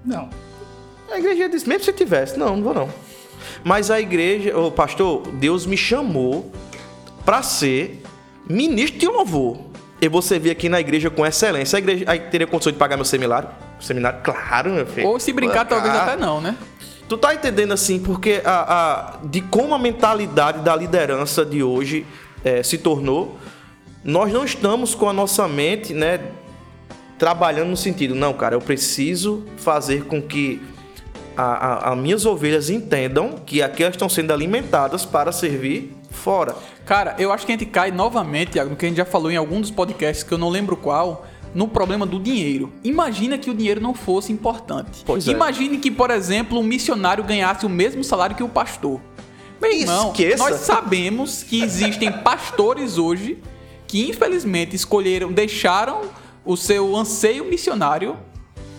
Não. 0.04 0.30
A 1.10 1.18
igreja 1.18 1.48
disse, 1.48 1.68
mesmo 1.68 1.86
se 1.86 1.94
tivesse, 1.94 2.38
não, 2.38 2.58
não 2.58 2.64
vou 2.64 2.74
não. 2.74 2.90
Mas 3.64 3.90
a 3.90 4.00
igreja, 4.00 4.58
ô 4.58 4.70
pastor, 4.70 5.26
Deus 5.34 5.66
me 5.66 5.78
chamou 5.78 6.52
para 7.24 7.42
ser 7.42 8.04
ministro 8.48 9.00
de 9.00 9.08
louvor. 9.08 9.73
E 10.04 10.10
você 10.10 10.38
vir 10.38 10.52
aqui 10.52 10.68
na 10.68 10.82
igreja 10.82 11.10
com 11.10 11.26
excelência. 11.26 11.78
A 11.78 11.80
igreja 11.80 12.04
aí 12.08 12.20
teria 12.20 12.46
condições 12.46 12.74
de 12.74 12.78
pagar 12.80 12.98
meu 12.98 13.06
seminário? 13.06 13.48
Seminário? 13.80 14.20
Claro, 14.22 14.72
meu 14.72 14.86
filho. 14.86 15.08
Ou 15.08 15.18
se 15.18 15.32
brincar, 15.32 15.64
talvez 15.66 15.96
Ah, 15.96 16.04
até 16.04 16.16
não, 16.18 16.42
né? 16.42 16.58
Tu 17.08 17.18
tá 17.18 17.34
entendendo 17.34 17.72
assim, 17.74 18.00
porque 18.00 18.42
a, 18.44 18.52
a- 18.52 19.20
de 19.24 19.40
como 19.40 19.74
a 19.74 19.80
mentalidade 19.80 20.60
da 20.60 20.76
liderança 20.76 21.46
de 21.46 21.64
hoje 21.64 22.06
eh, 22.44 22.62
se 22.64 22.78
tornou, 22.78 23.38
nós 24.04 24.34
não 24.34 24.44
estamos 24.44 24.94
com 24.94 25.08
a 25.08 25.14
nossa 25.14 25.48
mente, 25.48 25.94
né, 25.94 26.20
trabalhando 27.18 27.70
no 27.70 27.78
sentido, 27.78 28.14
não, 28.14 28.34
cara, 28.34 28.56
eu 28.56 28.62
preciso 28.62 29.46
fazer 29.56 30.04
com 30.04 30.22
que 30.22 30.62
as 31.36 31.98
minhas 31.98 32.26
ovelhas 32.26 32.70
entendam 32.70 33.36
que 33.46 33.62
aqui 33.62 33.84
elas 33.84 33.96
estão 33.96 34.10
sendo 34.10 34.32
alimentadas 34.32 35.06
para 35.06 35.32
servir 35.32 35.96
fora. 36.10 36.56
Cara, 36.86 37.16
eu 37.18 37.32
acho 37.32 37.46
que 37.46 37.52
a 37.52 37.56
gente 37.56 37.66
cai 37.66 37.92
novamente, 37.92 38.52
Thiago, 38.52 38.70
no 38.70 38.76
que 38.76 38.86
a 38.86 38.90
gente 38.90 38.98
já 38.98 39.06
falou 39.06 39.32
em 39.32 39.36
algum 39.36 39.60
dos 39.60 39.72
podcasts, 39.72 40.24
que 40.24 40.34
eu 40.34 40.38
não 40.38 40.50
lembro 40.50 40.78
qual, 40.78 41.26
no 41.54 41.68
problema 41.68 42.06
do 42.06 42.20
dinheiro. 42.20 42.72
Imagina 42.84 43.38
que 43.38 43.50
o 43.50 43.54
dinheiro 43.54 43.82
não 43.82 43.94
fosse 43.94 44.32
importante. 44.32 45.04
Pois 45.06 45.28
é. 45.28 45.32
Imagine 45.32 45.78
que, 45.78 45.92
por 45.92 46.10
exemplo, 46.12 46.60
um 46.60 46.64
missionário 46.64 47.24
ganhasse 47.24 47.66
o 47.66 47.70
mesmo 47.70 48.04
salário 48.04 48.36
que 48.36 48.44
o 48.44 48.50
pastor. 48.50 49.00
Meu 49.62 49.72
irmão, 49.72 50.12
Esqueça. 50.12 50.38
nós 50.38 50.60
sabemos 50.62 51.44
que 51.44 51.62
existem 51.62 52.12
pastores 52.24 52.98
hoje 52.98 53.42
que, 53.88 54.10
infelizmente, 54.10 54.76
escolheram, 54.76 55.32
deixaram 55.32 56.02
o 56.44 56.58
seu 56.58 56.96
anseio 56.96 57.46
missionário 57.46 58.18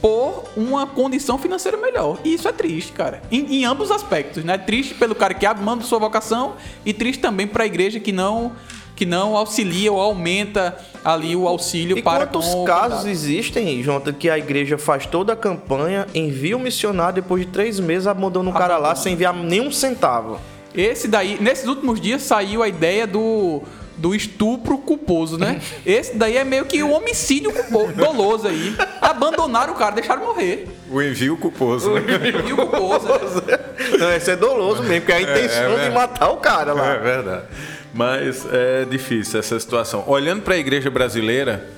por 0.04 0.44
uma 0.54 0.86
condição 0.86 1.38
financeira 1.38 1.78
melhor. 1.78 2.18
E 2.22 2.34
isso 2.34 2.46
é 2.46 2.52
triste, 2.52 2.92
cara. 2.92 3.22
Em, 3.32 3.60
em 3.60 3.64
ambos 3.64 3.88
os 3.88 3.96
aspectos, 3.96 4.44
né? 4.44 4.58
Triste 4.58 4.92
pelo 4.92 5.14
cara 5.14 5.32
que 5.32 5.46
abre 5.46 5.64
mão 5.64 5.78
da 5.78 5.82
sua 5.82 5.98
vocação 5.98 6.56
e 6.84 6.92
triste 6.92 7.22
também 7.22 7.46
para 7.46 7.62
a 7.62 7.66
igreja 7.66 7.98
que 7.98 8.12
não 8.12 8.52
que 8.94 9.06
não 9.06 9.34
auxilia 9.34 9.90
ou 9.90 9.98
aumenta 9.98 10.76
ali 11.02 11.34
o 11.34 11.48
auxílio 11.48 11.96
E 11.98 12.02
para 12.02 12.26
quantos 12.26 12.46
com 12.46 12.64
casos 12.64 13.06
existem, 13.06 13.82
Jonathan, 13.82 14.12
que 14.12 14.28
a 14.28 14.38
igreja 14.38 14.76
faz 14.76 15.06
toda 15.06 15.32
a 15.32 15.36
campanha, 15.36 16.06
envia 16.14 16.56
o 16.56 16.60
missionário, 16.60 17.14
depois 17.14 17.44
de 17.44 17.50
três 17.50 17.80
meses 17.80 18.06
abandona 18.06 18.50
o 18.50 18.52
cara 18.52 18.76
lá 18.76 18.94
sem 18.94 19.14
enviar 19.14 19.34
nenhum 19.34 19.72
centavo? 19.72 20.38
Esse 20.76 21.08
daí, 21.08 21.38
nesses 21.40 21.66
últimos 21.66 21.98
dias 21.98 22.22
saiu 22.22 22.62
a 22.62 22.68
ideia 22.68 23.06
do 23.06 23.62
do 23.96 24.14
estupro 24.14 24.78
culposo, 24.78 25.38
né? 25.38 25.60
Esse 25.86 26.16
daí 26.16 26.36
é 26.36 26.44
meio 26.44 26.64
que 26.64 26.82
o 26.82 26.90
homicídio 26.90 27.52
culpo- 27.52 27.92
doloso 27.92 28.48
aí. 28.48 28.74
Abandonaram 29.00 29.72
o 29.72 29.76
cara, 29.76 29.94
deixaram 29.94 30.24
morrer. 30.24 30.68
O 30.90 31.00
envio 31.00 31.36
culposo. 31.36 31.94
né? 31.94 32.02
E 32.46 32.52
o 32.52 32.56
culposo, 32.56 33.06
né? 33.06 33.58
Não, 33.98 34.12
esse 34.12 34.30
é 34.30 34.36
doloso 34.36 34.82
mesmo, 34.82 35.00
porque 35.00 35.12
é 35.12 35.16
a 35.16 35.22
intenção 35.22 35.78
é. 35.78 35.88
de 35.88 35.94
matar 35.94 36.30
o 36.30 36.36
cara 36.38 36.72
lá. 36.72 36.94
É 36.94 36.98
verdade. 36.98 37.44
Mas 37.92 38.44
é 38.52 38.84
difícil 38.84 39.38
essa 39.38 39.58
situação. 39.58 40.04
Olhando 40.06 40.42
para 40.42 40.54
a 40.54 40.58
igreja 40.58 40.90
brasileira, 40.90 41.68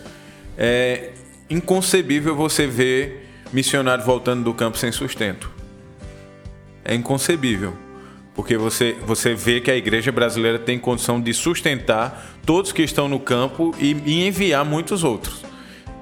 é 0.57 1.11
inconcebível 1.51 2.35
você 2.35 2.67
ver 2.67 3.29
missionários 3.53 4.07
voltando 4.07 4.43
do 4.43 4.55
campo 4.55 4.79
sem 4.79 4.91
sustento. 4.91 5.51
É 6.85 6.95
inconcebível. 6.95 7.77
Porque 8.37 8.57
você, 8.59 8.95
você 9.05 9.35
vê 9.35 9.61
que 9.63 9.71
a 9.71 9.77
igreja 9.77 10.13
brasileira 10.13 10.59
tem 10.59 10.79
condição 10.79 11.19
de 11.19 11.33
sustentar 11.33 12.37
todos 12.45 12.71
que 12.71 12.83
estão 12.83 13.09
no 13.09 13.19
campo 13.19 13.75
e, 13.81 13.97
e 14.05 14.27
enviar 14.29 14.63
muitos 14.65 15.03
outros. 15.03 15.43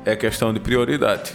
É 0.04 0.16
questão 0.16 0.52
de 0.52 0.58
prioridade. 0.58 1.32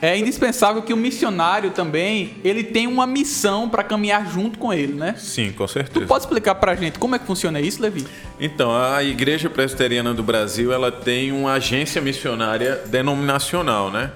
É 0.00 0.16
indispensável 0.16 0.80
que 0.82 0.92
o 0.92 0.96
missionário 0.96 1.72
também, 1.72 2.36
ele 2.44 2.62
tenha 2.62 2.88
uma 2.88 3.04
missão 3.04 3.68
para 3.68 3.82
caminhar 3.82 4.30
junto 4.30 4.56
com 4.56 4.72
ele, 4.72 4.92
né? 4.92 5.16
Sim, 5.18 5.50
com 5.50 5.66
Tu 5.66 5.72
certeza. 5.72 6.06
pode 6.06 6.22
explicar 6.22 6.54
pra 6.54 6.76
gente 6.76 7.00
como 7.00 7.16
é 7.16 7.18
que 7.18 7.26
funciona 7.26 7.60
isso, 7.60 7.82
Levi? 7.82 8.06
Então, 8.38 8.70
a 8.76 9.02
Igreja 9.02 9.50
Presbiteriana 9.50 10.14
do 10.14 10.22
Brasil, 10.22 10.72
ela 10.72 10.92
tem 10.92 11.32
uma 11.32 11.54
agência 11.54 12.00
missionária 12.00 12.76
denominacional, 12.86 13.90
né? 13.90 14.12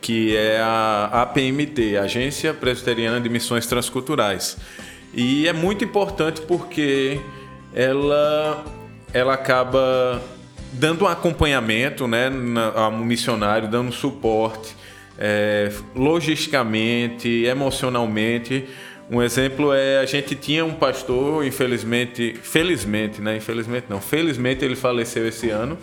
Que 0.00 0.36
é 0.36 0.58
a 0.60 1.22
APMT, 1.22 1.96
Agência 1.96 2.52
Presbiteriana 2.52 3.20
de 3.20 3.28
Missões 3.28 3.66
Transculturais. 3.66 4.56
E 5.12 5.48
é 5.48 5.52
muito 5.52 5.84
importante 5.84 6.40
porque 6.42 7.20
ela, 7.74 8.64
ela 9.12 9.34
acaba 9.34 10.22
dando 10.72 11.04
um 11.04 11.08
acompanhamento 11.08 12.06
né, 12.06 12.30
ao 12.74 12.92
missionário, 12.92 13.68
dando 13.68 13.92
suporte 13.92 14.76
é, 15.18 15.70
logisticamente, 15.94 17.44
emocionalmente. 17.44 18.64
Um 19.10 19.20
exemplo 19.20 19.72
é 19.72 19.98
a 19.98 20.06
gente 20.06 20.34
tinha 20.34 20.64
um 20.64 20.72
pastor, 20.72 21.44
infelizmente, 21.44 22.34
felizmente, 22.42 23.20
né? 23.20 23.36
Infelizmente 23.36 23.86
não, 23.88 24.00
felizmente 24.00 24.64
ele 24.64 24.76
faleceu 24.76 25.28
esse 25.28 25.50
ano. 25.50 25.76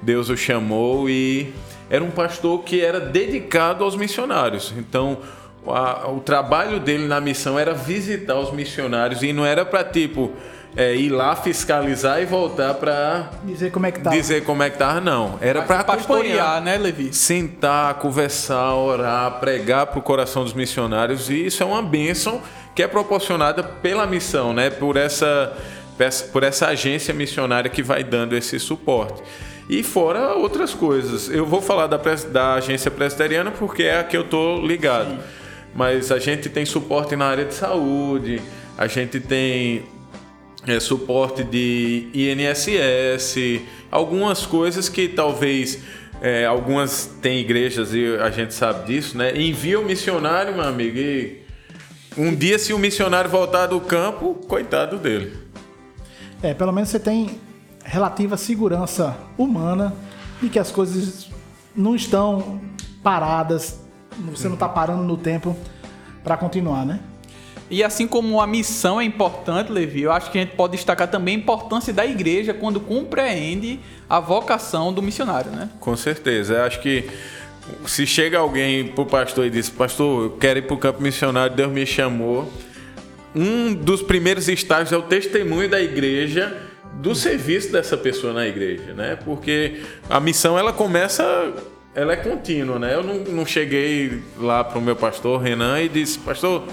Deus 0.00 0.30
o 0.30 0.36
chamou 0.36 1.10
e 1.10 1.52
era 1.90 2.02
um 2.02 2.10
pastor 2.10 2.62
que 2.62 2.80
era 2.80 2.98
dedicado 3.00 3.84
aos 3.84 3.96
missionários. 3.96 4.72
Então, 4.78 5.18
a- 5.66 6.08
o 6.08 6.20
trabalho 6.20 6.80
dele 6.80 7.06
na 7.06 7.20
missão 7.20 7.58
era 7.58 7.74
visitar 7.74 8.36
os 8.38 8.50
missionários 8.52 9.22
e 9.22 9.32
não 9.32 9.44
era 9.44 9.64
para 9.64 9.84
tipo 9.84 10.30
é, 10.76 10.94
ir 10.94 11.08
lá 11.08 11.34
fiscalizar 11.34 12.22
e 12.22 12.24
voltar 12.24 12.74
para 12.74 13.28
Dizer 13.42 13.72
como 13.72 13.86
é 13.86 13.90
que 13.90 14.00
tá. 14.00 14.10
dizer 14.10 14.44
como 14.44 14.62
é 14.62 14.70
que 14.70 14.78
tava, 14.78 15.00
não. 15.00 15.36
Era 15.40 15.62
para 15.62 15.82
pastorear, 15.82 16.46
acompanhar, 16.46 16.62
né, 16.62 16.78
Levi? 16.78 17.12
sentar, 17.12 17.94
conversar, 17.94 18.72
orar, 18.76 19.40
pregar 19.40 19.88
para 19.88 19.98
o 19.98 20.02
coração 20.02 20.44
dos 20.44 20.52
missionários 20.54 21.28
e 21.28 21.44
isso 21.46 21.60
é 21.60 21.66
uma 21.66 21.82
bênção 21.82 22.40
que 22.72 22.84
é 22.84 22.86
proporcionada 22.86 23.64
pela 23.64 24.06
missão, 24.06 24.52
né? 24.52 24.70
Por 24.70 24.96
essa 24.96 25.52
por 26.32 26.44
essa 26.44 26.68
agência 26.68 27.12
missionária 27.12 27.68
que 27.68 27.82
vai 27.82 28.02
dando 28.04 28.34
esse 28.36 28.58
suporte. 28.60 29.20
E 29.70 29.84
fora 29.84 30.34
outras 30.34 30.74
coisas. 30.74 31.30
Eu 31.30 31.46
vou 31.46 31.62
falar 31.62 31.86
da, 31.86 31.96
da 31.96 32.54
agência 32.54 32.90
presbiteriana 32.90 33.52
porque 33.52 33.84
é 33.84 34.00
a 34.00 34.02
que 34.02 34.16
eu 34.16 34.24
tô 34.24 34.60
ligado. 34.60 35.16
Mas 35.72 36.10
a 36.10 36.18
gente 36.18 36.48
tem 36.48 36.66
suporte 36.66 37.14
na 37.14 37.26
área 37.26 37.44
de 37.44 37.54
saúde, 37.54 38.42
a 38.76 38.88
gente 38.88 39.20
tem 39.20 39.84
é, 40.66 40.80
suporte 40.80 41.44
de 41.44 42.08
INSS, 42.12 43.62
algumas 43.92 44.44
coisas 44.44 44.88
que 44.88 45.06
talvez 45.06 45.78
é, 46.20 46.44
algumas 46.44 47.06
têm 47.22 47.38
igrejas 47.38 47.94
e 47.94 48.16
a 48.16 48.28
gente 48.28 48.52
sabe 48.52 48.86
disso, 48.86 49.16
né? 49.16 49.40
Envia 49.40 49.78
o 49.78 49.84
missionário, 49.84 50.52
meu 50.52 50.64
amigo, 50.64 50.98
e 50.98 51.42
um 52.18 52.34
dia 52.34 52.58
se 52.58 52.72
o 52.72 52.78
missionário 52.78 53.30
voltar 53.30 53.66
do 53.66 53.80
campo, 53.80 54.34
coitado 54.48 54.98
dele. 54.98 55.32
É, 56.42 56.54
pelo 56.54 56.72
menos 56.72 56.88
você 56.88 56.98
tem 56.98 57.38
relativa 57.84 58.36
segurança 58.36 59.16
humana 59.36 59.94
de 60.40 60.48
que 60.48 60.58
as 60.58 60.70
coisas 60.70 61.28
não 61.74 61.94
estão 61.94 62.60
paradas, 63.02 63.80
você 64.18 64.48
não 64.48 64.54
está 64.54 64.68
parando 64.68 65.02
no 65.02 65.16
tempo 65.16 65.56
para 66.22 66.36
continuar, 66.36 66.84
né? 66.84 67.00
E 67.70 67.84
assim 67.84 68.06
como 68.06 68.40
a 68.40 68.46
missão 68.46 69.00
é 69.00 69.04
importante, 69.04 69.70
Levi, 69.70 70.02
eu 70.02 70.10
acho 70.10 70.30
que 70.30 70.38
a 70.38 70.40
gente 70.40 70.56
pode 70.56 70.72
destacar 70.72 71.06
também 71.08 71.36
a 71.36 71.38
importância 71.38 71.92
da 71.92 72.04
igreja 72.04 72.52
quando 72.52 72.80
compreende 72.80 73.78
a 74.08 74.18
vocação 74.18 74.92
do 74.92 75.00
missionário, 75.00 75.52
né? 75.52 75.70
Com 75.78 75.96
certeza. 75.96 76.54
Eu 76.54 76.64
acho 76.64 76.80
que 76.80 77.08
se 77.86 78.04
chega 78.06 78.38
alguém 78.38 78.88
pro 78.88 79.06
pastor 79.06 79.46
e 79.46 79.50
diz, 79.50 79.68
pastor, 79.70 80.24
eu 80.24 80.30
quero 80.32 80.58
ir 80.58 80.62
pro 80.62 80.76
campo 80.76 81.00
missionário, 81.00 81.54
Deus 81.54 81.70
me 81.70 81.86
chamou. 81.86 82.50
Um 83.36 83.72
dos 83.72 84.02
primeiros 84.02 84.48
estágios 84.48 84.90
é 84.90 84.96
o 84.96 85.02
testemunho 85.02 85.68
da 85.70 85.80
igreja 85.80 86.69
do 86.94 87.14
serviço 87.14 87.72
dessa 87.72 87.96
pessoa 87.96 88.32
na 88.32 88.46
igreja, 88.46 88.92
né? 88.94 89.16
Porque 89.24 89.80
a 90.08 90.20
missão 90.20 90.58
ela 90.58 90.72
começa, 90.72 91.52
ela 91.94 92.12
é 92.12 92.16
contínua, 92.16 92.78
né? 92.78 92.94
Eu 92.94 93.02
não, 93.02 93.14
não 93.20 93.46
cheguei 93.46 94.20
lá 94.38 94.62
pro 94.64 94.80
meu 94.80 94.96
pastor 94.96 95.40
Renan 95.40 95.80
e 95.80 95.88
disse, 95.88 96.18
pastor, 96.18 96.64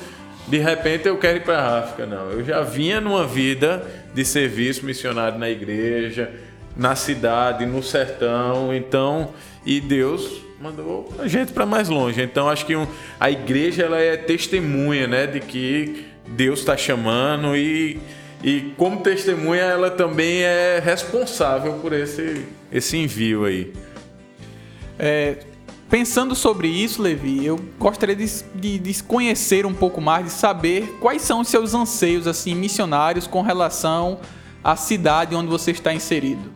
de 0.48 0.58
repente 0.58 1.08
eu 1.08 1.18
quero 1.18 1.38
ir 1.38 1.44
para 1.44 1.60
a 1.60 1.80
África, 1.80 2.06
não. 2.06 2.30
Eu 2.32 2.44
já 2.44 2.62
vinha 2.62 3.00
numa 3.00 3.26
vida 3.26 3.86
de 4.14 4.26
serviço 4.26 4.86
missionário 4.86 5.38
na 5.38 5.50
igreja, 5.50 6.30
na 6.76 6.96
cidade, 6.96 7.66
no 7.66 7.82
sertão, 7.82 8.74
então, 8.74 9.32
e 9.66 9.80
Deus 9.80 10.42
mandou 10.62 11.14
a 11.20 11.28
gente 11.28 11.52
para 11.52 11.66
mais 11.66 11.88
longe. 11.90 12.22
Então, 12.22 12.50
acho 12.50 12.66
que 12.66 12.76
um- 12.76 12.88
a 13.20 13.30
igreja 13.30 13.84
ela 13.84 14.00
é 14.00 14.18
testemunha, 14.18 15.08
né, 15.08 15.28
de 15.28 15.40
que 15.40 16.06
Deus 16.28 16.60
está 16.60 16.76
chamando 16.76 17.56
e 17.56 18.00
e 18.44 18.74
como 18.78 19.02
testemunha 19.02 19.64
ela 19.64 19.90
também 19.90 20.42
é 20.42 20.80
responsável 20.84 21.74
por 21.74 21.94
esse 21.94 22.46
esse 22.72 22.98
envio 22.98 23.46
aí. 23.46 23.74
É, 25.00 25.38
pensando 25.90 26.36
sobre 26.36 26.68
isso, 26.68 27.02
Levi, 27.02 27.46
eu 27.46 27.60
gostaria 27.80 28.16
de, 28.16 28.26
de, 28.56 28.80
de 28.80 29.04
conhecer 29.04 29.66
um 29.66 29.74
pouco 29.74 30.02
mais, 30.02 30.26
de 30.26 30.32
saber 30.32 30.98
quais 31.00 31.22
são 31.22 31.42
os 31.42 31.48
seus 31.48 31.74
anseios 31.74 32.28
assim 32.28 32.54
missionários 32.56 33.28
com 33.28 33.42
relação 33.42 34.20
à 34.64 34.76
cidade 34.76 35.36
onde 35.36 35.50
você 35.50 35.72
está 35.72 35.94
inserido. 35.94 36.52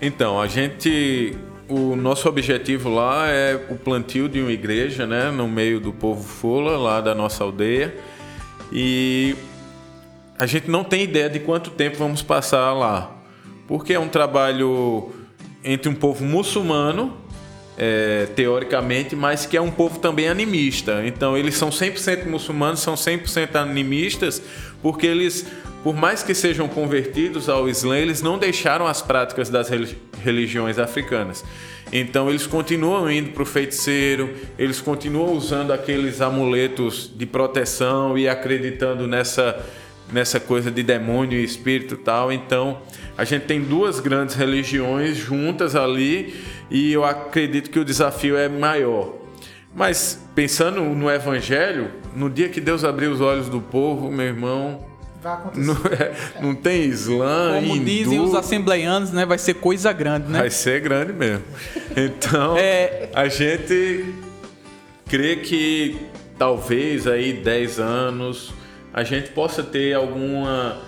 Então, 0.00 0.40
a 0.40 0.46
gente. 0.46 1.36
O 1.66 1.96
nosso 1.96 2.28
objetivo 2.28 2.90
lá 2.90 3.26
é 3.26 3.58
o 3.70 3.74
plantio 3.76 4.28
de 4.28 4.38
uma 4.38 4.52
igreja, 4.52 5.06
né? 5.06 5.30
No 5.30 5.48
meio 5.48 5.80
do 5.80 5.94
povo 5.94 6.22
Fula, 6.22 6.76
lá 6.76 7.00
da 7.00 7.14
nossa 7.14 7.42
aldeia. 7.42 7.96
E 8.70 9.34
a 10.38 10.46
gente 10.46 10.70
não 10.70 10.82
tem 10.84 11.02
ideia 11.02 11.28
de 11.28 11.40
quanto 11.40 11.70
tempo 11.70 11.96
vamos 11.96 12.22
passar 12.22 12.72
lá. 12.72 13.16
Porque 13.66 13.92
é 13.94 13.98
um 13.98 14.08
trabalho 14.08 15.12
entre 15.62 15.88
um 15.88 15.94
povo 15.94 16.24
muçulmano, 16.24 17.16
é, 17.76 18.26
teoricamente, 18.36 19.16
mas 19.16 19.46
que 19.46 19.56
é 19.56 19.60
um 19.60 19.70
povo 19.70 19.98
também 19.98 20.28
animista. 20.28 21.02
Então, 21.06 21.36
eles 21.36 21.54
são 21.54 21.70
100% 21.70 22.26
muçulmanos, 22.26 22.80
são 22.80 22.94
100% 22.94 23.56
animistas, 23.56 24.42
porque 24.82 25.06
eles, 25.06 25.46
por 25.82 25.94
mais 25.94 26.22
que 26.22 26.34
sejam 26.34 26.68
convertidos 26.68 27.48
ao 27.48 27.68
Islã, 27.68 27.98
eles 27.98 28.20
não 28.22 28.38
deixaram 28.38 28.86
as 28.86 29.00
práticas 29.00 29.48
das 29.48 29.68
reli- 29.68 29.98
religiões 30.22 30.78
africanas. 30.78 31.44
Então, 31.92 32.28
eles 32.28 32.46
continuam 32.46 33.10
indo 33.10 33.30
para 33.30 33.42
o 33.42 33.46
feiticeiro, 33.46 34.34
eles 34.58 34.80
continuam 34.80 35.32
usando 35.32 35.72
aqueles 35.72 36.20
amuletos 36.20 37.10
de 37.14 37.24
proteção 37.24 38.18
e 38.18 38.28
acreditando 38.28 39.06
nessa 39.06 39.64
nessa 40.14 40.38
coisa 40.38 40.70
de 40.70 40.82
demônio 40.82 41.38
e 41.38 41.44
espírito 41.44 41.94
e 41.94 41.98
tal. 41.98 42.32
Então, 42.32 42.78
a 43.18 43.24
gente 43.24 43.46
tem 43.46 43.60
duas 43.60 43.98
grandes 44.00 44.34
religiões 44.36 45.16
juntas 45.16 45.74
ali 45.74 46.34
e 46.70 46.92
eu 46.92 47.04
acredito 47.04 47.68
que 47.68 47.78
o 47.80 47.84
desafio 47.84 48.36
é 48.36 48.48
maior. 48.48 49.12
Mas 49.74 50.24
pensando 50.36 50.80
no 50.82 51.10
evangelho, 51.10 51.90
no 52.14 52.30
dia 52.30 52.48
que 52.48 52.60
Deus 52.60 52.84
abrir 52.84 53.08
os 53.08 53.20
olhos 53.20 53.48
do 53.48 53.60
povo, 53.60 54.08
meu 54.10 54.24
irmão, 54.26 54.86
Vai 55.20 55.32
acontecer. 55.32 55.66
não, 55.66 55.76
é- 55.90 56.12
não 56.40 56.54
tem 56.54 56.84
Islã, 56.84 57.54
Como 57.60 57.74
hindu, 57.74 57.84
dizem 57.84 58.20
os 58.20 58.34
assembleianos, 58.36 59.10
né, 59.10 59.26
vai 59.26 59.38
ser 59.38 59.54
coisa 59.54 59.92
grande, 59.92 60.30
né? 60.30 60.38
vai 60.38 60.50
ser 60.50 60.80
grande 60.80 61.12
mesmo. 61.12 61.42
Então, 61.96 62.54
É. 62.60 63.08
a 63.12 63.26
gente 63.26 64.04
crê 65.08 65.36
que 65.36 65.96
talvez 66.38 67.06
aí 67.08 67.32
10 67.32 67.80
anos 67.80 68.52
a 68.94 69.02
gente 69.04 69.30
possa 69.30 69.62
ter 69.62 69.92
alguma 69.94 70.78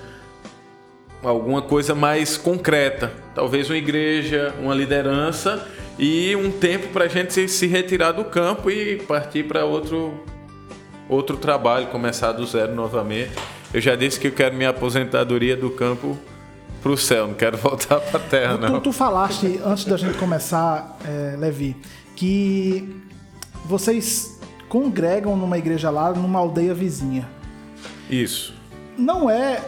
alguma 1.22 1.60
coisa 1.60 1.94
mais 1.94 2.36
concreta, 2.36 3.12
talvez 3.34 3.68
uma 3.68 3.76
igreja, 3.76 4.54
uma 4.60 4.72
liderança 4.74 5.66
e 5.98 6.36
um 6.36 6.50
tempo 6.52 6.88
para 6.92 7.06
a 7.06 7.08
gente 7.08 7.48
se- 7.48 7.66
retirar 7.66 8.12
do 8.12 8.24
campo 8.24 8.70
e 8.70 8.96
partir 9.02 9.42
para 9.44 9.64
outro 9.64 10.14
outro 11.08 11.36
trabalho, 11.36 11.86
começar 11.88 12.32
do 12.32 12.44
zero 12.46 12.74
novamente. 12.74 13.30
Eu 13.74 13.80
já 13.80 13.94
disse 13.96 14.18
que 14.20 14.28
eu 14.28 14.32
quero 14.32 14.54
minha 14.54 14.70
aposentadoria 14.70 15.56
do 15.56 15.70
campo 15.70 16.16
para 16.82 16.92
o 16.92 16.96
céu, 16.96 17.26
não 17.28 17.34
quero 17.34 17.56
voltar 17.58 17.98
para 18.00 18.20
a 18.20 18.22
terra 18.22 18.58
Tu, 18.58 18.60
não. 18.72 18.80
tu 18.80 18.92
falaste, 18.92 19.60
antes 19.64 19.84
da 19.84 19.96
gente 19.96 20.16
começar, 20.18 20.96
é, 21.04 21.34
Levi, 21.36 21.76
que 22.14 22.88
vocês 23.64 24.38
congregam 24.68 25.36
numa 25.36 25.58
igreja 25.58 25.90
lá, 25.90 26.12
numa 26.12 26.38
aldeia 26.38 26.74
vizinha. 26.74 27.28
Isso. 28.10 28.54
Não 28.96 29.28
é 29.28 29.62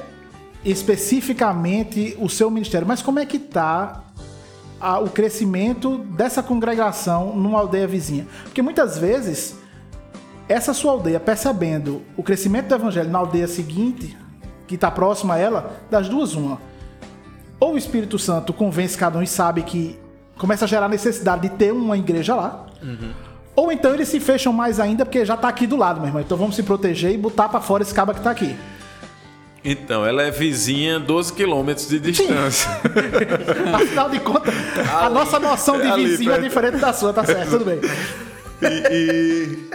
especificamente 0.64 2.16
o 2.18 2.28
seu 2.28 2.50
ministério, 2.50 2.86
mas 2.86 3.02
como 3.02 3.18
é 3.18 3.26
que 3.26 3.38
tá 3.38 4.02
a- 4.80 4.98
o 4.98 5.08
crescimento 5.10 5.98
dessa 5.98 6.42
congregação 6.42 7.36
numa 7.36 7.58
aldeia 7.58 7.86
vizinha? 7.86 8.26
Porque 8.44 8.62
muitas 8.62 8.98
vezes 8.98 9.56
essa 10.48 10.72
sua 10.72 10.92
aldeia, 10.92 11.20
percebendo 11.20 12.02
o 12.16 12.22
crescimento 12.22 12.68
do 12.68 12.74
evangelho 12.74 13.10
na 13.10 13.18
aldeia 13.18 13.46
seguinte, 13.46 14.16
que 14.66 14.74
está 14.74 14.90
próxima 14.90 15.34
a 15.34 15.38
ela, 15.38 15.76
das 15.90 16.08
duas, 16.08 16.34
uma. 16.34 16.60
Ou 17.60 17.74
o 17.74 17.78
Espírito 17.78 18.18
Santo 18.18 18.52
convence 18.52 18.96
cada 18.96 19.18
um 19.18 19.22
e 19.22 19.26
sabe 19.26 19.62
que 19.62 19.98
começa 20.38 20.64
a 20.64 20.68
gerar 20.68 20.88
necessidade 20.88 21.42
de 21.48 21.50
ter 21.56 21.72
uma 21.72 21.96
igreja 21.98 22.34
lá. 22.34 22.66
Ou 23.58 23.72
então 23.72 23.92
eles 23.92 24.06
se 24.06 24.20
fecham 24.20 24.52
mais 24.52 24.78
ainda 24.78 25.04
porque 25.04 25.24
já 25.24 25.36
tá 25.36 25.48
aqui 25.48 25.66
do 25.66 25.74
lado, 25.74 25.98
meu 25.98 26.10
irmão. 26.10 26.22
Então 26.22 26.38
vamos 26.38 26.54
se 26.54 26.62
proteger 26.62 27.10
e 27.10 27.18
botar 27.18 27.48
para 27.48 27.60
fora 27.60 27.82
esse 27.82 27.92
caba 27.92 28.14
que 28.14 28.20
tá 28.20 28.30
aqui. 28.30 28.54
Então, 29.64 30.06
ela 30.06 30.22
é 30.22 30.30
vizinha 30.30 31.00
12 31.00 31.32
quilômetros 31.32 31.88
de 31.88 31.98
distância. 31.98 32.70
Afinal 33.74 34.10
de 34.10 34.20
contas, 34.20 34.54
a 34.88 35.10
nossa 35.10 35.40
noção 35.40 35.80
de 35.80 35.88
ali 35.88 36.06
vizinho 36.06 36.30
é 36.30 36.38
diferente 36.38 36.76
da 36.76 36.92
sua, 36.92 37.12
tá 37.12 37.24
certo, 37.24 37.50
tudo 37.50 37.64
bem. 37.64 37.80
e, 38.62 38.92
e 38.92 39.70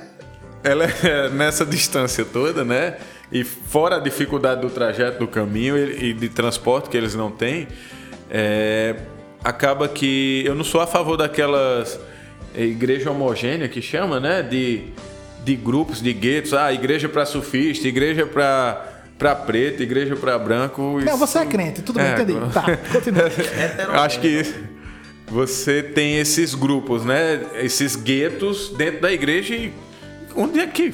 ela 0.63 0.85
é 0.85 1.27
nessa 1.27 1.65
distância 1.65 2.23
toda, 2.23 2.63
né? 2.63 2.95
E 3.29 3.43
fora 3.43 3.97
a 3.97 3.99
dificuldade 3.99 4.61
do 4.61 4.69
trajeto 4.69 5.19
do 5.19 5.27
caminho 5.27 5.77
e 5.77 6.13
de 6.13 6.29
transporte 6.29 6.89
que 6.89 6.95
eles 6.95 7.15
não 7.15 7.29
têm, 7.29 7.67
é, 8.31 8.95
acaba 9.43 9.89
que 9.89 10.41
eu 10.45 10.55
não 10.55 10.63
sou 10.63 10.79
a 10.79 10.87
favor 10.87 11.17
daquelas 11.17 11.99
igreja 12.61 13.11
homogênea 13.11 13.67
que 13.67 13.81
chama, 13.81 14.19
né? 14.19 14.41
De, 14.41 14.85
de 15.43 15.55
grupos, 15.55 16.01
de 16.01 16.13
guetos. 16.13 16.53
Ah, 16.53 16.71
igreja 16.71 17.09
para 17.09 17.25
surfista, 17.25 17.87
igreja 17.87 18.25
para 18.25 18.89
para 19.17 19.35
preto, 19.35 19.81
igreja 19.81 20.15
para 20.15 20.37
branco. 20.37 20.99
Não, 21.05 21.15
você 21.15 21.39
é 21.39 21.45
crente, 21.45 21.81
tudo 21.81 21.97
bem, 21.97 22.11
entendi. 22.11 22.33
Tá, 22.51 22.77
continua. 22.91 23.31
Acho 24.03 24.19
que 24.19 24.43
você 25.27 25.81
tem 25.81 26.17
esses 26.17 26.53
grupos, 26.53 27.05
né? 27.05 27.41
Esses 27.55 27.95
guetos 27.95 28.73
dentro 28.75 29.01
da 29.01 29.13
igreja 29.13 29.55
e 29.55 29.71
onde 30.35 30.59
é 30.59 30.67
que 30.67 30.91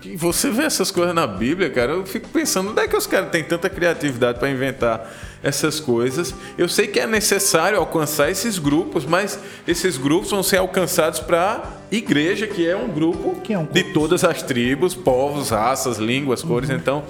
que 0.00 0.16
você 0.16 0.50
vê 0.50 0.64
essas 0.64 0.90
coisas 0.90 1.14
na 1.14 1.28
Bíblia, 1.28 1.70
cara, 1.70 1.92
eu 1.92 2.04
fico 2.04 2.28
pensando, 2.28 2.72
onde 2.72 2.80
é 2.80 2.88
que 2.88 2.96
os 2.96 3.06
caras 3.06 3.30
têm 3.30 3.44
tanta 3.44 3.70
criatividade 3.70 4.40
para 4.40 4.50
inventar 4.50 5.08
essas 5.42 5.80
coisas? 5.80 6.34
Eu 6.56 6.68
sei 6.68 6.86
que 6.86 7.00
é 7.00 7.06
necessário 7.06 7.78
alcançar 7.78 8.30
esses 8.30 8.58
grupos, 8.58 9.04
mas 9.04 9.38
esses 9.66 9.96
grupos 9.96 10.30
vão 10.30 10.42
ser 10.42 10.58
alcançados 10.58 11.20
para 11.20 11.80
igreja, 11.90 12.46
que 12.46 12.66
é 12.66 12.76
um 12.76 12.88
grupo 12.88 13.40
Que 13.42 13.52
é 13.52 13.58
um 13.58 13.64
de 13.64 13.84
todas 13.92 14.24
as 14.24 14.42
tribos, 14.42 14.94
povos, 14.94 15.50
raças, 15.50 15.98
línguas, 15.98 16.42
cores. 16.42 16.70
Então, 16.70 17.04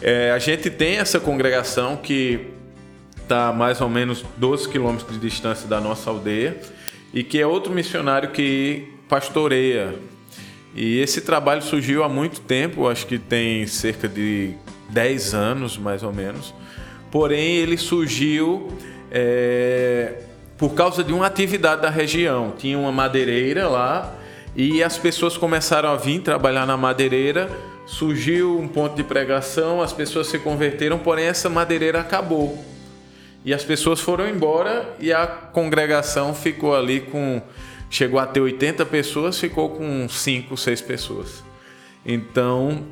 é, 0.00 0.30
a 0.30 0.38
gente 0.38 0.70
tem 0.70 0.98
essa 0.98 1.18
congregação 1.18 1.96
que 1.96 2.48
está 3.20 3.48
a 3.48 3.52
mais 3.52 3.80
ou 3.80 3.88
menos 3.88 4.24
12 4.36 4.68
quilômetros 4.68 5.12
de 5.12 5.28
distância 5.28 5.68
da 5.68 5.80
nossa 5.80 6.10
aldeia 6.10 6.60
e 7.14 7.22
que 7.22 7.40
é 7.40 7.46
outro 7.46 7.72
missionário 7.72 8.30
que 8.30 8.88
pastoreia 9.08 9.94
e 10.74 10.98
esse 11.00 11.20
trabalho 11.20 11.62
surgiu 11.62 12.02
há 12.02 12.08
muito 12.08 12.40
tempo, 12.40 12.88
acho 12.88 13.06
que 13.06 13.18
tem 13.18 13.66
cerca 13.66 14.08
de 14.08 14.54
10 14.88 15.34
anos 15.34 15.76
mais 15.76 16.02
ou 16.02 16.12
menos. 16.12 16.54
Porém, 17.12 17.56
ele 17.56 17.76
surgiu 17.76 18.72
é, 19.10 20.14
por 20.56 20.72
causa 20.72 21.04
de 21.04 21.12
uma 21.12 21.26
atividade 21.26 21.82
da 21.82 21.90
região. 21.90 22.54
Tinha 22.56 22.78
uma 22.78 22.90
madeireira 22.90 23.68
lá 23.68 24.14
e 24.56 24.82
as 24.82 24.96
pessoas 24.96 25.36
começaram 25.36 25.90
a 25.90 25.96
vir 25.96 26.22
trabalhar 26.22 26.66
na 26.66 26.76
madeireira. 26.76 27.50
Surgiu 27.84 28.58
um 28.58 28.66
ponto 28.66 28.96
de 28.96 29.04
pregação, 29.04 29.82
as 29.82 29.92
pessoas 29.92 30.28
se 30.28 30.38
converteram, 30.38 30.98
porém 30.98 31.26
essa 31.26 31.50
madeireira 31.50 32.00
acabou. 32.00 32.64
E 33.44 33.52
as 33.52 33.62
pessoas 33.62 34.00
foram 34.00 34.26
embora 34.26 34.96
e 34.98 35.12
a 35.12 35.26
congregação 35.26 36.34
ficou 36.34 36.74
ali 36.74 37.00
com 37.00 37.42
chegou 37.90 38.18
a 38.18 38.24
ter 38.24 38.40
80 38.40 38.86
pessoas, 38.86 39.38
ficou 39.38 39.68
com 39.68 40.08
5, 40.08 40.56
6 40.56 40.80
pessoas. 40.80 41.44
Então, 42.06 42.86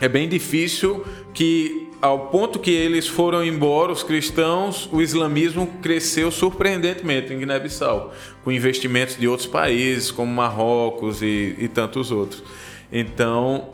é 0.00 0.08
bem 0.08 0.28
difícil 0.28 1.06
que, 1.32 1.83
ao 2.04 2.26
ponto 2.26 2.58
que 2.58 2.70
eles 2.70 3.08
foram 3.08 3.42
embora, 3.42 3.90
os 3.90 4.02
cristãos, 4.02 4.86
o 4.92 5.00
islamismo 5.00 5.66
cresceu 5.80 6.30
surpreendentemente 6.30 7.32
em 7.32 7.38
Guiné-Bissau, 7.38 8.12
com 8.44 8.52
investimentos 8.52 9.16
de 9.16 9.26
outros 9.26 9.48
países, 9.48 10.10
como 10.10 10.30
Marrocos 10.30 11.22
e, 11.22 11.56
e 11.58 11.66
tantos 11.66 12.10
outros. 12.10 12.42
Então, 12.92 13.70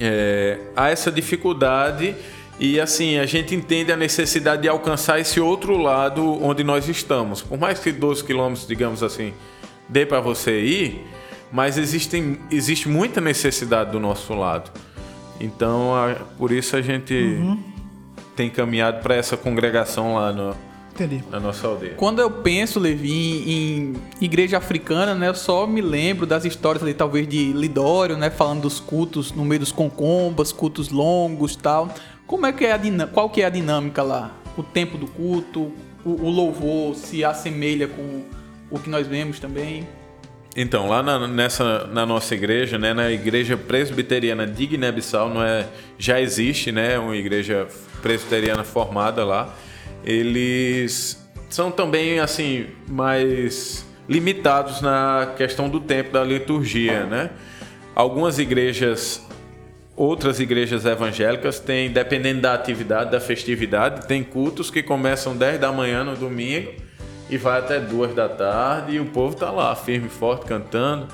é, 0.00 0.58
há 0.74 0.88
essa 0.88 1.12
dificuldade 1.12 2.16
e 2.58 2.80
assim, 2.80 3.18
a 3.18 3.26
gente 3.26 3.54
entende 3.54 3.92
a 3.92 3.96
necessidade 3.96 4.62
de 4.62 4.68
alcançar 4.68 5.20
esse 5.20 5.38
outro 5.38 5.76
lado 5.76 6.42
onde 6.42 6.64
nós 6.64 6.88
estamos. 6.88 7.42
Por 7.42 7.58
mais 7.58 7.78
que 7.78 7.92
12 7.92 8.24
quilômetros, 8.24 8.66
digamos 8.66 9.02
assim, 9.02 9.34
dê 9.86 10.06
para 10.06 10.18
você 10.18 10.62
ir, 10.62 11.06
mas 11.52 11.76
existem, 11.76 12.38
existe 12.50 12.88
muita 12.88 13.20
necessidade 13.20 13.92
do 13.92 14.00
nosso 14.00 14.32
lado. 14.32 14.70
Então, 15.40 15.94
a, 15.94 16.14
por 16.38 16.50
isso 16.52 16.76
a 16.76 16.82
gente 16.82 17.14
Uhum. 17.14 17.58
tem 18.36 18.48
caminhado 18.50 19.00
para 19.02 19.14
essa 19.14 19.36
congregação 19.36 20.14
lá 20.14 20.32
no, 20.32 20.54
Entendi. 20.94 21.22
na 21.30 21.40
nossa 21.40 21.66
aldeia. 21.66 21.94
Quando 21.96 22.20
eu 22.20 22.30
penso, 22.30 22.78
Levi, 22.78 23.42
em 23.50 23.94
igreja 24.20 24.58
africana, 24.58 25.14
né, 25.14 25.28
eu 25.28 25.34
só 25.34 25.66
me 25.66 25.80
lembro 25.80 26.24
das 26.26 26.44
histórias 26.44 26.82
ali, 26.82 26.94
talvez 26.94 27.26
de 27.28 27.52
Lidório, 27.52 28.16
né, 28.16 28.30
falando 28.30 28.62
dos 28.62 28.78
cultos 28.80 29.32
no 29.32 29.44
meio 29.44 29.60
dos 29.60 29.72
concombas, 29.72 30.52
cultos 30.52 30.88
longos, 30.90 31.56
tal. 31.56 31.88
Como 32.26 32.46
é 32.46 32.52
que 32.52 32.64
é 32.64 32.72
a 32.72 32.76
dinâmica? 32.76 33.12
Qual 33.12 33.28
que 33.28 33.42
é 33.42 33.46
a 33.46 33.50
dinâmica 33.50 34.02
lá? 34.02 34.30
O 34.56 34.62
tempo 34.62 34.96
do 34.96 35.06
culto, 35.06 35.72
o, 36.04 36.10
o 36.10 36.30
louvor 36.30 36.94
se 36.94 37.24
assemelha 37.24 37.88
com 37.88 38.22
o 38.70 38.78
que 38.78 38.88
nós 38.88 39.06
vemos 39.06 39.38
também? 39.40 39.86
Então, 40.56 40.88
lá 40.88 41.02
na, 41.02 41.26
nessa, 41.26 41.86
na 41.88 42.06
nossa 42.06 42.32
igreja, 42.34 42.78
né, 42.78 42.94
na 42.94 43.10
igreja 43.10 43.56
presbiteriana 43.56 44.46
de 44.46 44.66
Guiné-Bissau, 44.66 45.28
não 45.28 45.42
é, 45.42 45.66
já 45.98 46.20
existe 46.20 46.70
né, 46.70 46.96
uma 46.96 47.16
igreja 47.16 47.66
presbiteriana 48.00 48.62
formada 48.62 49.24
lá. 49.24 49.52
Eles 50.04 51.20
são 51.50 51.72
também 51.72 52.20
assim 52.20 52.66
mais 52.86 53.84
limitados 54.08 54.80
na 54.80 55.32
questão 55.36 55.68
do 55.68 55.80
tempo 55.80 56.12
da 56.12 56.22
liturgia, 56.22 57.04
né? 57.06 57.30
Algumas 57.94 58.38
igrejas, 58.38 59.26
outras 59.96 60.38
igrejas 60.40 60.84
evangélicas 60.84 61.58
têm, 61.58 61.90
dependendo 61.90 62.42
da 62.42 62.54
atividade, 62.54 63.10
da 63.10 63.20
festividade, 63.20 64.06
tem 64.06 64.22
cultos 64.22 64.70
que 64.70 64.82
começam 64.82 65.36
10 65.36 65.58
da 65.58 65.72
manhã 65.72 66.04
no 66.04 66.14
domingo 66.14 66.83
e 67.28 67.36
vai 67.36 67.58
até 67.58 67.80
duas 67.80 68.14
da 68.14 68.28
tarde 68.28 68.96
e 68.96 69.00
o 69.00 69.06
povo 69.06 69.34
tá 69.34 69.50
lá 69.50 69.74
firme 69.74 70.06
e 70.06 70.10
forte 70.10 70.46
cantando 70.46 71.08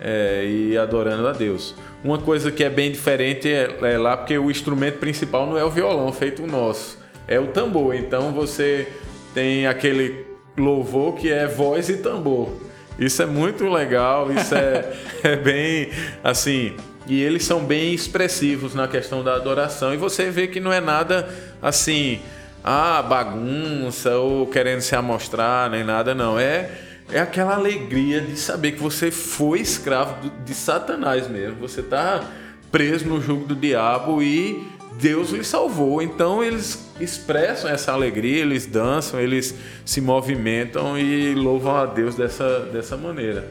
é, 0.00 0.44
e 0.46 0.76
adorando 0.76 1.26
a 1.26 1.32
Deus. 1.32 1.74
Uma 2.04 2.18
coisa 2.18 2.50
que 2.50 2.62
é 2.62 2.70
bem 2.70 2.92
diferente 2.92 3.48
é, 3.48 3.76
é 3.82 3.98
lá 3.98 4.16
porque 4.16 4.36
o 4.38 4.50
instrumento 4.50 4.98
principal 4.98 5.46
não 5.46 5.58
é 5.58 5.64
o 5.64 5.70
violão 5.70 6.12
feito 6.12 6.42
o 6.42 6.46
nosso, 6.46 6.98
é 7.26 7.40
o 7.40 7.48
tambor. 7.48 7.94
Então 7.94 8.32
você 8.32 8.88
tem 9.34 9.66
aquele 9.66 10.26
louvor 10.56 11.14
que 11.14 11.30
é 11.30 11.46
voz 11.46 11.88
e 11.88 11.98
tambor. 11.98 12.50
Isso 12.98 13.22
é 13.22 13.26
muito 13.26 13.68
legal, 13.68 14.32
isso 14.32 14.54
é, 14.54 14.92
é 15.22 15.36
bem 15.36 15.90
assim. 16.22 16.74
E 17.06 17.22
eles 17.22 17.44
são 17.44 17.60
bem 17.60 17.94
expressivos 17.94 18.74
na 18.74 18.88
questão 18.88 19.22
da 19.22 19.34
adoração. 19.34 19.94
E 19.94 19.96
você 19.96 20.30
vê 20.30 20.46
que 20.48 20.58
não 20.58 20.72
é 20.72 20.80
nada 20.80 21.28
assim, 21.62 22.20
ah, 22.68 23.00
bagunça 23.00 24.16
ou 24.16 24.44
querendo 24.48 24.80
se 24.80 24.96
amostrar, 24.96 25.70
nem 25.70 25.84
nada, 25.84 26.16
não. 26.16 26.36
É, 26.36 26.68
é 27.12 27.20
aquela 27.20 27.54
alegria 27.54 28.20
de 28.20 28.36
saber 28.36 28.72
que 28.72 28.82
você 28.82 29.12
foi 29.12 29.60
escravo 29.60 30.28
de 30.44 30.52
Satanás 30.52 31.28
mesmo. 31.28 31.60
Você 31.60 31.78
está 31.78 32.28
preso 32.72 33.06
no 33.06 33.20
jugo 33.20 33.44
do 33.44 33.54
diabo 33.54 34.20
e 34.20 34.66
Deus 35.00 35.30
lhe 35.30 35.44
salvou. 35.44 36.02
Então 36.02 36.42
eles 36.42 36.90
expressam 36.98 37.70
essa 37.70 37.92
alegria, 37.92 38.42
eles 38.42 38.66
dançam, 38.66 39.20
eles 39.20 39.54
se 39.84 40.00
movimentam 40.00 40.98
e 40.98 41.36
louvam 41.36 41.76
a 41.76 41.86
Deus 41.86 42.16
dessa, 42.16 42.60
dessa 42.72 42.96
maneira. 42.96 43.48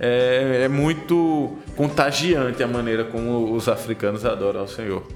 É, 0.00 0.62
é 0.64 0.68
muito 0.68 1.58
contagiante 1.76 2.62
a 2.62 2.66
maneira 2.66 3.04
como 3.04 3.52
os 3.52 3.68
africanos 3.68 4.24
adoram 4.24 4.60
ao 4.60 4.68
Senhor. 4.68 5.06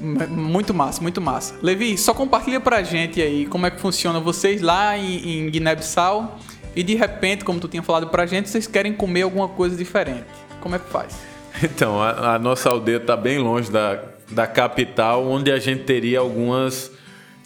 Muito 0.00 0.74
massa, 0.74 1.00
muito 1.00 1.20
massa. 1.20 1.54
Levi, 1.62 1.96
só 1.96 2.12
compartilha 2.12 2.60
pra 2.60 2.82
gente 2.82 3.22
aí 3.22 3.46
como 3.46 3.66
é 3.66 3.70
que 3.70 3.80
funciona 3.80 4.20
vocês 4.20 4.60
lá 4.60 4.98
em, 4.98 5.46
em 5.46 5.50
Guiné-Bissau 5.50 6.38
e 6.76 6.82
de 6.82 6.94
repente, 6.94 7.44
como 7.44 7.60
tu 7.60 7.68
tinha 7.68 7.82
falado 7.82 8.08
pra 8.08 8.26
gente, 8.26 8.48
vocês 8.48 8.66
querem 8.66 8.92
comer 8.92 9.22
alguma 9.22 9.48
coisa 9.48 9.76
diferente. 9.76 10.24
Como 10.60 10.74
é 10.74 10.78
que 10.78 10.88
faz? 10.90 11.14
Então, 11.62 12.02
a, 12.02 12.34
a 12.34 12.38
nossa 12.38 12.68
aldeia 12.68 12.96
está 12.96 13.16
bem 13.16 13.38
longe 13.38 13.70
da, 13.70 14.02
da 14.28 14.44
capital, 14.44 15.24
onde 15.24 15.52
a 15.52 15.58
gente 15.60 15.84
teria 15.84 16.18
algumas 16.18 16.90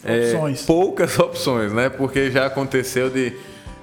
é, 0.03 0.31
Opções. 0.33 0.63
poucas 0.63 1.19
opções, 1.19 1.71
né? 1.71 1.89
Porque 1.89 2.31
já 2.31 2.47
aconteceu 2.47 3.11
de 3.11 3.33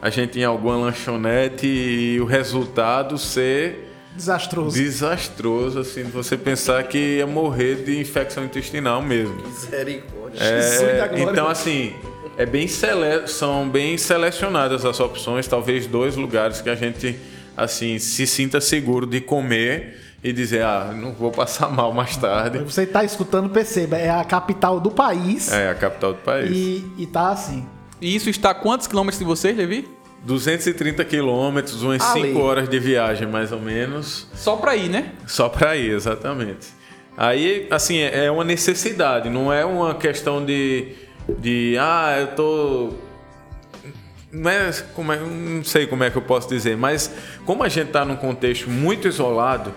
a 0.02 0.10
gente 0.10 0.36
ir 0.36 0.42
em 0.42 0.44
alguma 0.44 0.76
lanchonete 0.76 1.66
e 1.68 2.20
o 2.20 2.24
resultado 2.24 3.16
ser 3.16 3.85
Desastroso. 4.16 4.76
desastroso, 4.76 5.78
assim, 5.78 6.04
você 6.04 6.36
pensar 6.36 6.82
que 6.84 7.18
ia 7.18 7.26
morrer 7.26 7.84
de 7.84 8.00
infecção 8.00 8.44
intestinal 8.44 9.02
mesmo. 9.02 9.36
Misericórdia. 9.46 10.38
É, 10.42 11.10
então, 11.20 11.46
assim, 11.48 11.94
é 12.36 12.46
bem 12.46 12.66
sele... 12.66 13.26
são 13.28 13.68
bem 13.68 13.96
selecionadas 13.98 14.84
as 14.84 14.98
opções, 15.00 15.46
talvez 15.46 15.86
dois 15.86 16.16
lugares 16.16 16.60
que 16.60 16.70
a 16.70 16.74
gente 16.74 17.16
assim 17.56 17.98
se 17.98 18.26
sinta 18.26 18.60
seguro 18.60 19.06
de 19.06 19.20
comer 19.20 19.98
e 20.22 20.32
dizer, 20.32 20.62
ah, 20.62 20.92
não 20.94 21.12
vou 21.12 21.30
passar 21.30 21.70
mal 21.70 21.92
mais 21.92 22.16
tarde. 22.16 22.58
Você 22.58 22.84
tá 22.84 23.04
escutando, 23.04 23.48
perceba, 23.48 23.96
é 23.96 24.10
a 24.10 24.24
capital 24.24 24.80
do 24.80 24.90
país 24.90 25.52
É 25.52 25.70
a 25.70 25.74
capital 25.74 26.12
do 26.12 26.18
país. 26.20 26.50
e, 26.50 26.84
e 26.98 27.06
tá 27.06 27.30
assim. 27.30 27.66
E 28.00 28.14
isso 28.14 28.28
está 28.28 28.50
a 28.50 28.54
quantos 28.54 28.86
quilômetros 28.86 29.18
de 29.18 29.24
vocês, 29.24 29.56
Levi? 29.56 29.88
230 30.26 31.04
quilômetros, 31.04 31.82
umas 31.82 32.02
Ali. 32.02 32.28
5 32.32 32.38
horas 32.40 32.68
de 32.68 32.78
viagem 32.80 33.28
mais 33.28 33.52
ou 33.52 33.60
menos, 33.60 34.26
Só 34.34 34.56
pra 34.56 34.74
ir, 34.74 34.90
né? 34.90 35.12
só 35.26 35.48
para 35.48 35.76
ir, 35.76 35.92
exatamente. 35.92 36.66
Aí, 37.16 37.66
assim, 37.70 37.98
é 37.98 38.30
uma 38.30 38.44
necessidade, 38.44 39.30
não 39.30 39.50
é 39.50 39.64
uma 39.64 39.94
questão 39.94 40.44
de, 40.44 40.88
de 41.38 41.76
ah, 41.80 42.16
eu 42.20 42.26
tô 42.34 42.90
não 44.32 44.50
é, 44.50 44.70
como 44.94 45.12
é, 45.12 45.18
não 45.18 45.64
sei 45.64 45.86
como 45.86 46.04
é 46.04 46.10
que 46.10 46.16
eu 46.18 46.22
posso 46.22 46.46
dizer, 46.48 46.76
mas 46.76 47.10
como 47.46 47.62
a 47.62 47.68
gente 47.68 47.86
está 47.86 48.04
num 48.04 48.16
contexto 48.16 48.68
muito 48.68 49.08
isolado 49.08 49.72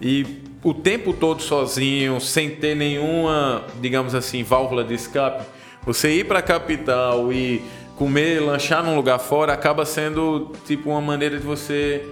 e 0.00 0.42
o 0.62 0.72
tempo 0.72 1.12
todo 1.12 1.42
sozinho, 1.42 2.18
sem 2.20 2.50
ter 2.50 2.74
nenhuma, 2.74 3.64
digamos 3.80 4.14
assim, 4.14 4.42
válvula 4.42 4.84
de 4.84 4.94
escape, 4.94 5.44
você 5.84 6.10
ir 6.12 6.26
para 6.26 6.38
a 6.38 6.42
capital 6.42 7.32
e 7.32 7.62
comer, 8.00 8.40
lanchar 8.40 8.82
num 8.82 8.96
lugar 8.96 9.18
fora 9.18 9.52
acaba 9.52 9.84
sendo 9.84 10.52
tipo 10.64 10.88
uma 10.88 11.02
maneira 11.02 11.38
de 11.38 11.44
você 11.44 12.02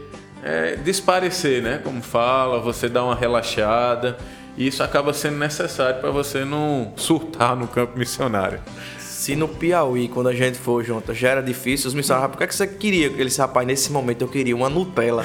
é, 0.42 0.76
desparecer, 0.76 1.62
né? 1.62 1.80
Como 1.82 2.02
fala, 2.02 2.60
você 2.60 2.90
dá 2.90 3.02
uma 3.02 3.14
relaxada. 3.14 4.18
E 4.54 4.66
isso 4.66 4.82
acaba 4.82 5.14
sendo 5.14 5.38
necessário 5.38 5.98
para 5.98 6.10
você 6.10 6.44
não 6.44 6.92
surtar 6.94 7.56
no 7.56 7.66
campo 7.66 7.98
missionário. 7.98 8.60
Se 8.98 9.34
no 9.34 9.48
Piauí, 9.48 10.08
quando 10.08 10.28
a 10.28 10.34
gente 10.34 10.58
for 10.58 10.84
junto, 10.84 11.14
já 11.14 11.30
era 11.30 11.42
difícil, 11.42 11.88
os 11.88 11.94
missionários, 11.94 12.32
por 12.32 12.38
que, 12.38 12.44
é 12.44 12.46
que 12.48 12.54
você 12.54 12.66
queria? 12.66 13.06
Ele 13.06 13.24
disse, 13.24 13.40
rapaz, 13.40 13.66
nesse 13.66 13.90
momento 13.90 14.20
eu 14.20 14.28
queria 14.28 14.54
uma 14.54 14.68
Nutella. 14.68 15.24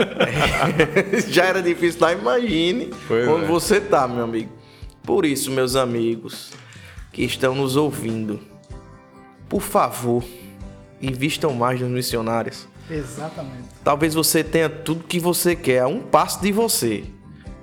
já 1.28 1.46
era 1.46 1.62
difícil 1.62 2.02
lá, 2.02 2.12
imagine 2.12 2.90
Pois 3.08 3.26
onde 3.26 3.44
é. 3.44 3.48
você 3.48 3.80
tá, 3.80 4.06
meu 4.06 4.24
amigo. 4.24 4.50
Por 5.02 5.24
isso, 5.24 5.50
meus 5.50 5.74
amigos 5.74 6.50
que 7.12 7.24
estão 7.24 7.54
nos 7.54 7.76
ouvindo, 7.76 8.49
por 9.50 9.60
favor, 9.60 10.24
invistam 11.02 11.52
mais 11.52 11.80
nos 11.80 11.90
missionários. 11.90 12.68
Exatamente. 12.88 13.68
Talvez 13.84 14.14
você 14.14 14.42
tenha 14.44 14.70
tudo 14.70 15.04
que 15.04 15.18
você 15.18 15.56
quer 15.56 15.80
a 15.80 15.88
um 15.88 16.00
passo 16.00 16.40
de 16.40 16.52
você, 16.52 17.04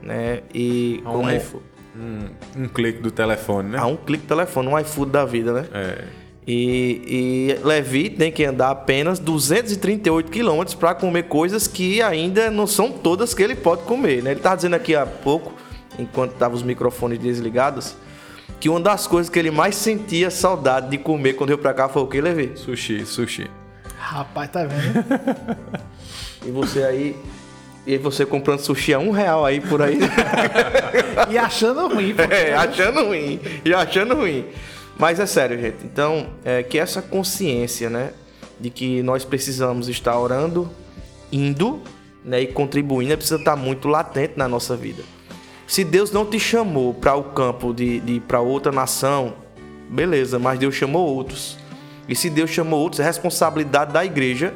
né? 0.02 0.44
E 0.54 1.02
A 1.06 1.10
um, 1.10 1.14
como 1.14 1.32
iPhone, 1.32 1.64
um, 1.96 2.64
um 2.64 2.68
clique 2.68 3.02
do 3.02 3.10
telefone, 3.10 3.70
né? 3.70 3.80
a 3.80 3.86
um 3.86 3.96
clique 3.96 4.26
do 4.26 4.28
telefone, 4.28 4.68
um 4.68 4.78
iFood 4.80 5.12
da 5.12 5.26
vida, 5.26 5.54
né? 5.54 5.68
É. 5.74 6.04
E, 6.46 7.58
e 7.62 7.66
Levi 7.66 8.10
tem 8.10 8.32
que 8.32 8.46
andar 8.46 8.70
apenas 8.70 9.20
238 9.20 10.32
quilômetros 10.32 10.76
para 10.76 10.94
comer 10.96 11.24
coisas 11.24 11.68
que 11.68 12.02
ainda 12.02 12.50
não 12.52 12.68
são 12.68 12.90
todas 12.92 13.34
que 13.34 13.44
ele 13.44 13.56
pode 13.56 13.84
comer, 13.84 14.22
né? 14.24 14.32
Ele 14.32 14.40
estava 14.40 14.56
dizendo 14.58 14.76
aqui 14.76 14.96
há 14.96 15.06
pouco, 15.06 15.54
enquanto 16.00 16.34
estavam 16.34 16.56
os 16.56 16.64
microfones 16.64 17.20
desligados, 17.20 17.96
que 18.60 18.70
uma 18.70 18.80
das 18.80 19.06
coisas 19.06 19.30
que 19.30 19.38
ele 19.38 19.52
mais 19.52 19.76
sentia 19.76 20.32
saudade 20.32 20.90
de 20.90 20.98
comer 20.98 21.34
quando 21.34 21.50
veio 21.50 21.60
para 21.60 21.74
cá 21.74 21.88
foi 21.88 22.02
o 22.02 22.08
que, 22.08 22.20
Levi? 22.20 22.54
Sushi, 22.56 23.06
sushi. 23.06 23.50
Rapaz, 23.98 24.50
tá 24.50 24.66
vendo? 24.66 25.06
E 26.46 26.52
você 26.52 26.84
aí... 26.84 27.16
E 27.86 27.98
você 27.98 28.26
comprando 28.26 28.60
sushi 28.60 28.94
a 28.94 29.00
um 29.00 29.12
real 29.12 29.46
aí 29.46 29.62
por 29.62 29.82
aí. 29.82 29.98
e 31.32 31.38
achando 31.38 31.88
ruim, 31.88 32.14
pô. 32.14 32.22
É, 32.24 32.54
achando 32.54 33.06
ruim. 33.06 33.40
E 33.64 33.74
achando 33.74 34.14
ruim. 34.14 34.46
Mas 35.00 35.22
é 35.22 35.26
sério, 35.26 35.58
gente. 35.58 35.86
Então, 35.86 36.28
é, 36.44 36.64
que 36.64 36.78
essa 36.78 37.02
consciência, 37.02 37.90
né? 37.90 38.12
De 38.60 38.70
que 38.70 39.02
nós 39.04 39.24
precisamos 39.24 39.88
estar 39.88 40.20
orando, 40.20 40.70
indo, 41.32 41.82
né? 42.26 42.42
E 42.42 42.48
contribuindo, 42.48 43.16
precisa 43.16 43.40
estar 43.40 43.56
muito 43.56 43.88
latente 43.88 44.34
na 44.36 44.50
nossa 44.50 44.76
vida. 44.76 45.04
Se 45.68 45.84
Deus 45.84 46.12
não 46.12 46.26
te 46.26 46.40
chamou 46.40 46.94
para 46.94 47.14
o 47.16 47.26
campo 47.26 47.74
de, 47.74 48.00
de 48.00 48.22
para 48.22 48.40
outra 48.40 48.72
nação, 48.72 49.34
beleza, 49.90 50.40
mas 50.40 50.58
Deus 50.58 50.74
chamou 50.74 51.06
outros. 51.06 51.58
E 52.08 52.16
se 52.16 52.30
Deus 52.30 52.50
chamou 52.50 52.80
outros, 52.80 53.02
é 53.02 53.04
responsabilidade 53.04 53.92
da 53.92 54.06
igreja. 54.06 54.54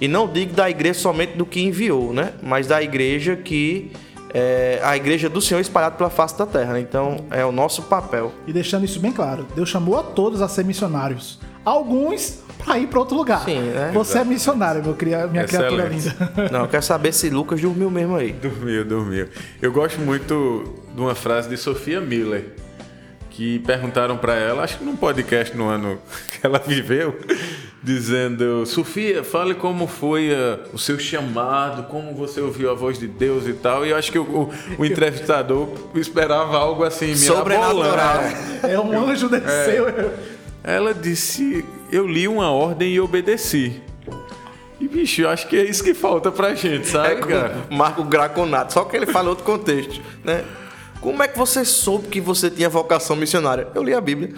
E 0.00 0.06
não 0.06 0.28
digo 0.28 0.54
da 0.54 0.70
igreja 0.70 1.00
somente 1.00 1.36
do 1.36 1.44
que 1.44 1.60
enviou, 1.60 2.12
né? 2.12 2.32
Mas 2.40 2.68
da 2.68 2.80
igreja 2.80 3.34
que 3.34 3.90
é 4.32 4.80
a 4.82 4.96
igreja 4.96 5.28
do 5.28 5.40
Senhor 5.40 5.60
espalhada 5.60 5.96
pela 5.96 6.08
face 6.08 6.38
da 6.38 6.46
terra. 6.46 6.78
Então 6.78 7.24
é 7.30 7.44
o 7.44 7.50
nosso 7.50 7.82
papel. 7.82 8.32
E 8.46 8.52
deixando 8.52 8.84
isso 8.84 9.00
bem 9.00 9.12
claro, 9.12 9.46
Deus 9.56 9.68
chamou 9.68 9.98
a 9.98 10.02
todos 10.02 10.40
a 10.40 10.48
ser 10.48 10.64
missionários. 10.64 11.40
Alguns 11.64 12.41
pra 12.64 12.78
ir 12.78 12.86
pra 12.86 12.98
outro 13.00 13.16
lugar. 13.16 13.44
Sim, 13.44 13.60
né? 13.60 13.90
Você 13.94 14.18
é 14.18 14.24
missionário, 14.24 14.82
meu 14.82 14.94
cria... 14.94 15.26
minha 15.26 15.44
criatura 15.44 15.86
Excelente. 15.92 16.16
linda. 16.36 16.48
Não, 16.50 16.60
eu 16.62 16.68
quero 16.68 16.82
saber 16.82 17.12
se 17.12 17.28
Lucas 17.30 17.60
dormiu 17.60 17.90
mesmo 17.90 18.16
aí. 18.16 18.32
Dormiu, 18.32 18.84
dormiu. 18.84 19.28
Eu 19.60 19.72
gosto 19.72 20.00
muito 20.00 20.64
de 20.94 21.00
uma 21.00 21.14
frase 21.14 21.48
de 21.48 21.56
Sofia 21.56 22.00
Miller, 22.00 22.46
que 23.30 23.60
perguntaram 23.60 24.16
para 24.18 24.34
ela, 24.34 24.62
acho 24.62 24.78
que 24.78 24.84
num 24.84 24.94
podcast 24.96 25.56
no 25.56 25.66
ano 25.68 25.98
que 26.40 26.46
ela 26.46 26.58
viveu, 26.58 27.18
dizendo: 27.82 28.64
Sofia, 28.66 29.24
fale 29.24 29.54
como 29.54 29.86
foi 29.86 30.30
eh, 30.30 30.58
o 30.72 30.78
seu 30.78 30.98
chamado, 30.98 31.84
como 31.84 32.14
você 32.14 32.40
ouviu 32.40 32.70
a 32.70 32.74
voz 32.74 32.98
de 32.98 33.06
Deus 33.06 33.46
e 33.46 33.54
tal. 33.54 33.86
E 33.86 33.90
eu 33.90 33.96
acho 33.96 34.12
que 34.12 34.18
o, 34.18 34.22
o- 34.24 34.50
o 34.78 34.84
entrevistador 34.84 35.68
esperava 35.94 36.56
algo 36.58 36.84
assim, 36.84 37.14
Sobrenatural. 37.16 38.20
É 38.62 38.78
um 38.78 39.08
anjo 39.08 39.28
desceu. 39.28 39.86
Ela 40.62 40.92
disse: 40.94 41.64
Eu 41.92 42.06
li 42.06 42.26
uma 42.26 42.50
ordem 42.50 42.92
e 42.94 43.00
obedeci. 43.00 43.80
E 44.80 44.88
bicho, 44.88 45.22
eu 45.22 45.28
acho 45.30 45.46
que 45.46 45.56
é 45.56 45.62
isso 45.64 45.84
que 45.84 45.94
falta 45.94 46.32
pra 46.32 46.54
gente, 46.54 46.88
sabe, 46.88 47.12
É 47.14 47.16
cara? 47.20 47.56
Marco 47.70 48.02
Graconato, 48.02 48.72
só 48.72 48.82
que 48.84 48.96
ele 48.96 49.06
fala 49.06 49.28
outro 49.28 49.44
contexto, 49.44 50.00
né? 50.24 50.42
Como 51.00 51.22
é 51.22 51.28
que 51.28 51.38
você 51.38 51.64
soube 51.64 52.08
que 52.08 52.20
você 52.20 52.50
tinha 52.50 52.68
vocação 52.68 53.14
missionária? 53.14 53.68
Eu 53.74 53.82
li 53.82 53.92
a 53.94 54.00
Bíblia. 54.00 54.30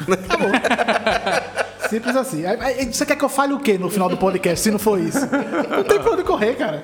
Simples 1.88 2.16
assim. 2.16 2.44
Aí- 2.44 2.58
aí, 2.60 2.92
Você 2.92 3.06
quer 3.06 3.16
que 3.16 3.24
eu 3.24 3.28
fale 3.28 3.52
o 3.52 3.60
quê 3.60 3.78
no 3.78 3.88
final 3.90 4.08
do 4.08 4.16
podcast, 4.16 4.60
se 4.60 4.70
não 4.70 4.78
for 4.78 4.98
isso? 4.98 5.20
Não 5.70 5.84
tem 5.84 5.98
pra 6.00 6.12
onde 6.12 6.22
correr, 6.24 6.54
cara. 6.56 6.82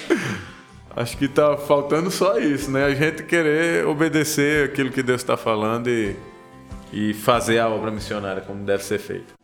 Acho 0.95 1.16
que 1.16 1.27
tá 1.29 1.57
faltando 1.57 2.11
só 2.11 2.39
isso, 2.39 2.71
né? 2.71 2.85
A 2.85 2.95
gente 2.95 3.23
querer 3.25 3.87
obedecer 3.87 4.66
aquilo 4.66 4.91
que 4.91 5.03
Deus 5.03 5.21
está 5.23 5.37
falando 5.37 5.89
e, 5.89 6.14
e 6.93 7.14
fazer 7.14 7.59
a 7.59 7.68
obra 7.68 7.91
missionária 7.91 8.43
como 8.43 8.62
deve 8.64 8.85
ser 8.85 8.99
feita. 8.99 9.39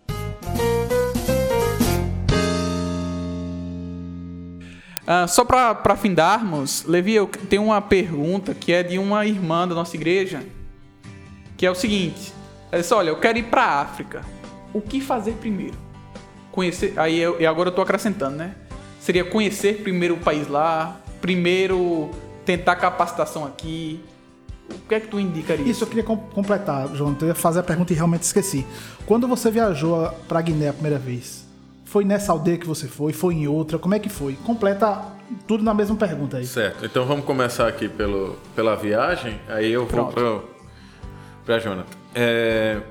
Ah, 5.06 5.26
só 5.28 5.44
pra 5.44 5.96
findarmos, 5.96 6.84
Levi, 6.84 7.14
eu 7.14 7.26
tenho 7.28 7.64
uma 7.64 7.80
pergunta 7.80 8.52
que 8.54 8.72
é 8.72 8.82
de 8.82 8.98
uma 8.98 9.24
irmã 9.24 9.66
da 9.66 9.74
nossa 9.74 9.94
igreja, 9.96 10.42
que 11.56 11.64
é 11.64 11.70
o 11.70 11.74
seguinte: 11.76 12.32
ela 12.72 12.82
disse, 12.82 12.92
olha, 12.92 13.10
eu 13.10 13.20
quero 13.20 13.38
ir 13.38 13.44
pra 13.44 13.64
África. 13.80 14.22
O 14.72 14.80
que 14.80 15.00
fazer 15.00 15.32
primeiro? 15.34 15.76
Conhecer. 16.50 16.92
Aí 16.96 17.18
eu, 17.20 17.40
e 17.40 17.46
agora 17.46 17.68
eu 17.68 17.74
tô 17.74 17.80
acrescentando, 17.82 18.36
né? 18.36 18.54
Seria 19.00 19.24
conhecer 19.24 19.82
primeiro 19.82 20.14
o 20.14 20.18
país 20.18 20.48
lá, 20.48 21.00
primeiro 21.20 22.10
tentar 22.44 22.74
capacitação 22.76 23.44
aqui. 23.44 24.00
O 24.68 24.88
que 24.88 24.94
é 24.96 25.00
que 25.00 25.06
tu 25.06 25.20
indicaria? 25.20 25.64
Isso 25.70 25.84
eu 25.84 25.88
queria 25.88 26.02
com- 26.02 26.16
completar, 26.16 26.88
João. 26.96 27.16
Eu 27.20 27.28
ia 27.28 27.34
fazer 27.36 27.60
a 27.60 27.62
pergunta 27.62 27.92
e 27.92 27.96
realmente 27.96 28.22
esqueci. 28.22 28.66
Quando 29.06 29.28
você 29.28 29.48
viajou 29.48 30.10
pra 30.26 30.40
Guiné 30.40 30.68
a 30.70 30.72
primeira 30.72 30.98
vez, 30.98 31.45
foi 31.96 32.04
nessa 32.04 32.30
aldeia 32.30 32.58
que 32.58 32.66
você 32.66 32.86
foi? 32.86 33.14
Foi 33.14 33.32
em 33.32 33.48
outra? 33.48 33.78
Como 33.78 33.94
é 33.94 33.98
que 33.98 34.10
foi? 34.10 34.34
Completa 34.44 35.02
tudo 35.46 35.64
na 35.64 35.72
mesma 35.72 35.96
pergunta 35.96 36.36
aí. 36.36 36.44
Certo, 36.44 36.84
então 36.84 37.06
vamos 37.06 37.24
começar 37.24 37.66
aqui 37.66 37.88
pelo, 37.88 38.36
pela 38.54 38.74
viagem, 38.74 39.40
aí 39.48 39.72
eu 39.72 39.86
vou 39.86 40.12
Pronto. 40.12 40.44
para 41.46 41.58
Jonathan. 41.58 41.88
É, 42.14 42.82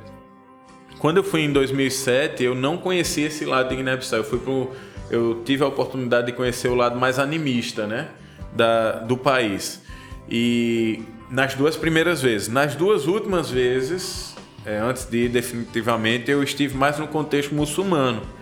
quando 0.98 1.18
eu 1.18 1.24
fui 1.24 1.42
em 1.42 1.54
2007, 1.54 2.44
eu 2.44 2.56
não 2.56 2.78
conhecia 2.78 3.28
esse 3.28 3.46
lado 3.46 3.70
de 3.70 3.76
Guiné-Bissau. 3.76 4.18
Eu 4.18 4.24
fui 4.24 4.40
pro, 4.40 4.72
eu 5.12 5.44
tive 5.46 5.64
a 5.64 5.68
oportunidade 5.68 6.26
de 6.26 6.34
conhecer 6.34 6.70
o 6.70 6.76
lado 6.76 7.00
mais 7.00 7.20
animista, 7.20 7.86
né, 7.86 8.08
da, 8.54 8.94
do 8.94 9.16
país. 9.16 9.84
E 10.28 11.04
nas 11.30 11.54
duas 11.54 11.76
primeiras 11.76 12.24
vezes, 12.24 12.48
nas 12.48 12.74
duas 12.74 13.06
últimas 13.06 13.52
vezes, 13.52 14.36
é, 14.66 14.80
antes 14.80 15.06
de 15.06 15.26
ir 15.26 15.30
definitivamente, 15.30 16.32
eu 16.32 16.42
estive 16.42 16.76
mais 16.76 16.98
no 16.98 17.08
contexto 17.08 17.54
muçulmano. 17.54 18.34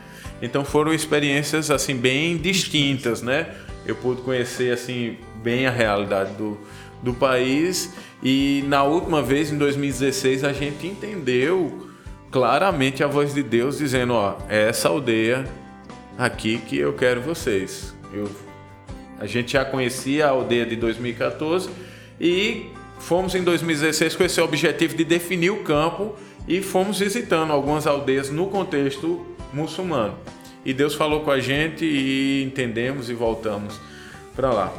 Então 0.44 0.66
foram 0.66 0.94
experiências 0.94 1.72
assim 1.72 1.96
bem 1.96 2.36
distintas, 2.36 3.22
né? 3.22 3.56
Eu 3.86 3.96
pude 3.96 4.22
conhecer 4.24 4.74
assim 4.74 5.18
bem 5.42 5.66
a 5.66 5.72
realidade 5.72 6.34
do, 6.34 6.60
do 7.02 7.14
país 7.14 7.94
e 8.22 8.62
na 8.68 8.84
última 8.84 9.22
vez 9.22 9.54
em 9.54 9.58
2016 9.58 10.44
a 10.44 10.52
gente 10.52 10.86
entendeu 10.86 11.88
claramente 12.30 13.02
a 13.02 13.08
voz 13.08 13.34
de 13.34 13.42
Deus 13.42 13.78
dizendo, 13.78 14.16
ó, 14.16 14.38
é 14.50 14.68
essa 14.68 14.90
aldeia 14.90 15.46
aqui 16.18 16.58
que 16.58 16.78
eu 16.78 16.92
quero 16.92 17.22
vocês. 17.22 17.96
Eu, 18.14 18.30
a 19.22 19.26
gente 19.26 19.54
já 19.54 19.64
conhecia 19.64 20.28
a 20.28 20.32
aldeia 20.32 20.66
de 20.66 20.76
2014 20.76 21.70
e 22.20 22.66
fomos 23.00 23.34
em 23.34 23.46
2016 23.46 24.18
com 24.18 24.26
esse 24.26 24.42
objetivo 24.42 24.94
de 24.94 25.06
definir 25.06 25.52
o 25.52 25.64
campo 25.64 26.18
e 26.46 26.62
fomos 26.62 27.00
visitando 27.00 27.52
algumas 27.52 27.88
aldeias 27.88 28.30
no 28.30 28.48
contexto 28.48 29.33
muçulmano. 29.54 30.18
E 30.66 30.74
Deus 30.74 30.96
falou 30.96 31.22
com 31.22 31.32
a 31.32 31.40
gente 31.40 31.86
e 31.86 32.44
entendemos 32.44 33.10
e 33.10 33.14
voltamos 33.14 33.80
para 34.36 34.50
lá. 34.50 34.74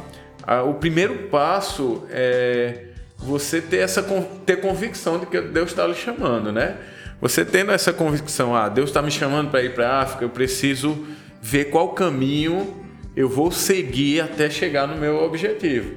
O 0.67 0.73
primeiro 0.75 1.29
passo 1.29 2.03
é 2.09 2.85
você 3.17 3.61
ter 3.61 3.77
essa 3.77 4.03
ter 4.45 4.57
convicção 4.57 5.19
de 5.19 5.25
que 5.25 5.41
Deus 5.41 5.71
está 5.71 5.87
lhe 5.87 5.95
chamando, 5.95 6.51
né? 6.51 6.77
Você 7.21 7.45
tendo 7.45 7.71
essa 7.71 7.93
convicção, 7.93 8.55
ah, 8.55 8.67
Deus 8.67 8.89
está 8.89 9.01
me 9.01 9.09
chamando 9.09 9.49
para 9.49 9.63
ir 9.63 9.73
para 9.73 9.89
a 9.89 10.01
África, 10.01 10.25
eu 10.25 10.29
preciso 10.29 11.05
ver 11.41 11.65
qual 11.65 11.89
caminho 11.89 12.83
eu 13.15 13.29
vou 13.29 13.51
seguir 13.51 14.21
até 14.21 14.49
chegar 14.49 14.87
no 14.87 14.97
meu 14.97 15.23
objetivo. 15.23 15.95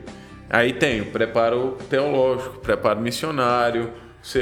Aí 0.49 0.73
tem 0.73 1.01
o 1.01 1.07
preparo 1.07 1.77
teológico, 1.91 2.61
preparo 2.61 3.01
missionário, 3.01 3.91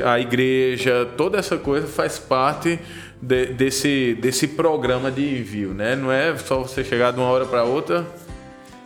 a 0.04 0.20
igreja, 0.20 1.08
toda 1.16 1.38
essa 1.38 1.56
coisa 1.56 1.86
faz 1.86 2.18
parte 2.18 2.78
de- 3.20 3.46
desse, 3.46 4.16
desse 4.20 4.48
programa 4.48 5.10
de 5.10 5.38
envio, 5.38 5.74
né? 5.74 5.96
Não 5.96 6.10
é 6.12 6.36
só 6.36 6.58
você 6.62 6.84
chegar 6.84 7.12
de 7.12 7.18
uma 7.18 7.28
hora 7.28 7.44
para 7.46 7.64
outra, 7.64 8.06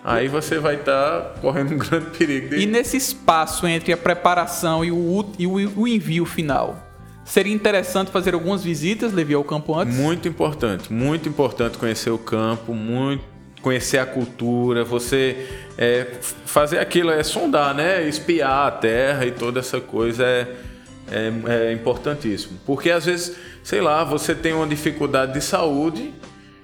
aí 0.05 0.29
você 0.29 0.59
vai 0.59 0.77
estar 0.77 1.35
correndo 1.41 1.75
um 1.75 1.79
grande 1.79 2.07
perigo 2.17 2.49
de 2.51 2.63
E 2.63 2.67
nesse 2.67 2.97
espaço 2.97 3.67
entre 3.67 3.93
a 3.93 3.97
preparação 3.97 4.85
e 4.85 4.91
o, 4.91 5.25
e 5.39 5.47
o, 5.47 5.81
o 5.81 5.89
envio 5.89 6.25
final, 6.25 6.87
Seria 7.23 7.55
interessante 7.55 8.11
fazer 8.11 8.35
algumas 8.35 8.65
visitas, 8.65 9.13
Levi, 9.13 9.35
ao 9.35 9.45
campo 9.45 9.79
antes? 9.79 9.97
Muito 9.97 10.27
importante, 10.27 10.93
muito 10.93 11.29
importante 11.29 11.79
conhecer 11.79 12.11
o 12.11 12.19
campo, 12.19 12.75
muito 12.75 13.23
conhecer 13.63 13.99
a 13.99 14.07
cultura, 14.07 14.83
você 14.83 15.47
é, 15.79 16.07
fazer 16.45 16.79
aquilo, 16.79 17.11
é 17.11 17.23
sondar, 17.23 17.73
né? 17.75 18.03
Espiar 18.09 18.67
a 18.67 18.71
terra 18.73 19.27
e 19.27 19.31
toda 19.31 19.61
essa 19.61 19.81
coisa 19.81 20.25
é, 20.25 20.47
é, 21.11 21.33
é 21.69 21.73
importantíssimo. 21.73 22.59
Porque 22.67 22.91
às 22.91 23.05
vezes, 23.05 23.37
sei 23.63 23.81
lá, 23.81 24.05
você 24.05 24.35
tem 24.35 24.53
uma 24.53 24.67
dificuldade 24.67 25.33
de 25.35 25.41
saúde 25.41 26.13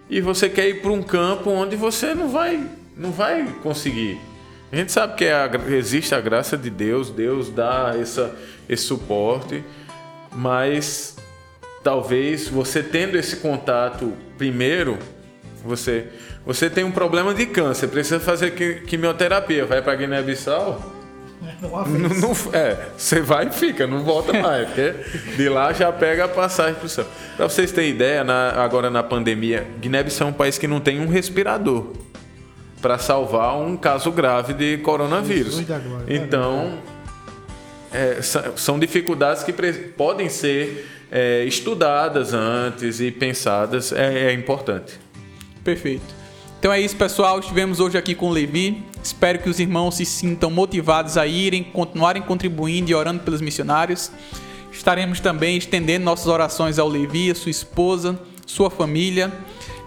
e 0.08 0.20
você 0.20 0.48
quer 0.48 0.68
ir 0.68 0.82
para 0.82 0.90
um 0.90 1.02
campo 1.02 1.50
onde 1.50 1.76
você 1.76 2.14
não 2.14 2.28
vai, 2.28 2.64
não 2.96 3.10
vai 3.10 3.46
conseguir. 3.62 4.18
A 4.70 4.76
gente 4.76 4.92
sabe 4.92 5.14
que 5.14 5.24
é 5.24 5.32
a, 5.32 5.50
existe 5.70 6.14
a 6.14 6.20
graça 6.20 6.56
de 6.56 6.70
Deus, 6.70 7.10
Deus 7.10 7.50
dá 7.50 7.94
essa, 7.98 8.34
esse 8.68 8.84
suporte, 8.84 9.64
mas 10.32 11.16
talvez 11.82 12.48
você 12.48 12.82
tendo 12.82 13.16
esse 13.16 13.36
contato 13.36 14.12
primeiro, 14.36 14.98
você, 15.64 16.08
você 16.44 16.68
tem 16.68 16.84
um 16.84 16.90
problema 16.90 17.32
de 17.32 17.46
câncer, 17.46 17.88
precisa 17.88 18.18
fazer 18.18 18.82
quimioterapia, 18.86 19.64
vai 19.64 19.80
para 19.80 19.94
Guiné-Bissau, 19.94 20.95
não, 21.60 22.08
não, 22.08 22.32
é, 22.52 22.88
você 22.96 23.20
vai 23.20 23.46
e 23.46 23.50
fica, 23.50 23.86
não 23.86 24.04
volta 24.04 24.32
mais, 24.32 24.66
porque 24.68 24.94
de 25.36 25.48
lá 25.48 25.72
já 25.72 25.92
pega 25.92 26.24
a 26.24 26.28
passagem 26.28 26.74
para 26.74 26.86
o 26.86 26.88
céu. 26.88 27.06
Para 27.36 27.48
vocês 27.48 27.72
terem 27.72 27.90
ideia, 27.90 28.22
na, 28.22 28.50
agora 28.62 28.90
na 28.90 29.02
pandemia, 29.02 29.66
Guiné-Bissau 29.80 30.28
é 30.28 30.30
um 30.30 30.34
país 30.34 30.58
que 30.58 30.66
não 30.66 30.80
tem 30.80 31.00
um 31.00 31.08
respirador 31.08 31.92
para 32.82 32.98
salvar 32.98 33.56
um 33.58 33.76
caso 33.76 34.10
grave 34.12 34.52
de 34.52 34.78
coronavírus. 34.78 35.62
Então, 36.08 36.78
é, 37.92 38.20
são 38.22 38.78
dificuldades 38.78 39.42
que 39.42 39.52
podem 39.96 40.28
ser 40.28 40.86
é, 41.10 41.44
estudadas 41.44 42.34
antes 42.34 43.00
e 43.00 43.10
pensadas, 43.10 43.92
é, 43.92 44.28
é 44.28 44.32
importante. 44.32 44.98
Perfeito. 45.64 46.14
Então 46.58 46.72
é 46.72 46.80
isso, 46.80 46.96
pessoal. 46.96 47.38
Estivemos 47.38 47.80
hoje 47.80 47.96
aqui 47.98 48.14
com 48.14 48.26
o 48.26 48.32
Levi. 48.32 48.84
Espero 49.06 49.38
que 49.38 49.48
os 49.48 49.60
irmãos 49.60 49.94
se 49.94 50.04
sintam 50.04 50.50
motivados 50.50 51.16
a 51.16 51.28
irem, 51.28 51.62
continuarem 51.62 52.20
contribuindo 52.20 52.90
e 52.90 52.94
orando 52.94 53.22
pelos 53.22 53.40
missionários. 53.40 54.10
Estaremos 54.72 55.20
também 55.20 55.56
estendendo 55.56 56.04
nossas 56.04 56.26
orações 56.26 56.76
ao 56.76 56.88
Levi, 56.88 57.30
a 57.30 57.34
sua 57.36 57.50
esposa, 57.50 58.18
sua 58.44 58.68
família. 58.68 59.32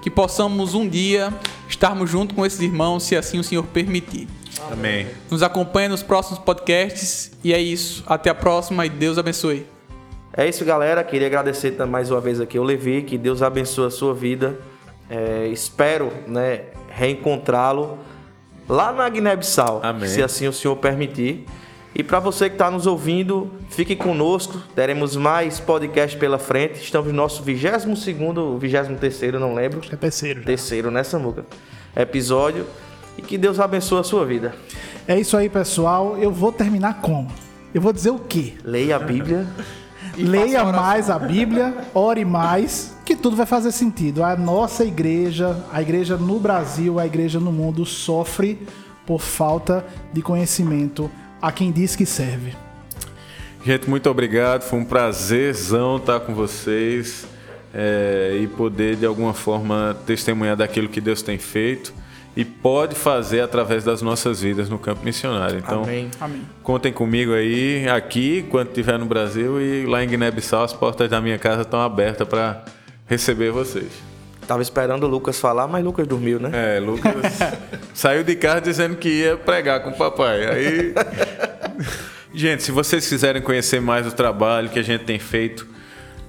Que 0.02 0.10
possamos 0.10 0.74
um 0.74 0.88
dia 0.88 1.34
estarmos 1.68 2.10
junto 2.10 2.34
com 2.34 2.46
esses 2.46 2.62
irmãos, 2.62 3.04
se 3.04 3.14
assim 3.18 3.38
o 3.38 3.44
Senhor 3.44 3.64
permitir. 3.66 4.26
Amém. 4.72 5.08
Nos 5.30 5.44
acompanhe 5.44 5.90
nos 5.90 6.02
próximos 6.02 6.40
podcasts. 6.40 7.34
E 7.44 7.54
é 7.54 7.60
isso. 7.60 8.06
Até 8.08 8.30
a 8.30 8.36
próxima 8.36 8.86
e 8.86 8.90
Deus 8.90 9.18
abençoe. 9.18 9.68
É 10.32 10.48
isso, 10.48 10.64
galera. 10.64 11.04
Queria 11.04 11.28
agradecer 11.28 11.72
mais 11.86 12.10
uma 12.10 12.22
vez 12.22 12.40
aqui 12.40 12.58
ao 12.58 12.64
Levi. 12.64 13.02
Que 13.02 13.18
Deus 13.18 13.42
abençoe 13.42 13.88
a 13.88 13.92
sua 13.92 14.14
vida. 14.14 14.58
É, 15.10 15.48
espero 15.48 16.10
né, 16.26 16.68
reencontrá-lo 16.88 18.00
lá 18.70 18.94
na 18.94 19.10
Guiné-Bissau, 19.10 19.82
se 20.06 20.22
assim 20.22 20.48
o 20.48 20.54
Senhor 20.54 20.76
permitir. 20.76 21.46
E 21.94 22.04
para 22.04 22.20
você 22.20 22.48
que 22.48 22.56
está 22.56 22.70
nos 22.70 22.86
ouvindo, 22.86 23.52
fique 23.70 23.96
conosco. 23.96 24.62
Teremos 24.76 25.16
mais 25.16 25.60
podcast 25.60 26.16
pela 26.18 26.38
frente. 26.38 26.82
Estamos 26.82 27.10
no 27.10 27.16
nosso 27.16 27.42
22 27.42 28.00
segundo, 28.00 28.58
23 28.60 29.00
terceiro, 29.00 29.40
não 29.40 29.56
lembro. 29.56 29.82
É 29.92 29.96
terceiro. 29.96 30.42
Já. 30.42 30.46
Terceiro, 30.46 30.92
né, 30.92 31.04
Samuca? 31.04 31.46
Episódio. 31.96 32.66
E 33.18 33.22
que 33.24 33.38
Deus 33.38 33.60
abençoe 33.60 34.00
a 34.00 34.04
sua 34.04 34.24
vida. 34.24 34.54
É 35.08 35.20
isso 35.20 35.36
aí, 35.36 35.50
pessoal. 35.50 36.16
Eu 36.18 36.32
vou 36.32 36.52
terminar 36.52 37.02
como? 37.02 37.30
Eu 37.74 37.82
vou 37.82 37.92
dizer 37.92 38.12
o 38.12 38.20
quê? 38.20 38.54
Leia 38.64 38.96
a 38.96 39.00
Bíblia. 39.00 39.48
Leia 40.18 40.64
mais 40.66 41.10
a 41.10 41.18
Bíblia, 41.18 41.74
ore 41.94 42.26
mais, 42.26 42.96
que 43.06 43.16
tudo 43.16 43.36
vai 43.36 43.46
fazer 43.46 43.72
sentido. 43.72 44.24
A 44.24 44.36
nossa 44.36 44.84
igreja, 44.84 45.64
a 45.72 45.82
igreja 45.82 46.18
no 46.18 46.40
Brasil, 46.40 47.00
a 47.00 47.06
igreja 47.06 47.40
no 47.40 47.52
mundo 47.52 47.86
sofre 47.86 48.68
por 49.06 49.22
falta 49.22 49.86
de 50.14 50.22
conhecimento 50.22 51.10
a 51.42 51.52
quem 51.52 51.72
diz 51.72 51.96
que 51.96 52.06
serve. 52.06 52.54
Gente, 53.66 53.90
muito 53.90 54.10
obrigado. 54.10 54.64
Foi 54.64 54.80
um 54.80 54.86
prazerzão 54.86 55.98
estar 55.98 56.20
com 56.22 56.34
vocês 56.34 57.26
é, 57.74 58.38
e 58.42 58.48
poder, 58.48 58.96
de 58.96 59.06
alguma 59.06 59.34
forma, 59.34 59.98
testemunhar 60.06 60.56
daquilo 60.56 60.88
que 60.88 61.02
Deus 61.02 61.22
tem 61.22 61.38
feito 61.38 61.94
e 62.40 62.46
pode 62.46 62.96
fazer 62.96 63.42
através 63.42 63.84
das 63.84 64.02
nossas 64.02 64.42
vidas 64.42 64.70
no 64.70 64.80
campo 64.80 65.04
missionário. 65.04 65.58
Então, 65.58 65.84
Amém. 65.84 66.10
Amém. 66.22 66.42
contem 66.64 66.94
comigo 66.94 67.34
aí, 67.34 67.86
aqui, 67.90 68.46
quando 68.50 68.70
estiver 68.70 68.98
no 68.98 69.06
Brasil 69.06 69.60
e 69.60 69.86
lá 69.86 70.02
em 70.02 70.08
Guiné-Bissau, 70.08 70.64
as 70.64 70.72
portas 70.72 71.10
da 71.10 71.20
minha 71.20 71.38
casa 71.38 71.64
estão 71.64 71.82
abertas 71.82 72.26
para 72.26 72.64
receber 73.08 73.52
vocês. 73.52 73.92
Tava 74.48 74.62
esperando 74.62 75.04
o 75.04 75.08
Lucas 75.10 75.38
falar, 75.38 75.68
mas 75.68 75.84
Lucas 75.84 76.08
dormiu, 76.08 76.40
né? 76.40 76.78
É, 76.78 76.80
Lucas 76.80 77.14
saiu 77.94 78.24
de 78.24 78.38
casa 78.38 78.62
dizendo 78.62 78.96
que 78.96 79.10
ia 79.10 79.36
pregar 79.36 79.84
com 79.84 79.90
o 79.90 79.98
papai. 79.98 80.46
Aí. 80.50 80.94
gente, 82.34 82.64
se 82.64 82.72
vocês 82.72 83.06
quiserem 83.06 83.42
conhecer 83.42 83.82
mais 83.82 84.08
o 84.08 84.14
trabalho 84.14 84.70
que 84.70 84.80
a 84.80 84.84
gente 84.84 85.04
tem 85.04 85.20
feito 85.20 85.68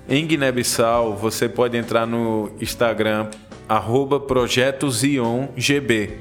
em 0.08 0.26
Guiné-Bissau, 0.26 1.16
você 1.16 1.48
pode 1.48 1.76
entrar 1.76 2.04
no 2.04 2.50
Instagram 2.60 3.28
arroba 3.70 4.18
projetosIonGB. 4.18 6.18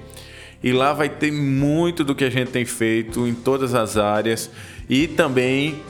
E 0.61 0.71
lá 0.71 0.93
vai 0.93 1.09
ter 1.09 1.31
muito 1.31 2.03
do 2.03 2.13
que 2.13 2.23
a 2.23 2.29
gente 2.29 2.51
tem 2.51 2.63
feito 2.63 3.27
em 3.27 3.33
todas 3.33 3.73
as 3.73 3.97
áreas. 3.97 4.51
E 4.87 5.07
também, 5.07 5.81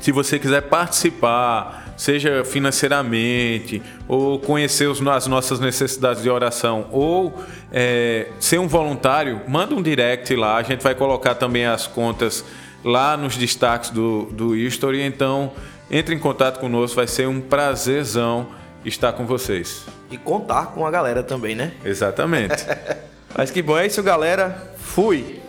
se 0.00 0.10
você 0.10 0.36
quiser 0.36 0.62
participar, 0.62 1.94
seja 1.96 2.44
financeiramente, 2.44 3.80
ou 4.08 4.40
conhecer 4.40 4.90
as 4.90 5.26
nossas 5.28 5.60
necessidades 5.60 6.24
de 6.24 6.30
oração, 6.30 6.88
ou 6.90 7.40
é, 7.70 8.26
ser 8.40 8.58
um 8.58 8.66
voluntário, 8.66 9.42
manda 9.46 9.76
um 9.76 9.82
direct 9.82 10.34
lá. 10.34 10.56
A 10.56 10.62
gente 10.64 10.82
vai 10.82 10.96
colocar 10.96 11.36
também 11.36 11.66
as 11.66 11.86
contas 11.86 12.44
lá 12.82 13.16
nos 13.16 13.36
destaques 13.36 13.90
do, 13.90 14.24
do 14.32 14.56
History. 14.56 15.02
Então, 15.02 15.52
entre 15.88 16.16
em 16.16 16.18
contato 16.18 16.58
conosco, 16.58 16.96
vai 16.96 17.06
ser 17.06 17.28
um 17.28 17.40
prazerzão 17.40 18.58
estar 18.84 19.12
com 19.12 19.26
vocês. 19.26 19.84
E 20.10 20.16
contar 20.16 20.66
com 20.66 20.86
a 20.86 20.90
galera 20.90 21.22
também, 21.22 21.54
né? 21.54 21.72
Exatamente. 21.84 22.66
Mas 23.36 23.50
que 23.50 23.62
bom, 23.62 23.78
é 23.78 23.86
isso, 23.86 24.02
galera. 24.02 24.72
Fui! 24.76 25.40